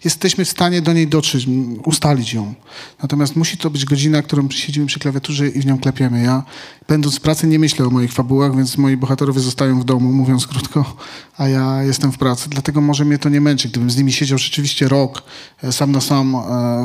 jesteśmy 0.05 0.45
w 0.45 0.49
stanie 0.49 0.83
do 0.83 0.93
niej 0.93 1.09
dotrzeć, 1.09 1.47
ustalić 1.85 2.35
ją. 2.35 2.55
Natomiast 3.03 3.37
musi 3.37 3.59
to 3.59 3.71
być 3.71 3.85
godzina, 3.85 4.23
którą 4.23 4.51
siedzimy 4.51 4.87
przy 4.87 4.99
klawiaturze 4.99 5.49
i 5.49 5.61
w 5.61 5.67
nią 5.67 5.79
klepiemy. 5.79 6.23
Ja, 6.23 6.43
będąc 6.89 7.17
w 7.17 7.21
pracy, 7.21 7.47
nie 7.47 7.59
myślę 7.59 7.87
o 7.87 7.91
moich 7.91 8.13
fabułach, 8.13 8.57
więc 8.57 8.79
moi 8.79 8.97
bohaterowie 8.97 9.41
zostają 9.41 9.81
w 9.81 9.85
domu, 9.85 10.13
mówiąc 10.13 10.47
krótko, 10.53 10.97
a 11.37 11.49
ja 11.49 11.83
jestem 11.83 12.13
w 12.13 12.19
pracy. 12.19 12.49
Dlatego 12.51 12.81
może 12.81 13.05
mnie 13.05 13.19
to 13.19 13.29
nie 13.29 13.41
męczy. 13.41 13.69
Gdybym 13.69 13.91
z 13.91 13.97
nimi 13.97 14.13
siedział 14.13 14.39
rzeczywiście 14.39 14.89
rok, 14.89 15.23
e, 15.63 15.73
sam 15.73 15.93
na 15.93 16.01
sam 16.01 16.35
e, 16.35 16.41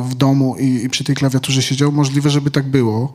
w 0.08 0.14
domu 0.14 0.56
i, 0.58 0.84
i 0.84 0.90
przy 0.90 1.04
tej 1.04 1.16
klawiaturze 1.16 1.62
siedział, 1.62 1.92
możliwe, 1.92 2.30
żeby 2.30 2.50
tak 2.50 2.68
było. 2.68 3.14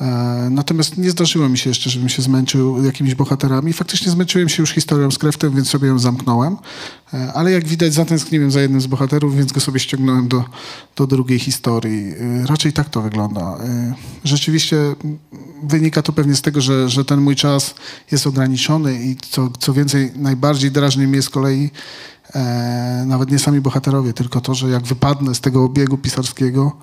E, 0.00 0.48
natomiast 0.50 0.98
nie 0.98 1.10
zdarzyło 1.10 1.48
mi 1.48 1.58
się 1.58 1.70
jeszcze, 1.70 1.90
żebym 1.90 2.08
się 2.08 2.22
zmęczył 2.22 2.84
jakimiś 2.84 3.14
bohaterami. 3.14 3.72
Faktycznie 3.72 4.12
zmęczyłem 4.12 4.48
się 4.48 4.62
już 4.62 4.70
historią 4.70 5.10
z 5.10 5.18
Kreftem, 5.18 5.54
więc 5.54 5.68
sobie 5.68 5.88
ją 5.88 5.98
zamknąłem. 5.98 6.56
E, 7.14 7.32
ale 7.32 7.52
jak 7.52 7.66
widać, 7.66 7.94
zatęskniłem 7.94 8.50
za 8.50 8.60
jednym 8.60 8.80
z 8.80 8.86
bohaterów, 8.86 9.36
więc 9.36 9.52
go 9.52 9.60
sobie 9.60 9.80
ściągnąłem 9.80 10.28
do, 10.28 10.44
do 10.96 11.06
drugiej 11.06 11.38
historii. 11.38 12.14
E, 12.42 12.46
raczej 12.46 12.72
tak 12.72 12.88
to 12.88 13.02
wygląda. 13.02 13.58
Rzeczywiście 14.24 14.76
wynika 15.62 16.02
to 16.02 16.12
pewnie 16.12 16.34
z 16.34 16.42
tego, 16.42 16.60
że, 16.60 16.88
że 16.88 17.04
ten 17.04 17.20
mój 17.20 17.36
czas 17.36 17.74
jest 18.12 18.26
ograniczony 18.26 19.04
i 19.04 19.16
co, 19.16 19.48
co 19.58 19.72
więcej, 19.72 20.12
najbardziej 20.16 20.70
drażni 20.70 21.06
mnie 21.06 21.22
z 21.22 21.28
kolei 21.28 21.70
nawet 23.06 23.30
nie 23.30 23.38
sami 23.38 23.60
bohaterowie, 23.60 24.12
tylko 24.12 24.40
to, 24.40 24.54
że 24.54 24.68
jak 24.68 24.82
wypadnę 24.82 25.34
z 25.34 25.40
tego 25.40 25.64
obiegu 25.64 25.98
pisarskiego, 25.98 26.76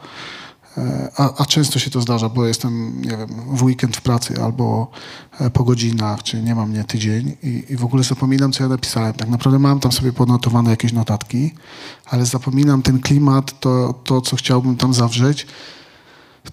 a, 1.18 1.42
a, 1.42 1.46
często 1.46 1.80
się 1.80 1.92
to 1.92 2.02
zdarza, 2.02 2.30
bo 2.30 2.46
jestem, 2.46 3.02
nie 3.02 3.18
wiem, 3.18 3.30
w 3.48 3.64
weekend 3.64 3.98
w 3.98 4.02
pracy 4.02 4.44
albo 4.44 4.92
e, 5.40 5.50
po 5.50 5.64
godzinach, 5.64 6.24
czy 6.24 6.44
nie 6.44 6.56
mam 6.56 6.70
mnie 6.70 6.84
tydzień 6.84 7.38
i, 7.44 7.64
i, 7.70 7.76
w 7.78 7.84
ogóle 7.84 8.04
zapominam, 8.04 8.52
co 8.52 8.64
ja 8.64 8.70
napisałem. 8.70 9.14
Tak 9.14 9.30
naprawdę 9.30 9.60
mam 9.60 9.80
tam 9.80 9.92
sobie 9.92 10.14
ponotowane 10.14 10.70
jakieś 10.70 10.94
notatki, 10.94 11.52
ale 12.06 12.26
zapominam 12.26 12.82
ten 12.82 13.00
klimat, 13.00 13.60
to, 13.60 13.94
to 14.04 14.22
co 14.22 14.36
chciałbym 14.36 14.76
tam 14.76 14.94
zawrzeć 14.94 15.48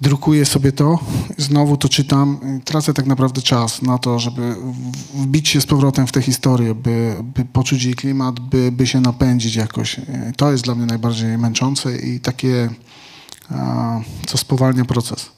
drukuję 0.01 0.47
sobie 0.47 0.73
to, 0.73 0.99
znowu 1.39 1.77
to 1.77 1.89
czytam, 1.89 2.61
tracę 2.65 2.95
tak 2.95 3.07
naprawdę 3.07 3.43
czas 3.43 3.83
na 3.83 3.99
to, 3.99 4.19
żeby 4.19 4.55
wbić 5.15 5.49
się 5.49 5.61
z 5.61 5.67
powrotem 5.67 6.07
w 6.07 6.13
tę 6.13 6.23
historię, 6.23 6.75
by, 6.75 7.17
by 7.23 7.45
poczuć 7.45 7.85
jej 7.85 7.95
klimat, 7.95 8.41
by, 8.41 8.73
by 8.73 8.87
się 8.87 9.01
napędzić 9.01 9.55
jakoś. 9.55 10.01
To 10.37 10.53
jest 10.53 10.65
dla 10.65 10.75
mnie 10.75 10.87
najbardziej 10.87 11.39
męczące 11.39 11.97
i 11.97 12.21
takie, 12.21 12.71
co 14.27 14.39
spowalnia 14.39 14.85
proces. 14.85 15.31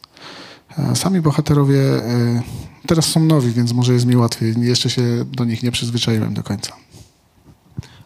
Sami 0.94 1.20
bohaterowie 1.20 1.80
e, 1.80 2.42
teraz 2.86 3.06
są 3.06 3.24
nowi, 3.24 3.52
więc 3.52 3.72
może 3.72 3.92
jest 3.92 4.06
mi 4.06 4.16
łatwiej. 4.16 4.54
Jeszcze 4.60 4.90
się 4.90 5.02
do 5.24 5.44
nich 5.44 5.62
nie 5.62 5.70
przyzwyczaiłem 5.70 6.34
do 6.34 6.42
końca. 6.42 6.72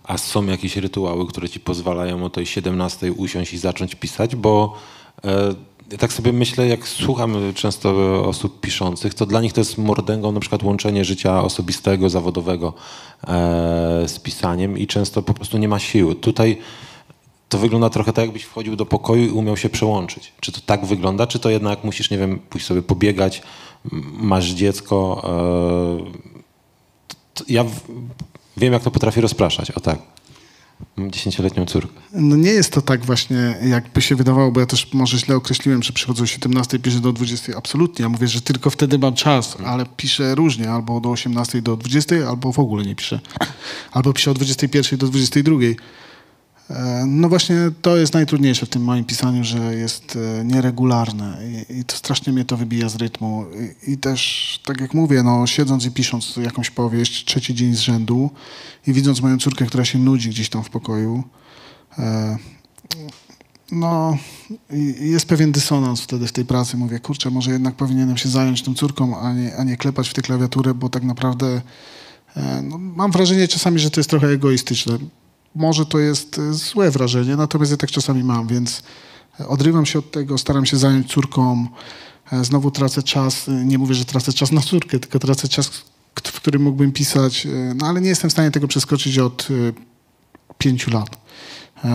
A 0.04 0.18
są 0.18 0.46
jakieś 0.46 0.76
rytuały, 0.76 1.26
które 1.26 1.48
ci 1.48 1.60
pozwalają 1.60 2.24
o 2.24 2.30
tej 2.30 2.46
17 2.46 3.12
usiąść 3.12 3.52
i 3.52 3.58
zacząć 3.58 3.94
pisać? 3.94 4.36
Bo 4.36 4.76
e, 5.24 5.54
tak 5.98 6.12
sobie 6.12 6.32
myślę, 6.32 6.68
jak 6.68 6.88
słucham 6.88 7.36
często 7.54 7.90
osób 8.24 8.60
piszących, 8.60 9.14
to 9.14 9.26
dla 9.26 9.40
nich 9.40 9.52
to 9.52 9.60
jest 9.60 9.78
mordęgą 9.78 10.32
na 10.32 10.40
przykład 10.40 10.62
łączenie 10.62 11.04
życia 11.04 11.42
osobistego, 11.42 12.10
zawodowego 12.10 12.72
e, 13.26 13.28
z 14.06 14.18
pisaniem 14.18 14.78
i 14.78 14.86
często 14.86 15.22
po 15.22 15.34
prostu 15.34 15.58
nie 15.58 15.68
ma 15.68 15.78
siły. 15.78 16.14
Tutaj 16.14 16.58
to 17.48 17.58
wygląda 17.58 17.90
trochę 17.90 18.12
tak, 18.12 18.24
jakbyś 18.24 18.42
wchodził 18.42 18.76
do 18.76 18.86
pokoju 18.86 19.26
i 19.26 19.30
umiał 19.30 19.56
się 19.56 19.68
przełączyć. 19.68 20.32
Czy 20.40 20.52
to 20.52 20.60
tak 20.66 20.86
wygląda, 20.86 21.26
czy 21.26 21.38
to 21.38 21.50
jednak 21.50 21.84
musisz, 21.84 22.10
nie 22.10 22.18
wiem, 22.18 22.38
pójść 22.50 22.66
sobie 22.66 22.82
pobiegać, 22.82 23.42
masz 24.12 24.46
dziecko. 24.46 25.22
E, 27.40 27.48
ja 27.48 27.64
wiem, 28.56 28.72
jak 28.72 28.82
to 28.82 28.90
potrafi 28.90 29.20
rozpraszać, 29.20 29.70
o 29.70 29.80
tak. 29.80 29.98
Mam 30.96 31.10
dziesięcioletnią 31.10 31.66
córkę. 31.66 32.00
No 32.12 32.36
nie 32.36 32.50
jest 32.50 32.72
to 32.72 32.82
tak 32.82 33.04
właśnie, 33.04 33.58
jakby 33.62 34.02
się 34.02 34.16
wydawało, 34.16 34.52
bo 34.52 34.60
ja 34.60 34.66
też 34.66 34.92
może 34.92 35.18
źle 35.18 35.36
określiłem, 35.36 35.82
że 35.82 35.92
przychodzę 35.92 36.22
o 36.22 36.26
17, 36.26 36.78
piszę 36.78 37.00
do 37.00 37.12
20. 37.12 37.56
Absolutnie. 37.56 38.02
Ja 38.02 38.08
mówię, 38.08 38.28
że 38.28 38.40
tylko 38.40 38.70
wtedy 38.70 38.98
mam 38.98 39.14
czas, 39.14 39.56
ale 39.66 39.86
piszę 39.96 40.34
różnie, 40.34 40.70
albo 40.70 41.00
do 41.00 41.10
18 41.10 41.62
do 41.62 41.76
20, 41.76 42.14
albo 42.28 42.52
w 42.52 42.58
ogóle 42.58 42.84
nie 42.84 42.94
piszę. 42.94 43.20
Albo 43.92 44.12
piszę 44.12 44.30
od 44.30 44.36
21 44.36 44.98
do 44.98 45.06
22. 45.06 45.56
E, 46.70 47.04
no 47.06 47.28
właśnie 47.28 47.56
to 47.82 47.96
jest 47.96 48.14
najtrudniejsze 48.14 48.66
w 48.66 48.68
tym 48.68 48.82
moim 48.82 49.04
pisaniu, 49.04 49.44
że 49.44 49.74
jest 49.74 50.18
e, 50.40 50.44
nieregularne 50.44 51.38
i, 51.70 51.78
i 51.78 51.84
to 51.84 51.96
strasznie 51.96 52.32
mnie 52.32 52.44
to 52.44 52.56
wybija 52.56 52.88
z 52.88 52.96
rytmu. 52.96 53.44
I, 53.86 53.92
I, 53.92 53.98
też, 53.98 54.60
tak 54.64 54.80
jak 54.80 54.94
mówię, 54.94 55.22
no, 55.22 55.46
siedząc 55.46 55.86
i 55.86 55.90
pisząc 55.90 56.36
jakąś 56.36 56.70
powieść 56.70 57.24
trzeci 57.24 57.54
dzień 57.54 57.74
z 57.74 57.78
rzędu 57.78 58.30
i 58.86 58.92
widząc 58.92 59.20
moją 59.20 59.38
córkę, 59.38 59.66
która 59.66 59.84
się 59.84 59.98
nudzi 59.98 60.30
gdzieś 60.30 60.48
tam 60.48 60.64
w 60.64 60.70
pokoju, 60.70 61.24
e, 61.98 62.36
no 63.72 64.18
jest 65.00 65.26
pewien 65.26 65.52
dysonans 65.52 66.00
wtedy 66.00 66.26
w 66.26 66.32
tej 66.32 66.44
pracy. 66.44 66.76
Mówię, 66.76 67.00
kurczę, 67.00 67.30
może 67.30 67.50
jednak 67.50 67.74
powinienem 67.74 68.16
się 68.16 68.28
zająć 68.28 68.62
tą 68.62 68.74
córką, 68.74 69.20
a 69.20 69.32
nie, 69.32 69.56
a 69.56 69.64
nie 69.64 69.76
klepać 69.76 70.08
w 70.08 70.14
tę 70.14 70.22
klawiaturę, 70.22 70.74
bo 70.74 70.88
tak 70.88 71.02
naprawdę 71.02 71.60
no, 72.62 72.78
mam 72.78 73.10
wrażenie 73.10 73.48
czasami, 73.48 73.78
że 73.78 73.90
to 73.90 74.00
jest 74.00 74.10
trochę 74.10 74.28
egoistyczne 74.28 74.98
może 75.54 75.86
to 75.86 75.98
jest 75.98 76.38
e, 76.38 76.54
złe 76.54 76.90
wrażenie, 76.90 77.36
natomiast 77.36 77.70
ja 77.70 77.76
tak 77.76 77.90
czasami 77.90 78.24
mam, 78.24 78.46
więc 78.46 78.82
odrywam 79.48 79.86
się 79.86 79.98
od 79.98 80.10
tego, 80.10 80.38
staram 80.38 80.66
się 80.66 80.76
zająć 80.76 81.12
córką, 81.12 81.66
e, 82.32 82.44
znowu 82.44 82.70
tracę 82.70 83.02
czas, 83.02 83.48
e, 83.48 83.52
nie 83.52 83.78
mówię, 83.78 83.94
że 83.94 84.04
tracę 84.04 84.32
czas 84.32 84.52
na 84.52 84.60
córkę, 84.60 84.98
tylko 84.98 85.18
tracę 85.18 85.48
czas, 85.48 85.70
w 86.24 86.40
którym 86.40 86.62
mógłbym 86.62 86.92
pisać, 86.92 87.46
no 87.74 87.86
ale 87.86 88.00
nie 88.00 88.08
jestem 88.08 88.30
w 88.30 88.32
stanie 88.32 88.50
tego 88.50 88.68
przeskoczyć 88.68 89.18
od 89.18 89.48
pięciu 90.58 90.90
lat. 90.90 91.18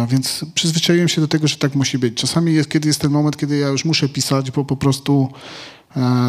Więc 0.07 0.45
przyzwyczaiłem 0.55 1.07
się 1.07 1.21
do 1.21 1.27
tego, 1.27 1.47
że 1.47 1.57
tak 1.57 1.75
musi 1.75 1.97
być. 1.97 2.17
Czasami 2.17 2.53
jest, 2.53 2.69
kiedy 2.69 2.87
jest 2.87 3.01
ten 3.01 3.11
moment, 3.11 3.37
kiedy 3.37 3.57
ja 3.57 3.67
już 3.67 3.85
muszę 3.85 4.09
pisać, 4.09 4.51
bo 4.51 4.65
po 4.65 4.77
prostu 4.77 5.31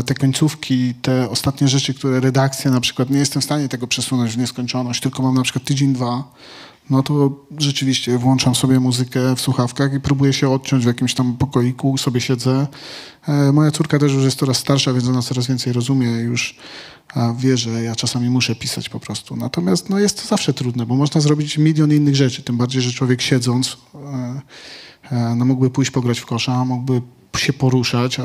te 0.06 0.14
końcówki, 0.14 0.94
te 0.94 1.30
ostatnie 1.30 1.68
rzeczy, 1.68 1.94
które 1.94 2.20
redakcja 2.20 2.70
na 2.70 2.80
przykład, 2.80 3.10
nie 3.10 3.18
jestem 3.18 3.42
w 3.42 3.44
stanie 3.44 3.68
tego 3.68 3.86
przesunąć 3.86 4.32
w 4.32 4.38
nieskończoność, 4.38 5.00
tylko 5.00 5.22
mam 5.22 5.34
na 5.34 5.42
przykład 5.42 5.64
tydzień, 5.64 5.92
dwa, 5.92 6.24
no 6.90 7.02
to 7.02 7.46
rzeczywiście 7.58 8.18
włączam 8.18 8.54
sobie 8.54 8.80
muzykę 8.80 9.36
w 9.36 9.40
słuchawkach 9.40 9.94
i 9.94 10.00
próbuję 10.00 10.32
się 10.32 10.50
odciąć 10.50 10.84
w 10.84 10.86
jakimś 10.86 11.14
tam 11.14 11.36
pokoiku, 11.36 11.98
sobie 11.98 12.20
siedzę. 12.20 12.66
E, 13.28 13.52
moja 13.52 13.70
córka 13.70 13.98
też 13.98 14.12
już 14.12 14.24
jest 14.24 14.38
coraz 14.38 14.56
starsza, 14.56 14.92
więc 14.92 15.08
ona 15.08 15.22
coraz 15.22 15.46
więcej 15.46 15.72
rozumie 15.72 16.06
już 16.06 16.56
wie, 17.38 17.56
że 17.56 17.82
ja 17.82 17.94
czasami 17.94 18.30
muszę 18.30 18.54
pisać 18.54 18.88
po 18.88 19.00
prostu. 19.00 19.36
Natomiast 19.36 19.90
no, 19.90 19.98
jest 19.98 20.22
to 20.22 20.28
zawsze 20.28 20.54
trudne, 20.54 20.86
bo 20.86 20.94
można 20.94 21.20
zrobić 21.20 21.58
milion 21.58 21.92
innych 21.92 22.16
rzeczy, 22.16 22.42
tym 22.42 22.56
bardziej, 22.56 22.82
że 22.82 22.92
człowiek 22.92 23.22
siedząc 23.22 23.76
e, 23.94 24.40
e, 25.10 25.34
no, 25.34 25.44
mógłby 25.44 25.70
pójść 25.70 25.90
pograć 25.90 26.18
w 26.18 26.26
kosza, 26.26 26.64
mógłby 26.64 27.02
się 27.38 27.52
poruszać, 27.52 28.20
a, 28.20 28.24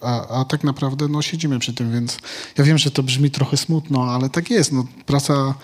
a, 0.00 0.40
a, 0.40 0.44
tak 0.44 0.64
naprawdę 0.64 1.08
no, 1.08 1.22
siedzimy 1.22 1.58
przy 1.58 1.74
tym, 1.74 1.92
więc 1.92 2.18
ja 2.58 2.64
wiem, 2.64 2.78
że 2.78 2.90
to 2.90 3.02
brzmi 3.02 3.30
trochę 3.30 3.56
smutno, 3.56 4.04
ale 4.04 4.30
tak 4.30 4.50
jest. 4.50 4.72
No, 4.72 4.84
praca 5.06 5.54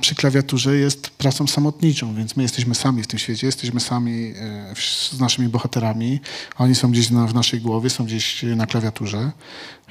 przy 0.00 0.14
klawiaturze 0.14 0.76
jest 0.76 1.10
pracą 1.10 1.46
samotniczą, 1.46 2.14
więc 2.14 2.36
my 2.36 2.42
jesteśmy 2.42 2.74
sami 2.74 3.02
w 3.02 3.06
tym 3.06 3.18
świecie, 3.18 3.46
jesteśmy 3.46 3.80
sami 3.80 4.32
e, 4.36 4.74
z 5.12 5.20
naszymi 5.20 5.48
bohaterami, 5.48 6.20
oni 6.58 6.74
są 6.74 6.90
gdzieś 6.90 7.10
na, 7.10 7.26
w 7.26 7.34
naszej 7.34 7.60
głowie, 7.60 7.90
są 7.90 8.04
gdzieś 8.04 8.42
na 8.42 8.66
klawiaturze, 8.66 9.32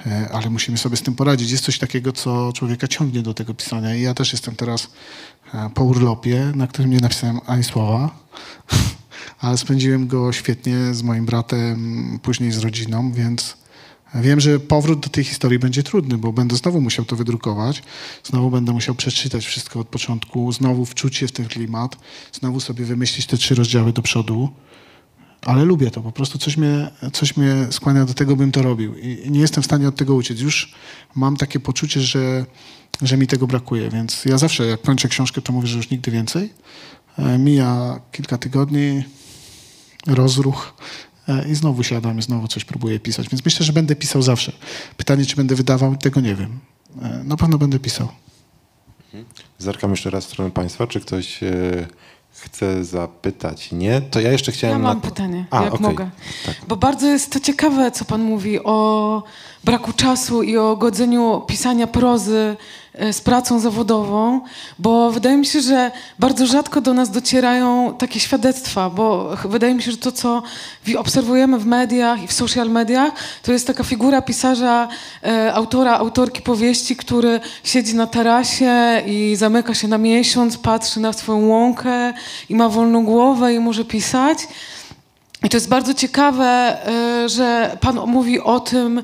e, 0.05 0.29
ale 0.33 0.49
musimy 0.49 0.77
sobie 0.77 0.97
z 0.97 1.01
tym 1.01 1.15
poradzić. 1.15 1.51
Jest 1.51 1.63
coś 1.63 1.79
takiego, 1.79 2.11
co 2.11 2.53
człowieka 2.53 2.87
ciągnie 2.87 3.21
do 3.21 3.33
tego 3.33 3.53
pisania 3.53 3.95
i 3.95 4.01
ja 4.01 4.13
też 4.13 4.31
jestem 4.31 4.55
teraz 4.55 4.87
e, 5.53 5.69
po 5.73 5.83
urlopie, 5.83 6.51
na 6.55 6.67
którym 6.67 6.91
nie 6.91 6.99
napisałem 6.99 7.39
ani 7.45 7.63
słowa. 7.63 8.09
ale 9.39 9.57
spędziłem 9.57 10.07
go 10.07 10.33
świetnie 10.33 10.93
z 10.93 11.03
moim 11.03 11.25
bratem, 11.25 12.19
później 12.21 12.51
z 12.51 12.57
rodziną, 12.57 13.11
więc 13.11 13.57
wiem, 14.15 14.39
że 14.39 14.59
powrót 14.59 14.99
do 14.99 15.09
tej 15.09 15.23
historii 15.23 15.59
będzie 15.59 15.83
trudny, 15.83 16.17
bo 16.17 16.33
będę 16.33 16.55
znowu 16.55 16.81
musiał 16.81 17.05
to 17.05 17.15
wydrukować, 17.15 17.83
znowu 18.23 18.51
będę 18.51 18.71
musiał 18.71 18.95
przeczytać 18.95 19.45
wszystko 19.45 19.79
od 19.79 19.87
początku, 19.87 20.51
znowu 20.51 20.85
wczuć 20.85 21.15
się 21.15 21.27
w 21.27 21.31
ten 21.31 21.47
klimat, 21.47 21.97
znowu 22.31 22.59
sobie 22.59 22.85
wymyślić 22.85 23.25
te 23.25 23.37
trzy 23.37 23.55
rozdziały 23.55 23.93
do 23.93 24.01
przodu. 24.01 24.49
Ale 25.41 25.65
lubię 25.65 25.91
to, 25.91 26.01
po 26.01 26.11
prostu 26.11 26.37
coś 26.37 26.57
mnie, 26.57 26.91
coś 27.13 27.37
mnie 27.37 27.67
skłania 27.71 28.05
do 28.05 28.13
tego, 28.13 28.35
bym 28.35 28.51
to 28.51 28.61
robił. 28.61 28.97
I 28.97 29.31
nie 29.31 29.39
jestem 29.39 29.63
w 29.63 29.65
stanie 29.65 29.87
od 29.87 29.95
tego 29.95 30.15
uciec. 30.15 30.39
Już 30.39 30.73
mam 31.15 31.37
takie 31.37 31.59
poczucie, 31.59 32.01
że, 32.01 32.45
że 33.01 33.17
mi 33.17 33.27
tego 33.27 33.47
brakuje, 33.47 33.89
więc 33.89 34.25
ja 34.25 34.37
zawsze, 34.37 34.65
jak 34.65 34.81
kończę 34.81 35.07
książkę, 35.07 35.41
to 35.41 35.53
mówię, 35.53 35.67
że 35.67 35.77
już 35.77 35.89
nigdy 35.89 36.11
więcej. 36.11 36.53
E, 37.19 37.37
mija 37.37 37.99
kilka 38.11 38.37
tygodni, 38.37 39.03
rozruch 40.07 40.73
e, 41.27 41.49
i 41.49 41.55
znowu 41.55 41.83
siadam 41.83 42.19
i 42.19 42.21
znowu 42.21 42.47
coś 42.47 42.65
próbuję 42.65 42.99
pisać. 42.99 43.29
Więc 43.29 43.45
myślę, 43.45 43.65
że 43.65 43.73
będę 43.73 43.95
pisał 43.95 44.21
zawsze. 44.21 44.51
Pytanie, 44.97 45.25
czy 45.25 45.35
będę 45.35 45.55
wydawał, 45.55 45.95
tego 45.95 46.21
nie 46.21 46.35
wiem. 46.35 46.59
E, 47.01 47.23
na 47.23 47.37
pewno 47.37 47.57
będę 47.57 47.79
pisał. 47.79 48.07
Mhm. 49.05 49.25
Zerkam 49.57 49.91
jeszcze 49.91 50.09
raz 50.09 50.25
w 50.25 50.29
stronę 50.29 50.51
Państwa. 50.51 50.87
Czy 50.87 50.99
ktoś 50.99 51.39
chce 52.29 52.85
zapytać? 52.85 53.71
Nie? 53.71 54.01
To 54.01 54.19
ja 54.19 54.31
jeszcze 54.31 54.51
chciałem... 54.51 54.77
Ja 54.77 54.83
mam 54.83 54.97
na... 54.97 55.01
pytanie, 55.01 55.45
A, 55.51 55.63
jak 55.63 55.73
okay. 55.73 55.87
mogę. 55.87 56.09
Tak. 56.45 56.55
Bo 56.67 56.75
bardzo 56.75 57.07
jest 57.07 57.31
to 57.31 57.39
ciekawe, 57.39 57.91
co 57.91 58.05
Pan 58.05 58.21
mówi 58.21 58.63
o 58.63 59.23
braku 59.63 59.93
czasu 59.93 60.43
i 60.43 60.57
o 60.57 60.75
godzeniu 60.75 61.41
pisania 61.47 61.87
prozy 61.87 62.57
z 63.11 63.21
pracą 63.21 63.59
zawodową, 63.59 64.41
bo 64.79 65.11
wydaje 65.11 65.37
mi 65.37 65.45
się, 65.45 65.61
że 65.61 65.91
bardzo 66.19 66.47
rzadko 66.47 66.81
do 66.81 66.93
nas 66.93 67.11
docierają 67.11 67.95
takie 67.97 68.19
świadectwa, 68.19 68.89
bo 68.89 69.35
wydaje 69.45 69.73
mi 69.73 69.83
się, 69.83 69.91
że 69.91 69.97
to, 69.97 70.11
co 70.11 70.43
obserwujemy 70.97 71.59
w 71.59 71.65
mediach 71.65 72.23
i 72.23 72.27
w 72.27 72.33
social 72.33 72.69
mediach, 72.69 73.11
to 73.43 73.51
jest 73.51 73.67
taka 73.67 73.83
figura 73.83 74.21
pisarza, 74.21 74.87
e, 75.23 75.53
autora, 75.53 75.97
autorki 75.97 76.41
powieści, 76.41 76.95
który 76.95 77.39
siedzi 77.63 77.95
na 77.95 78.07
tarasie 78.07 79.01
i 79.05 79.35
zamyka 79.35 79.73
się 79.73 79.87
na 79.87 79.97
miesiąc, 79.97 80.57
patrzy 80.57 80.99
na 80.99 81.13
swoją 81.13 81.47
łąkę 81.47 82.13
i 82.49 82.55
ma 82.55 82.69
wolną 82.69 83.05
głowę 83.05 83.53
i 83.53 83.59
może 83.59 83.85
pisać. 83.85 84.47
I 85.43 85.49
to 85.49 85.57
jest 85.57 85.69
bardzo 85.69 85.93
ciekawe, 85.93 86.77
e, 86.87 87.29
że 87.29 87.77
Pan 87.81 87.99
mówi 88.05 88.39
o 88.39 88.59
tym, 88.59 88.97
e, 88.97 89.03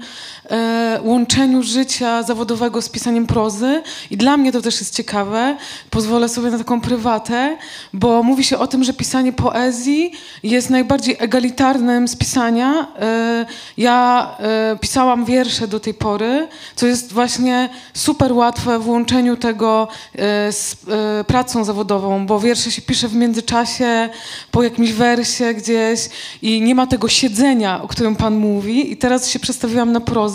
łączeniu 1.04 1.64
życia 1.64 2.24
zawodowego 2.24 2.82
z 2.82 2.90
pisaniem 2.90 3.28
prozy 3.28 3.82
i 4.12 4.18
dla 4.18 4.38
mnie 4.38 4.52
to 4.52 4.62
też 4.62 4.80
jest 4.80 4.96
ciekawe. 4.96 5.58
Pozwolę 5.90 6.30
sobie 6.30 6.52
na 6.52 6.58
taką 6.58 6.82
prywatę, 6.82 7.58
bo 7.94 8.24
mówi 8.24 8.44
się 8.44 8.58
o 8.58 8.68
tym, 8.68 8.84
że 8.84 8.94
pisanie 8.94 9.34
poezji 9.34 10.12
jest 10.44 10.70
najbardziej 10.70 11.16
egalitarnym 11.20 12.08
z 12.08 12.16
pisania. 12.16 12.88
E, 13.00 13.46
ja 13.78 14.30
e, 14.40 14.78
pisałam 14.82 15.26
wiersze 15.26 15.68
do 15.68 15.80
tej 15.80 15.94
pory, 15.94 16.48
co 16.76 16.88
jest 16.88 17.14
właśnie 17.14 17.70
super 17.94 18.34
łatwe 18.34 18.80
w 18.80 18.90
łączeniu 18.90 19.38
tego 19.38 19.88
e, 20.16 20.52
z 20.52 20.76
e, 21.20 21.24
pracą 21.24 21.64
zawodową, 21.64 22.26
bo 22.26 22.40
wiersze 22.40 22.72
się 22.72 22.82
pisze 22.82 23.08
w 23.08 23.16
międzyczasie, 23.16 24.10
po 24.52 24.64
jakimś 24.64 24.92
wersie 24.92 25.54
gdzieś 25.54 26.10
i 26.42 26.62
nie 26.62 26.76
ma 26.76 26.88
tego 26.88 27.08
siedzenia, 27.08 27.82
o 27.84 27.88
którym 27.88 28.16
pan 28.16 28.36
mówi. 28.36 28.92
I 28.92 28.98
teraz 28.98 29.30
się 29.30 29.40
przestawiłam 29.40 29.92
na 29.92 30.00
prozę 30.00 30.33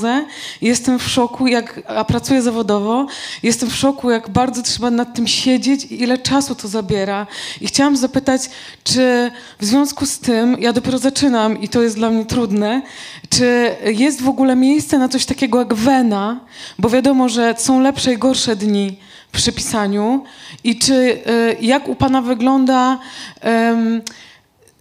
jestem 0.63 0.99
w 0.99 1.09
szoku, 1.09 1.47
jak, 1.47 1.81
a 1.87 2.05
pracuję 2.05 2.43
zawodowo, 2.43 3.07
jestem 3.43 3.71
w 3.71 3.75
szoku, 3.75 4.11
jak 4.11 4.29
bardzo 4.29 4.63
trzeba 4.63 4.91
nad 4.91 5.15
tym 5.15 5.27
siedzieć 5.27 5.85
i 5.85 6.03
ile 6.03 6.19
czasu 6.19 6.55
to 6.55 6.69
zabiera. 6.69 7.27
I 7.61 7.67
chciałam 7.67 7.97
zapytać, 7.97 8.51
czy 8.85 9.31
w 9.59 9.65
związku 9.65 10.07
z 10.07 10.19
tym, 10.19 10.57
ja 10.61 10.73
dopiero 10.73 10.99
zaczynam 10.99 11.61
i 11.61 11.69
to 11.69 11.83
jest 11.83 11.97
dla 11.97 12.11
mnie 12.11 12.25
trudne, 12.25 12.83
czy 13.29 13.77
jest 13.85 14.23
w 14.23 14.29
ogóle 14.29 14.57
miejsce 14.57 14.99
na 14.99 15.09
coś 15.09 15.25
takiego 15.25 15.59
jak 15.59 15.75
wena, 15.75 16.41
bo 16.79 16.91
wiadomo, 16.91 17.29
że 17.29 17.55
są 17.59 17.81
lepsze 17.81 18.13
i 18.13 18.19
gorsze 18.19 18.57
dni 18.57 18.99
przy 19.33 19.53
pisaniu. 19.53 20.25
I 20.65 20.79
czy 20.79 20.95
y, 20.95 21.57
jak 21.61 21.89
u 21.89 21.95
pana 21.95 22.23
wygląda 22.23 22.99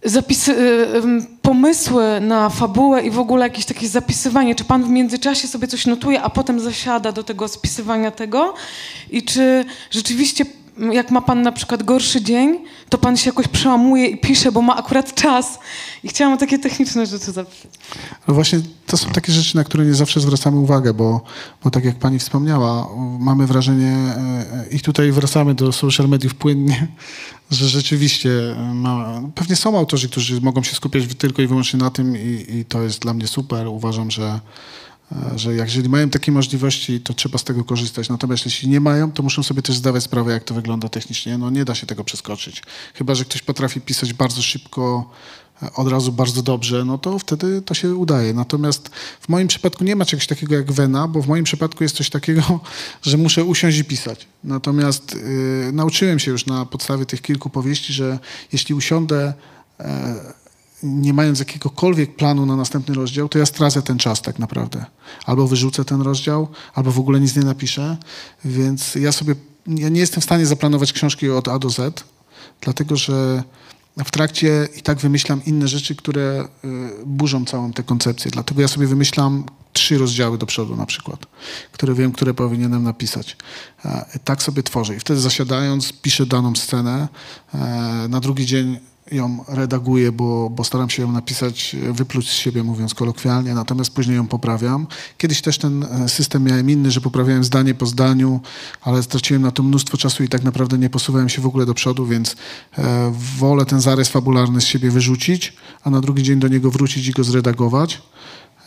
zapisy, 0.04 0.56
pomysły 1.42 2.20
na 2.20 2.50
fabułę 2.50 3.02
i 3.02 3.10
w 3.10 3.18
ogóle 3.18 3.46
jakieś 3.46 3.64
takie 3.64 3.88
zapisywanie? 3.88 4.54
Czy 4.54 4.64
pan 4.64 4.84
w 4.84 4.88
międzyczasie 4.88 5.48
sobie 5.48 5.66
coś 5.66 5.86
notuje, 5.86 6.22
a 6.22 6.30
potem 6.30 6.60
zasiada 6.60 7.12
do 7.12 7.22
tego 7.22 7.48
spisywania 7.48 8.10
tego? 8.10 8.54
I 9.10 9.22
czy 9.22 9.64
rzeczywiście 9.90 10.44
jak 10.92 11.10
ma 11.10 11.20
pan 11.20 11.42
na 11.42 11.52
przykład 11.52 11.82
gorszy 11.82 12.22
dzień, 12.22 12.58
to 12.88 12.98
pan 12.98 13.16
się 13.16 13.30
jakoś 13.30 13.48
przełamuje 13.48 14.06
i 14.06 14.18
pisze, 14.18 14.52
bo 14.52 14.62
ma 14.62 14.76
akurat 14.76 15.14
czas. 15.14 15.58
I 16.04 16.08
chciałam 16.08 16.38
takie 16.38 16.58
techniczne 16.58 17.06
rzeczy 17.06 17.32
zapytać. 17.32 17.68
No 18.28 18.34
właśnie 18.34 18.60
to 18.86 18.96
są 18.96 19.10
takie 19.10 19.32
rzeczy, 19.32 19.56
na 19.56 19.64
które 19.64 19.84
nie 19.84 19.94
zawsze 19.94 20.20
zwracamy 20.20 20.56
uwagę, 20.56 20.94
bo, 20.94 21.20
bo 21.64 21.70
tak 21.70 21.84
jak 21.84 21.96
pani 21.96 22.18
wspomniała, 22.18 22.88
mamy 23.18 23.46
wrażenie, 23.46 23.92
e, 23.92 24.66
i 24.70 24.80
tutaj 24.80 25.12
wracamy 25.12 25.54
do 25.54 25.72
social 25.72 26.08
mediów 26.08 26.34
płynnie, 26.34 26.88
że 27.50 27.68
rzeczywiście 27.68 28.30
ma, 28.74 29.22
pewnie 29.34 29.56
są 29.56 29.78
autorzy, 29.78 30.08
którzy 30.08 30.40
mogą 30.40 30.62
się 30.62 30.74
skupiać 30.74 31.04
tylko 31.18 31.42
i 31.42 31.46
wyłącznie 31.46 31.78
na 31.78 31.90
tym 31.90 32.16
i, 32.16 32.46
i 32.56 32.64
to 32.64 32.82
jest 32.82 33.02
dla 33.02 33.14
mnie 33.14 33.26
super. 33.26 33.66
Uważam, 33.66 34.10
że 34.10 34.40
E, 35.12 35.38
że 35.38 35.54
jeżeli 35.54 35.88
mają 35.88 36.10
takie 36.10 36.32
możliwości, 36.32 37.00
to 37.00 37.14
trzeba 37.14 37.38
z 37.38 37.44
tego 37.44 37.64
korzystać. 37.64 38.08
Natomiast 38.08 38.44
jeśli 38.44 38.68
nie 38.68 38.80
mają, 38.80 39.12
to 39.12 39.22
muszą 39.22 39.42
sobie 39.42 39.62
też 39.62 39.76
zdawać 39.76 40.02
sprawę, 40.02 40.32
jak 40.32 40.44
to 40.44 40.54
wygląda 40.54 40.88
technicznie. 40.88 41.38
No 41.38 41.50
nie 41.50 41.64
da 41.64 41.74
się 41.74 41.86
tego 41.86 42.04
przeskoczyć. 42.04 42.62
Chyba, 42.94 43.14
że 43.14 43.24
ktoś 43.24 43.42
potrafi 43.42 43.80
pisać 43.80 44.12
bardzo 44.12 44.42
szybko, 44.42 45.10
e, 45.62 45.72
od 45.72 45.88
razu 45.88 46.12
bardzo 46.12 46.42
dobrze, 46.42 46.84
no 46.84 46.98
to 46.98 47.18
wtedy 47.18 47.62
to 47.62 47.74
się 47.74 47.94
udaje. 47.94 48.34
Natomiast 48.34 48.88
w 49.20 49.28
moim 49.28 49.48
przypadku 49.48 49.84
nie 49.84 49.96
ma 49.96 50.04
czegoś 50.04 50.26
takiego 50.26 50.54
jak 50.54 50.72
wena, 50.72 51.08
bo 51.08 51.22
w 51.22 51.28
moim 51.28 51.44
przypadku 51.44 51.84
jest 51.84 51.96
coś 51.96 52.10
takiego, 52.10 52.60
że 53.02 53.16
muszę 53.16 53.44
usiąść 53.44 53.78
i 53.78 53.84
pisać. 53.84 54.26
Natomiast 54.44 55.14
yy, 55.14 55.72
nauczyłem 55.72 56.18
się 56.18 56.30
już 56.30 56.46
na 56.46 56.66
podstawie 56.66 57.06
tych 57.06 57.22
kilku 57.22 57.50
powieści, 57.50 57.92
że 57.92 58.18
jeśli 58.52 58.74
usiądę 58.74 59.32
nie 60.82 61.12
mając 61.12 61.38
jakiegokolwiek 61.38 62.16
planu 62.16 62.46
na 62.46 62.56
następny 62.56 62.94
rozdział, 62.94 63.28
to 63.28 63.38
ja 63.38 63.46
stracę 63.46 63.82
ten 63.82 63.98
czas 63.98 64.22
tak 64.22 64.38
naprawdę. 64.38 64.84
Albo 65.26 65.48
wyrzucę 65.48 65.84
ten 65.84 66.00
rozdział, 66.00 66.48
albo 66.74 66.92
w 66.92 66.98
ogóle 66.98 67.20
nic 67.20 67.36
nie 67.36 67.42
napiszę. 67.42 67.96
Więc 68.44 68.94
ja 68.94 69.12
sobie, 69.12 69.34
ja 69.66 69.88
nie 69.88 70.00
jestem 70.00 70.20
w 70.20 70.24
stanie 70.24 70.46
zaplanować 70.46 70.92
książki 70.92 71.30
od 71.30 71.48
A 71.48 71.58
do 71.58 71.70
Z, 71.70 72.04
dlatego 72.60 72.96
że 72.96 73.42
w 74.04 74.10
trakcie 74.10 74.68
i 74.76 74.82
tak 74.82 74.98
wymyślam 74.98 75.44
inne 75.46 75.68
rzeczy, 75.68 75.96
które 75.96 76.48
y, 76.64 76.68
burzą 77.06 77.44
całą 77.44 77.72
tę 77.72 77.82
koncepcję. 77.82 78.30
Dlatego 78.30 78.60
ja 78.60 78.68
sobie 78.68 78.86
wymyślam 78.86 79.44
trzy 79.72 79.98
rozdziały 79.98 80.38
do 80.38 80.46
przodu 80.46 80.76
na 80.76 80.86
przykład, 80.86 81.26
które 81.72 81.94
wiem, 81.94 82.12
które 82.12 82.34
powinienem 82.34 82.82
napisać. 82.82 83.36
Tak 84.24 84.42
sobie 84.42 84.62
tworzę 84.62 84.96
i 84.96 85.00
wtedy 85.00 85.20
zasiadając 85.20 85.92
piszę 85.92 86.26
daną 86.26 86.56
scenę. 86.56 87.08
E, 87.54 87.58
na 88.08 88.20
drugi 88.20 88.46
dzień 88.46 88.78
ją 89.12 89.44
redaguję, 89.48 90.12
bo, 90.12 90.50
bo 90.50 90.64
staram 90.64 90.90
się 90.90 91.02
ją 91.02 91.12
napisać, 91.12 91.76
wypluć 91.92 92.30
z 92.30 92.32
siebie, 92.32 92.62
mówiąc 92.62 92.94
kolokwialnie, 92.94 93.54
natomiast 93.54 93.90
później 93.90 94.16
ją 94.16 94.26
poprawiam. 94.26 94.86
Kiedyś 95.18 95.42
też 95.42 95.58
ten 95.58 95.82
e, 95.82 96.08
system 96.08 96.44
miałem 96.44 96.70
inny, 96.70 96.90
że 96.90 97.00
poprawiałem 97.00 97.44
zdanie 97.44 97.74
po 97.74 97.86
zdaniu, 97.86 98.40
ale 98.82 99.02
straciłem 99.02 99.42
na 99.42 99.50
to 99.50 99.62
mnóstwo 99.62 99.96
czasu 99.96 100.24
i 100.24 100.28
tak 100.28 100.42
naprawdę 100.42 100.78
nie 100.78 100.90
posuwałem 100.90 101.28
się 101.28 101.42
w 101.42 101.46
ogóle 101.46 101.66
do 101.66 101.74
przodu, 101.74 102.06
więc 102.06 102.36
e, 102.78 103.12
wolę 103.38 103.64
ten 103.64 103.80
zarys 103.80 104.08
fabularny 104.08 104.60
z 104.60 104.64
siebie 104.64 104.90
wyrzucić, 104.90 105.52
a 105.84 105.90
na 105.90 106.00
drugi 106.00 106.22
dzień 106.22 106.38
do 106.38 106.48
niego 106.48 106.70
wrócić 106.70 107.08
i 107.08 107.12
go 107.12 107.24
zredagować. 107.24 108.02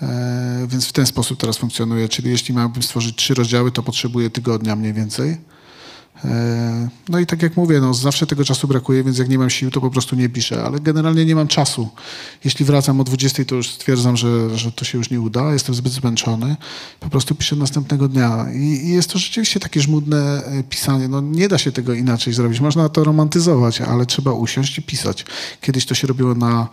E, 0.02 0.68
więc 0.68 0.88
w 0.88 0.92
ten 0.92 1.06
sposób 1.06 1.40
teraz 1.40 1.58
funkcjonuje, 1.58 2.10
czyli 2.10 2.30
jeśli 2.30 2.56
miałbym 2.56 2.84
stworzyć 2.84 3.16
trzy 3.16 3.34
rozdziały, 3.34 3.72
to 3.72 3.84
potrzebuję 3.84 4.30
tygodnia 4.30 4.76
mniej 4.76 4.94
więcej. 4.94 5.38
No 7.10 7.20
i 7.20 7.26
tak 7.26 7.42
jak 7.42 7.58
mówię, 7.58 7.80
no 7.82 7.94
zawsze 7.94 8.28
tego 8.28 8.46
czasu 8.46 8.68
brakuje, 8.68 9.04
więc 9.04 9.18
jak 9.18 9.30
nie 9.30 9.38
mam 9.38 9.50
sił, 9.50 9.72
to 9.72 9.82
po 9.82 9.90
prostu 9.90 10.16
nie 10.16 10.30
piszę, 10.30 10.64
ale 10.64 10.80
generalnie 10.80 11.26
nie 11.26 11.36
mam 11.36 11.48
czasu. 11.48 11.90
Jeśli 12.44 12.66
wracam 12.66 13.02
o 13.02 13.04
20, 13.04 13.46
to 13.46 13.56
już 13.56 13.70
stwierdzam, 13.70 14.18
że, 14.18 14.58
że 14.58 14.72
to 14.72 14.86
się 14.86 14.98
już 14.98 15.10
nie 15.10 15.22
uda, 15.22 15.54
jestem 15.54 15.76
zbyt 15.76 15.94
zmęczony. 15.94 16.56
Po 17.00 17.10
prostu 17.10 17.36
piszę 17.36 17.56
następnego 17.56 18.08
dnia. 18.08 18.46
I, 18.54 18.58
I, 18.58 18.90
jest 18.90 19.10
to 19.10 19.20
rzeczywiście 19.20 19.60
takie 19.60 19.82
żmudne 19.82 20.44
e, 20.46 20.64
pisanie. 20.64 21.08
No 21.08 21.22
nie 21.22 21.48
da 21.48 21.58
się 21.58 21.72
tego 21.72 21.94
inaczej 21.94 22.34
zrobić. 22.34 22.60
Można 22.60 22.90
to 22.90 23.04
romantyzować, 23.04 23.82
ale 23.82 24.06
trzeba 24.06 24.34
usiąść 24.34 24.78
i 24.78 24.82
pisać. 24.82 25.26
Kiedyś 25.62 25.86
to 25.86 25.96
się 25.96 26.08
robiło 26.08 26.36
na 26.36 26.68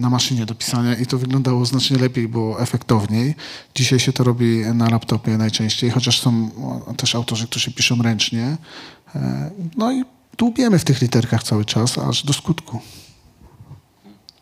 na 0.00 0.10
maszynie 0.10 0.46
do 0.46 0.54
pisania 0.54 0.94
i 0.94 1.06
to 1.06 1.18
wyglądało 1.18 1.66
znacznie 1.66 1.98
lepiej, 1.98 2.28
było 2.28 2.60
efektowniej. 2.60 3.34
Dzisiaj 3.74 4.00
się 4.00 4.12
to 4.12 4.24
robi 4.24 4.58
na 4.74 4.90
laptopie 4.90 5.38
najczęściej, 5.38 5.90
chociaż 5.90 6.20
są 6.20 6.50
też 6.96 7.14
autorzy, 7.14 7.46
którzy 7.46 7.72
piszą 7.72 8.02
ręcznie. 8.02 8.56
E, 9.14 9.50
no 9.76 9.92
i 9.92 10.04
dłubiemy 10.38 10.78
w 10.78 10.84
tych 10.84 11.00
literkach 11.02 11.42
cały 11.42 11.64
czas, 11.64 11.98
aż 11.98 12.24
do 12.24 12.32
skutku. 12.32 12.80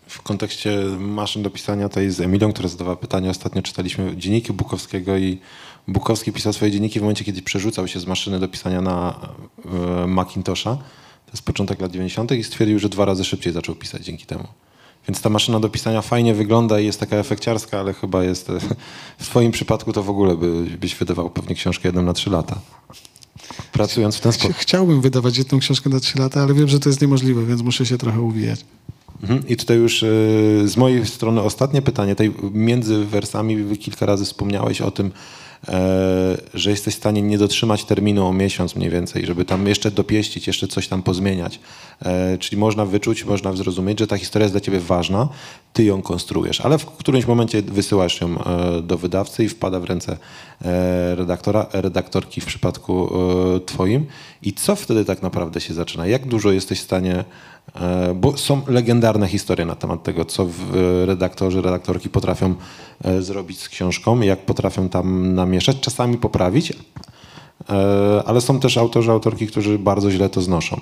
W 0.06 0.22
kontekście 0.22 0.82
maszyn 0.98 1.42
do 1.42 1.50
pisania 1.50 1.88
tej 1.88 2.10
z 2.10 2.20
Emilią, 2.20 2.52
która 2.52 2.68
zadawała 2.68 2.96
pytanie, 2.96 3.30
ostatnio 3.30 3.62
czytaliśmy 3.62 4.16
dzienniki 4.16 4.52
Bukowskiego 4.52 5.18
i 5.18 5.40
Bukowski 5.88 6.32
pisał 6.32 6.52
swoje 6.52 6.70
dzienniki 6.70 6.98
w 6.98 7.02
momencie, 7.02 7.24
kiedy 7.24 7.42
przerzucał 7.42 7.88
się 7.88 8.00
z 8.00 8.06
maszyny 8.06 8.38
do 8.38 8.48
pisania 8.48 8.80
na 8.80 9.20
e, 10.04 10.06
Macintosha. 10.06 10.76
To 11.26 11.32
jest 11.32 11.42
początek 11.42 11.80
lat 11.80 11.92
90. 11.92 12.32
i 12.32 12.44
stwierdził, 12.44 12.78
że 12.78 12.88
dwa 12.88 13.04
razy 13.04 13.24
szybciej 13.24 13.52
zaczął 13.52 13.74
pisać 13.74 14.04
dzięki 14.04 14.26
temu. 14.26 14.48
Więc 15.08 15.20
ta 15.20 15.28
maszyna 15.28 15.60
do 15.60 15.68
pisania 15.68 16.02
fajnie 16.02 16.34
wygląda 16.34 16.80
i 16.80 16.86
jest 16.86 17.00
taka 17.00 17.16
efekciarska, 17.16 17.80
ale 17.80 17.92
chyba 17.92 18.24
jest 18.24 18.48
w 19.18 19.26
twoim 19.26 19.52
przypadku 19.52 19.92
to 19.92 20.02
w 20.02 20.10
ogóle 20.10 20.36
by, 20.36 20.64
byś 20.80 20.94
wydawał 20.94 21.30
pewnie 21.30 21.54
książkę 21.54 21.88
jedną 21.88 22.02
na 22.02 22.12
trzy 22.12 22.30
lata. 22.30 22.60
Pracując 23.72 24.16
w 24.16 24.20
ten 24.20 24.32
sposób. 24.32 24.56
Chciałbym 24.56 25.00
wydawać 25.00 25.38
jedną 25.38 25.58
książkę 25.58 25.90
na 25.90 26.00
trzy 26.00 26.18
lata, 26.18 26.42
ale 26.42 26.54
wiem, 26.54 26.68
że 26.68 26.80
to 26.80 26.88
jest 26.88 27.00
niemożliwe, 27.00 27.46
więc 27.46 27.62
muszę 27.62 27.86
się 27.86 27.98
trochę 27.98 28.20
uwijać. 28.20 28.64
Mhm. 29.22 29.48
I 29.48 29.56
tutaj 29.56 29.76
już 29.76 30.02
e, 30.02 30.06
z 30.64 30.76
mojej 30.76 31.06
strony 31.06 31.42
ostatnie 31.42 31.82
pytanie. 31.82 32.12
Tutaj 32.14 32.32
między 32.52 33.04
wersami 33.04 33.76
kilka 33.76 34.06
razy 34.06 34.24
wspomniałeś 34.24 34.80
o 34.80 34.90
tym, 34.90 35.10
E, 35.10 35.47
że 36.54 36.70
jesteś 36.70 36.94
w 36.94 36.96
stanie 36.96 37.22
nie 37.22 37.38
dotrzymać 37.38 37.84
terminu 37.84 38.26
o 38.26 38.32
miesiąc 38.32 38.76
mniej 38.76 38.90
więcej, 38.90 39.26
żeby 39.26 39.44
tam 39.44 39.66
jeszcze 39.66 39.90
dopieścić, 39.90 40.46
jeszcze 40.46 40.68
coś 40.68 40.88
tam 40.88 41.02
pozmieniać. 41.02 41.60
E, 42.02 42.38
czyli 42.38 42.60
można 42.60 42.86
wyczuć, 42.86 43.24
można 43.24 43.52
zrozumieć, 43.52 43.98
że 43.98 44.06
ta 44.06 44.18
historia 44.18 44.44
jest 44.44 44.54
dla 44.54 44.60
ciebie 44.60 44.80
ważna, 44.80 45.28
ty 45.72 45.84
ją 45.84 46.02
konstruujesz, 46.02 46.60
ale 46.60 46.78
w 46.78 46.86
którymś 46.86 47.26
momencie 47.26 47.62
wysyłasz 47.62 48.20
ją 48.20 48.44
e, 48.44 48.82
do 48.82 48.98
wydawcy 48.98 49.44
i 49.44 49.48
wpada 49.48 49.80
w 49.80 49.84
ręce 49.84 50.16
redaktora, 51.14 51.66
redaktorki 51.72 52.40
w 52.40 52.44
przypadku 52.44 53.10
twoim. 53.66 54.06
I 54.42 54.52
co 54.52 54.76
wtedy 54.76 55.04
tak 55.04 55.22
naprawdę 55.22 55.60
się 55.60 55.74
zaczyna? 55.74 56.06
Jak 56.06 56.26
dużo 56.26 56.52
jesteś 56.52 56.80
w 56.80 56.84
stanie 56.84 57.24
E, 57.74 58.14
bo 58.14 58.36
są 58.36 58.62
legendarne 58.68 59.28
historie 59.28 59.66
na 59.66 59.74
temat 59.74 60.02
tego, 60.02 60.24
co 60.24 60.46
redaktorzy, 61.04 61.62
redaktorki 61.62 62.08
potrafią 62.08 62.54
e, 63.04 63.22
zrobić 63.22 63.60
z 63.60 63.68
książką, 63.68 64.20
jak 64.20 64.46
potrafią 64.46 64.88
tam 64.88 65.34
namieszać, 65.34 65.80
czasami 65.80 66.18
poprawić, 66.18 66.72
e, 66.72 68.22
ale 68.26 68.40
są 68.40 68.60
też 68.60 68.78
autorzy, 68.78 69.10
autorki, 69.10 69.46
którzy 69.46 69.78
bardzo 69.78 70.10
źle 70.10 70.28
to 70.28 70.42
znoszą. 70.42 70.80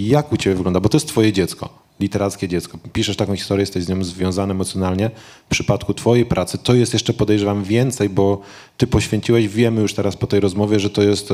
Jak 0.00 0.32
u 0.32 0.36
Ciebie 0.36 0.56
wygląda? 0.56 0.80
Bo 0.80 0.88
to 0.88 0.96
jest 0.96 1.08
Twoje 1.08 1.32
dziecko, 1.32 1.68
literackie 2.00 2.48
dziecko. 2.48 2.78
Piszesz 2.92 3.16
taką 3.16 3.36
historię, 3.36 3.62
jesteś 3.62 3.84
z 3.84 3.88
nią 3.88 4.04
związany 4.04 4.52
emocjonalnie. 4.52 5.10
W 5.46 5.50
przypadku 5.50 5.94
Twojej 5.94 6.26
pracy 6.26 6.58
to 6.58 6.74
jest 6.74 6.92
jeszcze 6.92 7.12
podejrzewam 7.12 7.64
więcej, 7.64 8.08
bo 8.08 8.40
Ty 8.76 8.86
poświęciłeś, 8.86 9.48
wiemy 9.48 9.80
już 9.80 9.94
teraz 9.94 10.16
po 10.16 10.26
tej 10.26 10.40
rozmowie, 10.40 10.80
że 10.80 10.90
to 10.90 11.02
jest 11.02 11.32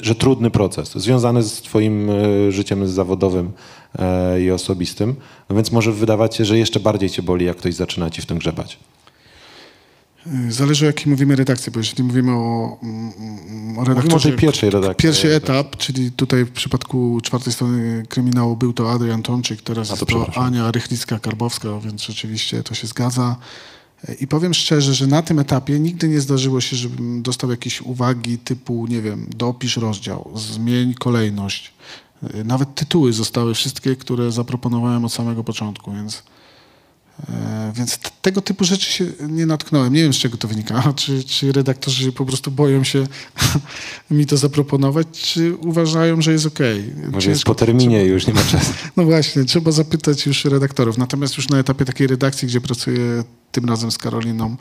że 0.00 0.14
trudny 0.14 0.50
proces, 0.50 0.92
związany 0.94 1.42
z 1.42 1.62
Twoim 1.62 2.10
e, 2.10 2.52
życiem 2.52 2.88
zawodowym 2.88 3.52
e, 3.98 4.40
i 4.42 4.50
osobistym, 4.50 5.16
więc 5.50 5.72
może 5.72 5.92
wydawać 5.92 6.36
się, 6.36 6.44
że 6.44 6.58
jeszcze 6.58 6.80
bardziej 6.80 7.10
Cię 7.10 7.22
boli, 7.22 7.46
jak 7.46 7.56
ktoś 7.56 7.74
zaczyna 7.74 8.10
Ci 8.10 8.22
w 8.22 8.26
tym 8.26 8.38
grzebać. 8.38 8.78
Y, 10.48 10.52
Zależy 10.52 10.84
o 10.84 10.86
jakiej 10.86 11.06
mówimy 11.10 11.36
redakcji, 11.36 11.72
bo 11.72 11.78
jeżeli 11.78 12.02
mówimy 12.02 12.32
o, 12.32 12.78
mm, 12.82 13.12
mm, 13.48 13.78
o 13.78 13.84
redaktorze... 13.84 14.32
Pierwszej 14.32 14.70
redakcji. 14.70 15.02
Pierwszy 15.02 15.34
etap, 15.34 15.76
czyli 15.76 16.12
tutaj 16.12 16.44
w 16.44 16.50
przypadku 16.50 17.20
czwartej 17.22 17.52
strony 17.52 18.02
kryminału 18.08 18.56
był 18.56 18.72
to 18.72 18.92
Adrian 18.92 19.22
Tomczyk, 19.22 19.62
teraz 19.62 19.90
A, 19.90 19.96
to 19.96 20.18
jest 20.18 20.32
to. 20.34 20.42
Ania 20.42 20.70
Rychlicka-Karbowska, 20.70 21.82
więc 21.82 22.02
rzeczywiście 22.02 22.62
to 22.62 22.74
się 22.74 22.86
zgadza. 22.86 23.36
I 24.20 24.26
powiem 24.26 24.54
szczerze, 24.54 24.94
że 24.94 25.06
na 25.06 25.22
tym 25.22 25.38
etapie 25.38 25.80
nigdy 25.80 26.08
nie 26.08 26.20
zdarzyło 26.20 26.60
się, 26.60 26.76
żebym 26.76 27.22
dostał 27.22 27.50
jakieś 27.50 27.82
uwagi 27.82 28.38
typu, 28.38 28.86
nie 28.86 29.02
wiem, 29.02 29.26
dopisz 29.36 29.76
rozdział, 29.76 30.30
zmień 30.34 30.94
kolejność. 30.94 31.72
Y, 32.34 32.44
Nawet 32.44 32.74
tytuły 32.74 33.12
zostały 33.12 33.54
wszystkie, 33.54 33.96
które 33.96 34.32
zaproponowałem 34.32 35.04
od 35.04 35.12
samego 35.12 35.44
początku, 35.44 35.92
więc, 35.92 36.22
więc 37.74 37.98
t- 37.98 38.10
tego 38.22 38.40
typu 38.40 38.64
rzeczy 38.64 38.92
się 38.92 39.04
nie 39.28 39.46
natknąłem. 39.46 39.92
Nie 39.92 40.02
wiem, 40.02 40.12
z 40.12 40.16
czego 40.16 40.36
to 40.36 40.48
wynika. 40.48 40.82
Czy, 40.96 41.24
czy 41.24 41.52
redaktorzy 41.52 42.12
po 42.12 42.26
prostu 42.26 42.50
boją 42.50 42.84
się 42.84 43.06
mi 44.10 44.26
to 44.26 44.36
zaproponować, 44.36 45.06
czy 45.12 45.56
uważają, 45.56 46.22
że 46.22 46.32
jest 46.32 46.46
okej. 46.46 46.92
Może 47.12 47.30
jest 47.30 47.44
po 47.44 47.54
terminie 47.54 48.04
już, 48.04 48.26
nie 48.26 48.34
ma 48.34 48.42
czasu. 48.42 48.72
no 48.96 49.04
właśnie, 49.04 49.44
trzeba 49.44 49.72
zapytać 49.72 50.26
już 50.26 50.44
redaktorów. 50.44 50.98
Natomiast 50.98 51.36
już 51.36 51.48
na 51.48 51.58
etapie 51.58 51.84
takiej 51.84 52.06
redakcji, 52.06 52.48
gdzie 52.48 52.60
pracuję 52.60 53.24
tym 53.52 53.64
razem 53.64 53.90
z 53.90 53.98
Karoliną, 53.98 54.56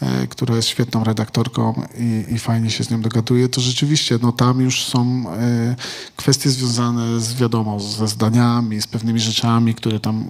e, 0.00 0.26
która 0.26 0.56
jest 0.56 0.68
świetną 0.68 1.04
redaktorką 1.04 1.82
i, 1.98 2.34
i 2.34 2.38
fajnie 2.38 2.70
się 2.70 2.84
z 2.84 2.90
nią 2.90 3.00
dogaduję, 3.00 3.48
to 3.48 3.60
rzeczywiście 3.60 4.18
no, 4.22 4.32
tam 4.32 4.60
już 4.60 4.84
są 4.84 5.24
e, 5.30 5.76
kwestie 6.16 6.50
związane 6.50 7.20
z 7.20 7.34
wiadomo, 7.34 7.80
ze 7.80 8.08
zdaniami, 8.08 8.82
z 8.82 8.86
pewnymi 8.86 9.20
rzeczami, 9.20 9.74
które 9.74 10.00
tam... 10.00 10.24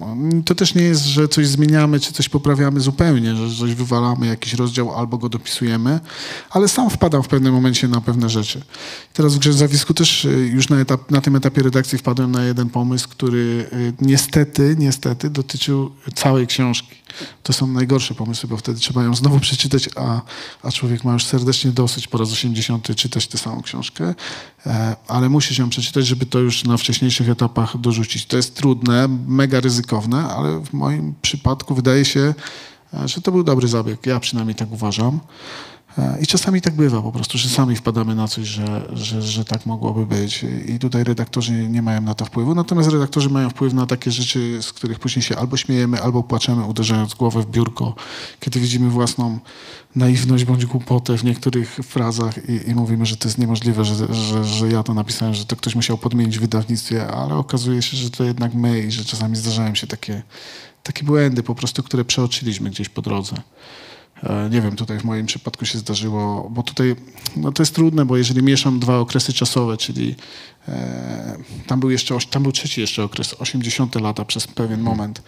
To 0.45 0.55
też 0.55 0.75
nie 0.75 0.83
jest, 0.83 1.05
że 1.05 1.27
coś 1.27 1.47
zmieniamy, 1.47 1.99
czy 1.99 2.13
coś 2.13 2.29
poprawiamy 2.29 2.79
zupełnie, 2.79 3.35
że 3.35 3.55
coś 3.59 3.75
wywalamy, 3.75 4.27
jakiś 4.27 4.53
rozdział 4.53 4.95
albo 4.95 5.17
go 5.17 5.29
dopisujemy, 5.29 5.99
ale 6.49 6.67
sam 6.67 6.89
wpadam 6.89 7.23
w 7.23 7.27
pewnym 7.27 7.53
momencie 7.53 7.87
na 7.87 8.01
pewne 8.01 8.29
rzeczy. 8.29 8.61
Teraz 9.13 9.35
w 9.35 9.39
Grzęzawisku 9.39 9.93
też 9.93 10.25
e, 10.25 10.29
już 10.29 10.69
na, 10.69 10.79
etap, 10.79 11.11
na 11.11 11.21
tym 11.21 11.35
etapie 11.35 11.63
redakcji 11.63 11.97
wpadłem 11.97 12.31
na 12.31 12.43
jeden 12.43 12.69
pomysł, 12.69 13.09
który 13.09 13.69
niestety, 14.01 14.75
niestety 14.79 15.29
dotyczył 15.29 15.91
całej 16.15 16.47
książki. 16.47 17.02
To 17.43 17.53
są 17.53 17.67
najgorsze 17.67 18.13
pomysły, 18.13 18.49
bo 18.49 18.57
wtedy 18.57 18.79
trzeba 18.79 19.03
ją 19.03 19.15
znowu 19.15 19.39
przeczytać, 19.39 19.89
a, 19.95 20.21
a 20.63 20.71
człowiek 20.71 21.03
ma 21.03 21.13
już 21.13 21.25
serdecznie 21.25 21.71
dosyć 21.71 22.07
po 22.07 22.17
raz 22.17 22.31
80 22.31 22.95
czytać 22.95 23.27
tę 23.27 23.37
samą 23.37 23.61
książkę, 23.61 24.15
e, 24.65 24.95
ale 25.07 25.29
musisz 25.29 25.57
ją 25.57 25.69
przeczytać, 25.69 26.07
żeby 26.07 26.25
to 26.25 26.39
już 26.39 26.63
na 26.63 26.77
wcześniejszych 26.77 27.29
etapach 27.29 27.77
dorzucić. 27.77 28.25
To 28.25 28.37
jest 28.37 28.55
trudne, 28.55 29.07
mega 29.27 29.59
ryzykowne, 29.59 30.27
ale 30.27 30.59
w 30.59 30.73
moim 30.73 31.13
przypadku 31.21 31.75
wydaje 31.75 32.05
się, 32.05 32.33
e, 32.93 33.07
że 33.07 33.21
to 33.21 33.31
był 33.31 33.43
dobry 33.43 33.67
zabieg. 33.67 34.05
Ja 34.05 34.19
przynajmniej 34.19 34.55
tak 34.55 34.71
uważam. 34.71 35.19
E, 35.97 36.17
I 36.21 36.27
czasami 36.27 36.61
tak 36.61 36.75
bywa 36.75 37.01
po 37.01 37.11
prostu, 37.11 37.37
że 37.37 37.49
sami 37.49 37.75
wpadamy 37.75 38.15
na 38.15 38.27
coś, 38.27 38.47
że, 38.47 38.81
że, 38.93 39.21
że 39.21 39.45
tak 39.45 39.65
mogłoby 39.65 40.05
być. 40.05 40.45
I 40.67 40.79
tutaj 40.79 41.03
redaktorzy 41.03 41.51
nie 41.51 41.81
mają 41.81 42.01
na 42.01 42.13
to 42.13 42.25
wpływu. 42.25 42.55
Natomiast 42.55 42.89
redaktorzy 42.89 43.29
mają 43.29 43.49
wpływ 43.49 43.73
na 43.73 43.85
takie 43.85 44.11
rzeczy, 44.11 44.61
z 44.61 44.73
których 44.73 44.99
później 44.99 45.23
się 45.23 45.37
albo 45.37 45.57
śmiejemy, 45.57 46.01
albo 46.01 46.23
płaczemy, 46.23 46.65
uderzając 46.65 47.13
głowę 47.13 47.41
w 47.41 47.45
biurko, 47.45 47.95
kiedy 48.39 48.59
widzimy 48.59 48.89
własną 48.89 49.39
naiwność 49.95 50.45
bądź 50.45 50.65
głupotę 50.65 51.17
w 51.17 51.23
niektórych 51.23 51.75
frazach 51.75 52.49
i, 52.49 52.69
i 52.69 52.75
mówimy, 52.75 53.05
że 53.05 53.17
to 53.17 53.27
jest 53.27 53.37
niemożliwe, 53.37 53.85
że, 53.85 54.13
że, 54.13 54.45
że 54.45 54.69
ja 54.69 54.83
to 54.83 54.93
napisałem, 54.93 55.33
że 55.33 55.45
to 55.45 55.55
ktoś 55.55 55.75
musiał 55.75 55.97
podmienić 55.97 56.37
w 56.37 56.41
wydawnictwie, 56.41 57.07
ale 57.07 57.35
okazuje 57.35 57.81
się, 57.81 57.97
że 57.97 58.09
to 58.09 58.23
jednak 58.23 58.53
my 58.53 58.79
i 58.79 58.91
że 58.91 59.05
czasami 59.05 59.35
zdarzają 59.35 59.75
się 59.75 59.87
takie, 59.87 60.23
takie 60.83 61.03
błędy 61.03 61.43
po 61.43 61.55
prostu, 61.55 61.83
które 61.83 62.05
przeoczyliśmy 62.05 62.69
gdzieś 62.69 62.89
po 62.89 63.01
drodze. 63.01 63.35
E, 64.23 64.49
Nie 64.49 64.61
wiem, 64.61 64.75
tutaj 64.75 64.99
w 64.99 65.03
moim 65.03 65.25
przypadku 65.25 65.65
się 65.65 65.77
zdarzyło, 65.77 66.49
bo 66.49 66.63
tutaj 66.63 66.95
no 67.37 67.51
to 67.51 67.61
jest 67.63 67.75
trudne, 67.75 68.05
bo 68.05 68.17
jeżeli 68.17 68.43
mieszam 68.43 68.79
dwa 68.79 68.97
okresy 68.99 69.33
czasowe, 69.33 69.77
czyli 69.77 70.15
e, 70.67 71.37
tam 71.67 71.79
był 71.79 71.89
jeszcze, 71.89 72.17
tam 72.29 72.43
był 72.43 72.51
trzeci 72.51 72.81
jeszcze 72.81 73.03
okres, 73.03 73.33
80 73.39 73.95
lata 73.95 74.25
przez 74.25 74.47
pewien 74.47 74.81
moment 74.81 75.21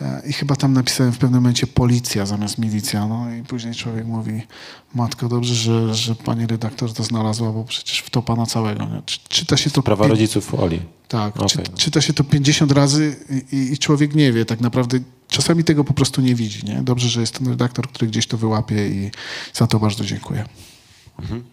e, 0.00 0.22
i 0.28 0.32
chyba 0.32 0.56
tam 0.56 0.72
napisałem 0.72 1.12
w 1.12 1.18
pewnym 1.18 1.40
momencie 1.42 1.66
policja 1.66 2.26
zamiast 2.26 2.58
milicja, 2.58 3.06
no 3.06 3.34
i 3.34 3.42
później 3.42 3.74
człowiek 3.74 4.06
mówi, 4.06 4.42
matko, 4.94 5.28
dobrze, 5.28 5.54
że, 5.54 5.94
że 5.94 6.14
pani 6.14 6.46
redaktor 6.46 6.92
to 6.92 7.04
znalazła, 7.04 7.52
bo 7.52 7.64
przecież 7.64 7.98
wtopa 7.98 8.36
na 8.36 8.46
całego. 8.46 8.84
Nie? 8.84 9.02
Czy- 9.06 9.18
Czyta 9.28 9.56
się 9.56 9.70
to 9.70 9.82
Prawa 9.82 10.06
rodziców 10.06 10.54
Oli. 10.54 10.80
tak, 11.08 11.36
Okej, 11.36 11.48
czy, 11.48 11.72
czyta 11.84 12.00
się 12.00 12.12
to 12.12 12.24
50 12.24 12.72
razy 12.72 13.16
i, 13.52 13.72
i 13.72 13.78
człowiek 13.78 14.14
nie 14.14 14.32
wie 14.32 14.44
tak 14.44 14.60
naprawdę, 14.60 14.98
czasami 15.30 15.64
tego 15.64 15.84
po 15.84 15.94
prostu 15.94 16.20
nie 16.20 16.34
widzi. 16.34 16.64
Nie? 16.66 16.82
Dobrze, 16.82 17.08
że 17.08 17.20
jest 17.20 17.38
ten 17.38 17.48
redaktor, 17.48 17.88
który 17.88 18.06
gdzieś 18.10 18.26
to 18.26 18.36
wyłapie 18.36 18.88
i 18.88 19.10
za 19.52 19.66
to 19.66 19.78
bardzo 19.78 20.04
dziękuję. 20.04 20.44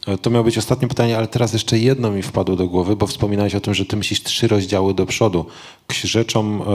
E, 0.07 0.17
To 0.17 0.29
miało 0.29 0.43
być 0.43 0.57
ostatnie 0.57 0.87
pytanie, 0.87 1.17
ale 1.17 1.27
teraz 1.27 1.53
jeszcze 1.53 1.79
jedno 1.79 2.11
mi 2.11 2.21
wpadło 2.21 2.55
do 2.55 2.67
głowy, 2.67 2.95
bo 2.95 3.07
wspominałeś 3.07 3.55
o 3.55 3.59
tym, 3.59 3.73
że 3.73 3.85
ty 3.85 3.97
myślisz 3.97 4.23
trzy 4.23 4.47
rozdziały 4.47 4.93
do 4.93 5.05
przodu. 5.05 5.45
Rzeczą 6.03 6.65
e, 6.65 6.67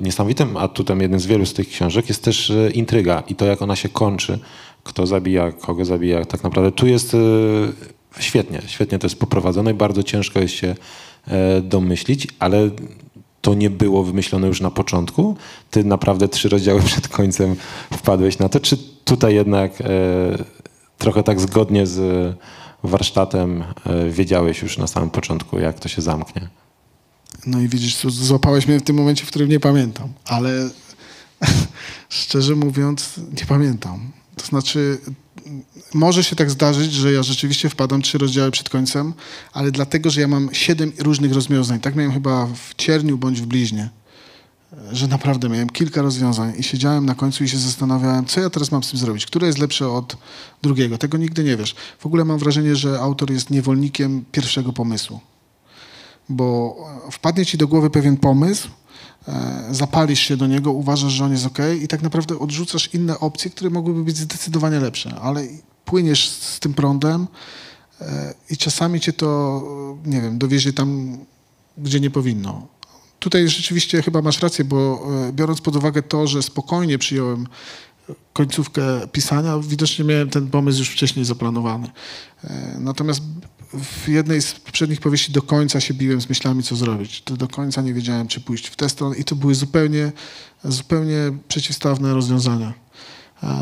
niesamowitym 0.00 0.56
atutem, 0.56 1.00
jeden 1.00 1.20
z 1.20 1.26
wielu 1.26 1.46
z 1.46 1.52
tych 1.52 1.68
książek, 1.68 2.08
jest 2.08 2.24
też 2.24 2.50
e, 2.50 2.70
intryga 2.70 3.22
i 3.28 3.34
to, 3.34 3.44
jak 3.44 3.62
ona 3.62 3.76
się 3.76 3.88
kończy. 3.88 4.38
Kto 4.84 5.06
zabija, 5.06 5.52
kogo 5.52 5.84
zabija. 5.84 6.24
Tak 6.24 6.42
naprawdę 6.42 6.72
tu 6.72 6.86
jest 6.86 7.14
e, 7.14 7.18
świetnie, 8.18 8.62
świetnie 8.66 8.98
to 8.98 9.06
jest 9.06 9.18
poprowadzone 9.18 9.70
i 9.70 9.74
bardzo 9.74 10.02
ciężko 10.02 10.40
jest 10.40 10.54
się 10.54 10.74
e, 11.26 11.60
domyślić, 11.60 12.28
ale 12.38 12.70
to 13.44 13.54
nie 13.54 13.70
było 13.70 14.04
wymyślone 14.04 14.46
już 14.46 14.60
na 14.60 14.70
początku. 14.70 15.36
Ty 15.70 15.84
naprawdę 15.84 16.28
trzy 16.28 16.48
rozdziały 16.48 16.82
przed 16.90 17.08
końcem 17.08 17.56
wpadłeś 17.92 18.38
na 18.38 18.48
to. 18.48 18.60
Czy 18.60 18.76
tutaj 19.04 19.34
jednak 19.34 19.80
e, 19.80 19.84
trochę 20.98 21.22
tak 21.22 21.40
zgodnie 21.40 21.86
z 21.86 22.36
warsztatem 22.82 23.64
e, 23.86 24.10
wiedziałeś 24.10 24.62
już 24.62 24.78
na 24.78 24.86
samym 24.86 25.10
początku, 25.10 25.58
jak 25.58 25.78
to 25.78 25.88
się 25.88 26.02
zamknie? 26.02 26.48
No 27.46 27.60
i 27.60 27.68
widzisz, 27.68 27.96
złapałeś 28.08 28.68
mnie 28.68 28.78
w 28.78 28.82
tym 28.82 28.96
momencie, 28.96 29.24
w 29.24 29.28
którym 29.28 29.48
nie 29.48 29.60
pamiętam, 29.60 30.08
ale 30.24 30.70
szczerze 32.08 32.54
mówiąc, 32.54 33.20
nie 33.40 33.46
pamiętam. 33.46 34.10
To 34.36 34.46
znaczy, 34.46 34.98
może 35.94 36.24
się 36.24 36.36
tak 36.36 36.50
zdarzyć, 36.50 36.92
że 36.92 37.12
ja 37.12 37.22
rzeczywiście 37.22 37.68
wpadam 37.68 38.02
trzy 38.02 38.18
rozdziały 38.18 38.50
przed 38.50 38.68
końcem, 38.68 39.12
ale 39.52 39.70
dlatego, 39.70 40.10
że 40.10 40.20
ja 40.20 40.28
mam 40.28 40.48
siedem 40.52 40.92
różnych 40.98 41.32
rozwiązań. 41.32 41.80
Tak 41.80 41.94
miałem 41.96 42.12
chyba 42.12 42.46
w 42.46 42.74
Cierniu 42.74 43.18
bądź 43.18 43.40
w 43.40 43.46
Bliźnie. 43.46 43.90
Że 44.92 45.08
naprawdę 45.08 45.48
miałem 45.48 45.70
kilka 45.70 46.02
rozwiązań 46.02 46.52
i 46.58 46.62
siedziałem 46.62 47.06
na 47.06 47.14
końcu 47.14 47.44
i 47.44 47.48
się 47.48 47.58
zastanawiałem, 47.58 48.24
co 48.24 48.40
ja 48.40 48.50
teraz 48.50 48.72
mam 48.72 48.82
z 48.82 48.90
tym 48.90 49.00
zrobić, 49.00 49.26
które 49.26 49.46
jest 49.46 49.58
lepsze 49.58 49.88
od 49.88 50.16
drugiego. 50.62 50.98
Tego 50.98 51.18
nigdy 51.18 51.44
nie 51.44 51.56
wiesz. 51.56 51.74
W 51.98 52.06
ogóle 52.06 52.24
mam 52.24 52.38
wrażenie, 52.38 52.76
że 52.76 53.00
autor 53.00 53.30
jest 53.30 53.50
niewolnikiem 53.50 54.24
pierwszego 54.32 54.72
pomysłu 54.72 55.20
bo 56.28 56.76
wpadnie 57.10 57.46
ci 57.46 57.58
do 57.58 57.68
głowy 57.68 57.90
pewien 57.90 58.16
pomysł, 58.16 58.68
zapalisz 59.70 60.20
się 60.20 60.36
do 60.36 60.46
niego, 60.46 60.72
uważasz, 60.72 61.12
że 61.12 61.24
on 61.24 61.32
jest 61.32 61.46
ok 61.46 61.58
i 61.82 61.88
tak 61.88 62.02
naprawdę 62.02 62.38
odrzucasz 62.38 62.94
inne 62.94 63.20
opcje, 63.20 63.50
które 63.50 63.70
mogłyby 63.70 64.04
być 64.04 64.16
zdecydowanie 64.16 64.80
lepsze, 64.80 65.14
ale 65.22 65.46
płyniesz 65.84 66.28
z 66.28 66.60
tym 66.60 66.74
prądem 66.74 67.26
e, 68.00 68.34
i 68.50 68.56
czasami 68.56 69.00
cię 69.00 69.12
to, 69.12 69.62
e, 70.06 70.10
nie 70.10 70.20
wiem, 70.20 70.38
dowiezie 70.38 70.72
tam, 70.72 71.18
gdzie 71.78 72.00
nie 72.00 72.10
powinno. 72.10 72.66
Tutaj 73.18 73.48
rzeczywiście 73.48 74.02
chyba 74.02 74.22
masz 74.22 74.42
rację, 74.42 74.64
bo 74.64 75.06
e, 75.28 75.32
biorąc 75.32 75.60
pod 75.60 75.76
uwagę 75.76 76.02
to, 76.02 76.26
że 76.26 76.42
spokojnie 76.42 76.98
przyjąłem 76.98 77.46
końcówkę 78.32 78.82
pisania, 79.12 79.58
widocznie 79.58 80.04
miałem 80.04 80.30
ten 80.30 80.48
pomysł 80.50 80.78
już 80.78 80.88
wcześniej 80.88 81.24
zaplanowany. 81.24 81.90
E, 82.44 82.76
Natomiast 82.78 83.22
w 83.82 84.08
jednej 84.08 84.42
z 84.42 84.52
poprzednich 84.52 85.00
powieści 85.00 85.32
do 85.32 85.42
końca 85.42 85.80
się 85.80 85.94
biłem 85.94 86.20
z 86.20 86.28
myślami, 86.28 86.62
co 86.62 86.76
zrobić. 86.76 87.22
To 87.22 87.36
do 87.36 87.48
końca 87.48 87.82
nie 87.82 87.94
wiedziałem, 87.94 88.28
czy 88.28 88.40
pójść 88.40 88.66
w 88.66 88.76
tę 88.76 88.88
stronę 88.88 89.16
i 89.16 89.24
to 89.24 89.36
były 89.36 89.54
zupełnie, 89.54 90.12
zupełnie 90.64 91.16
przeciwstawne 91.48 92.14
rozwiązania. 92.14 92.74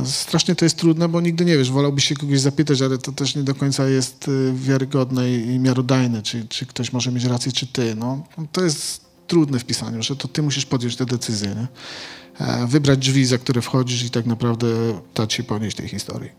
Strasznie 0.05 0.55
to 0.55 0.65
jest 0.65 0.77
trudne, 0.77 1.09
bo 1.09 1.21
nigdy 1.21 1.45
nie 1.45 1.59
wiesz, 1.59 1.71
wolałbyś 1.71 2.05
się 2.05 2.15
kogoś 2.15 2.41
zapytać, 2.41 2.83
ale 2.83 2.99
to 2.99 3.13
też 3.13 3.35
nie 3.35 3.43
do 3.43 3.55
końca 3.55 3.89
jest 3.89 4.29
y, 4.29 4.53
wiarygodne 4.55 5.33
i 5.33 5.59
miarodajne, 5.59 6.23
czy, 6.23 6.49
czy 6.49 6.67
ktoś 6.67 6.93
może 6.93 7.13
mieć 7.13 7.25
rację, 7.25 7.53
czy 7.53 7.67
ty. 7.67 7.95
No, 7.95 8.25
to 8.53 8.65
jest 8.65 9.05
trudne 9.27 9.59
w 9.59 9.65
pisaniu, 9.65 10.03
że 10.03 10.17
to 10.17 10.29
ty 10.29 10.43
musisz 10.43 10.67
podjąć 10.67 10.97
tę 10.97 11.07
decyzję. 11.07 11.49
Nie? 11.49 11.67
E, 12.47 12.67
Wybrać 12.67 12.99
drzwi, 12.99 13.25
za 13.25 13.39
które 13.39 13.63
wchodzisz 13.63 14.05
i 14.05 14.11
tak 14.11 14.27
naprawdę 14.27 14.67
dać 15.15 15.33
się 15.33 15.43
ponieść 15.43 15.77
tej 15.77 15.89
historii. 15.89 16.31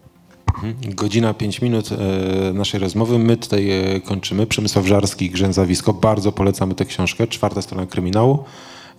Mhm. 0.54 0.95
Godzina, 0.95 1.34
pięć 1.34 1.62
minut 1.62 1.89
e, 1.91 2.54
naszej 2.54 2.80
rozmowy. 2.80 3.20
My 3.20 3.38
tutaj 3.38 3.70
e, 3.72 4.01
kończymy. 4.01 4.47
Przemysław 4.47 4.86
Żarski, 4.88 5.30
Grzęzawisko. 5.30 5.93
Bardzo 5.93 6.32
polecamy 6.32 6.76
tę 6.76 6.86
książkę. 6.86 7.28
Czwarta 7.28 7.62
strona 7.62 7.86
kryminału. 7.86 8.43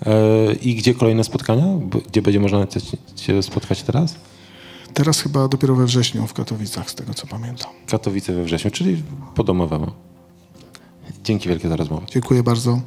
E, 0.06 0.52
I 0.52 0.74
gdzie 0.74 0.94
kolejne 0.94 1.24
spotkania? 1.24 1.66
Gdzie 2.10 2.22
będzie 2.22 2.40
można 2.40 2.66
cię- 2.66 2.80
cię 3.16 3.42
spotkać 3.42 3.82
teraz? 3.82 4.14
Teraz 4.94 5.20
chyba 5.20 5.48
dopiero 5.48 5.74
we 5.74 5.84
wrześniu 5.86 6.26
w 6.26 6.32
Katowicach, 6.32 6.90
z 6.90 6.94
tego 6.94 7.14
co 7.14 7.26
pamiętam. 7.26 7.70
Katowice 7.86 8.32
we 8.32 8.44
wrześniu, 8.44 8.70
czyli 8.70 9.02
po 9.34 9.44
domowemu. 9.44 9.90
Dzięki 11.24 11.48
wielkie 11.48 11.68
za 11.68 11.76
rozmowę. 11.76 12.06
Dziękuję 12.10 12.42
bardzo. 12.42 12.80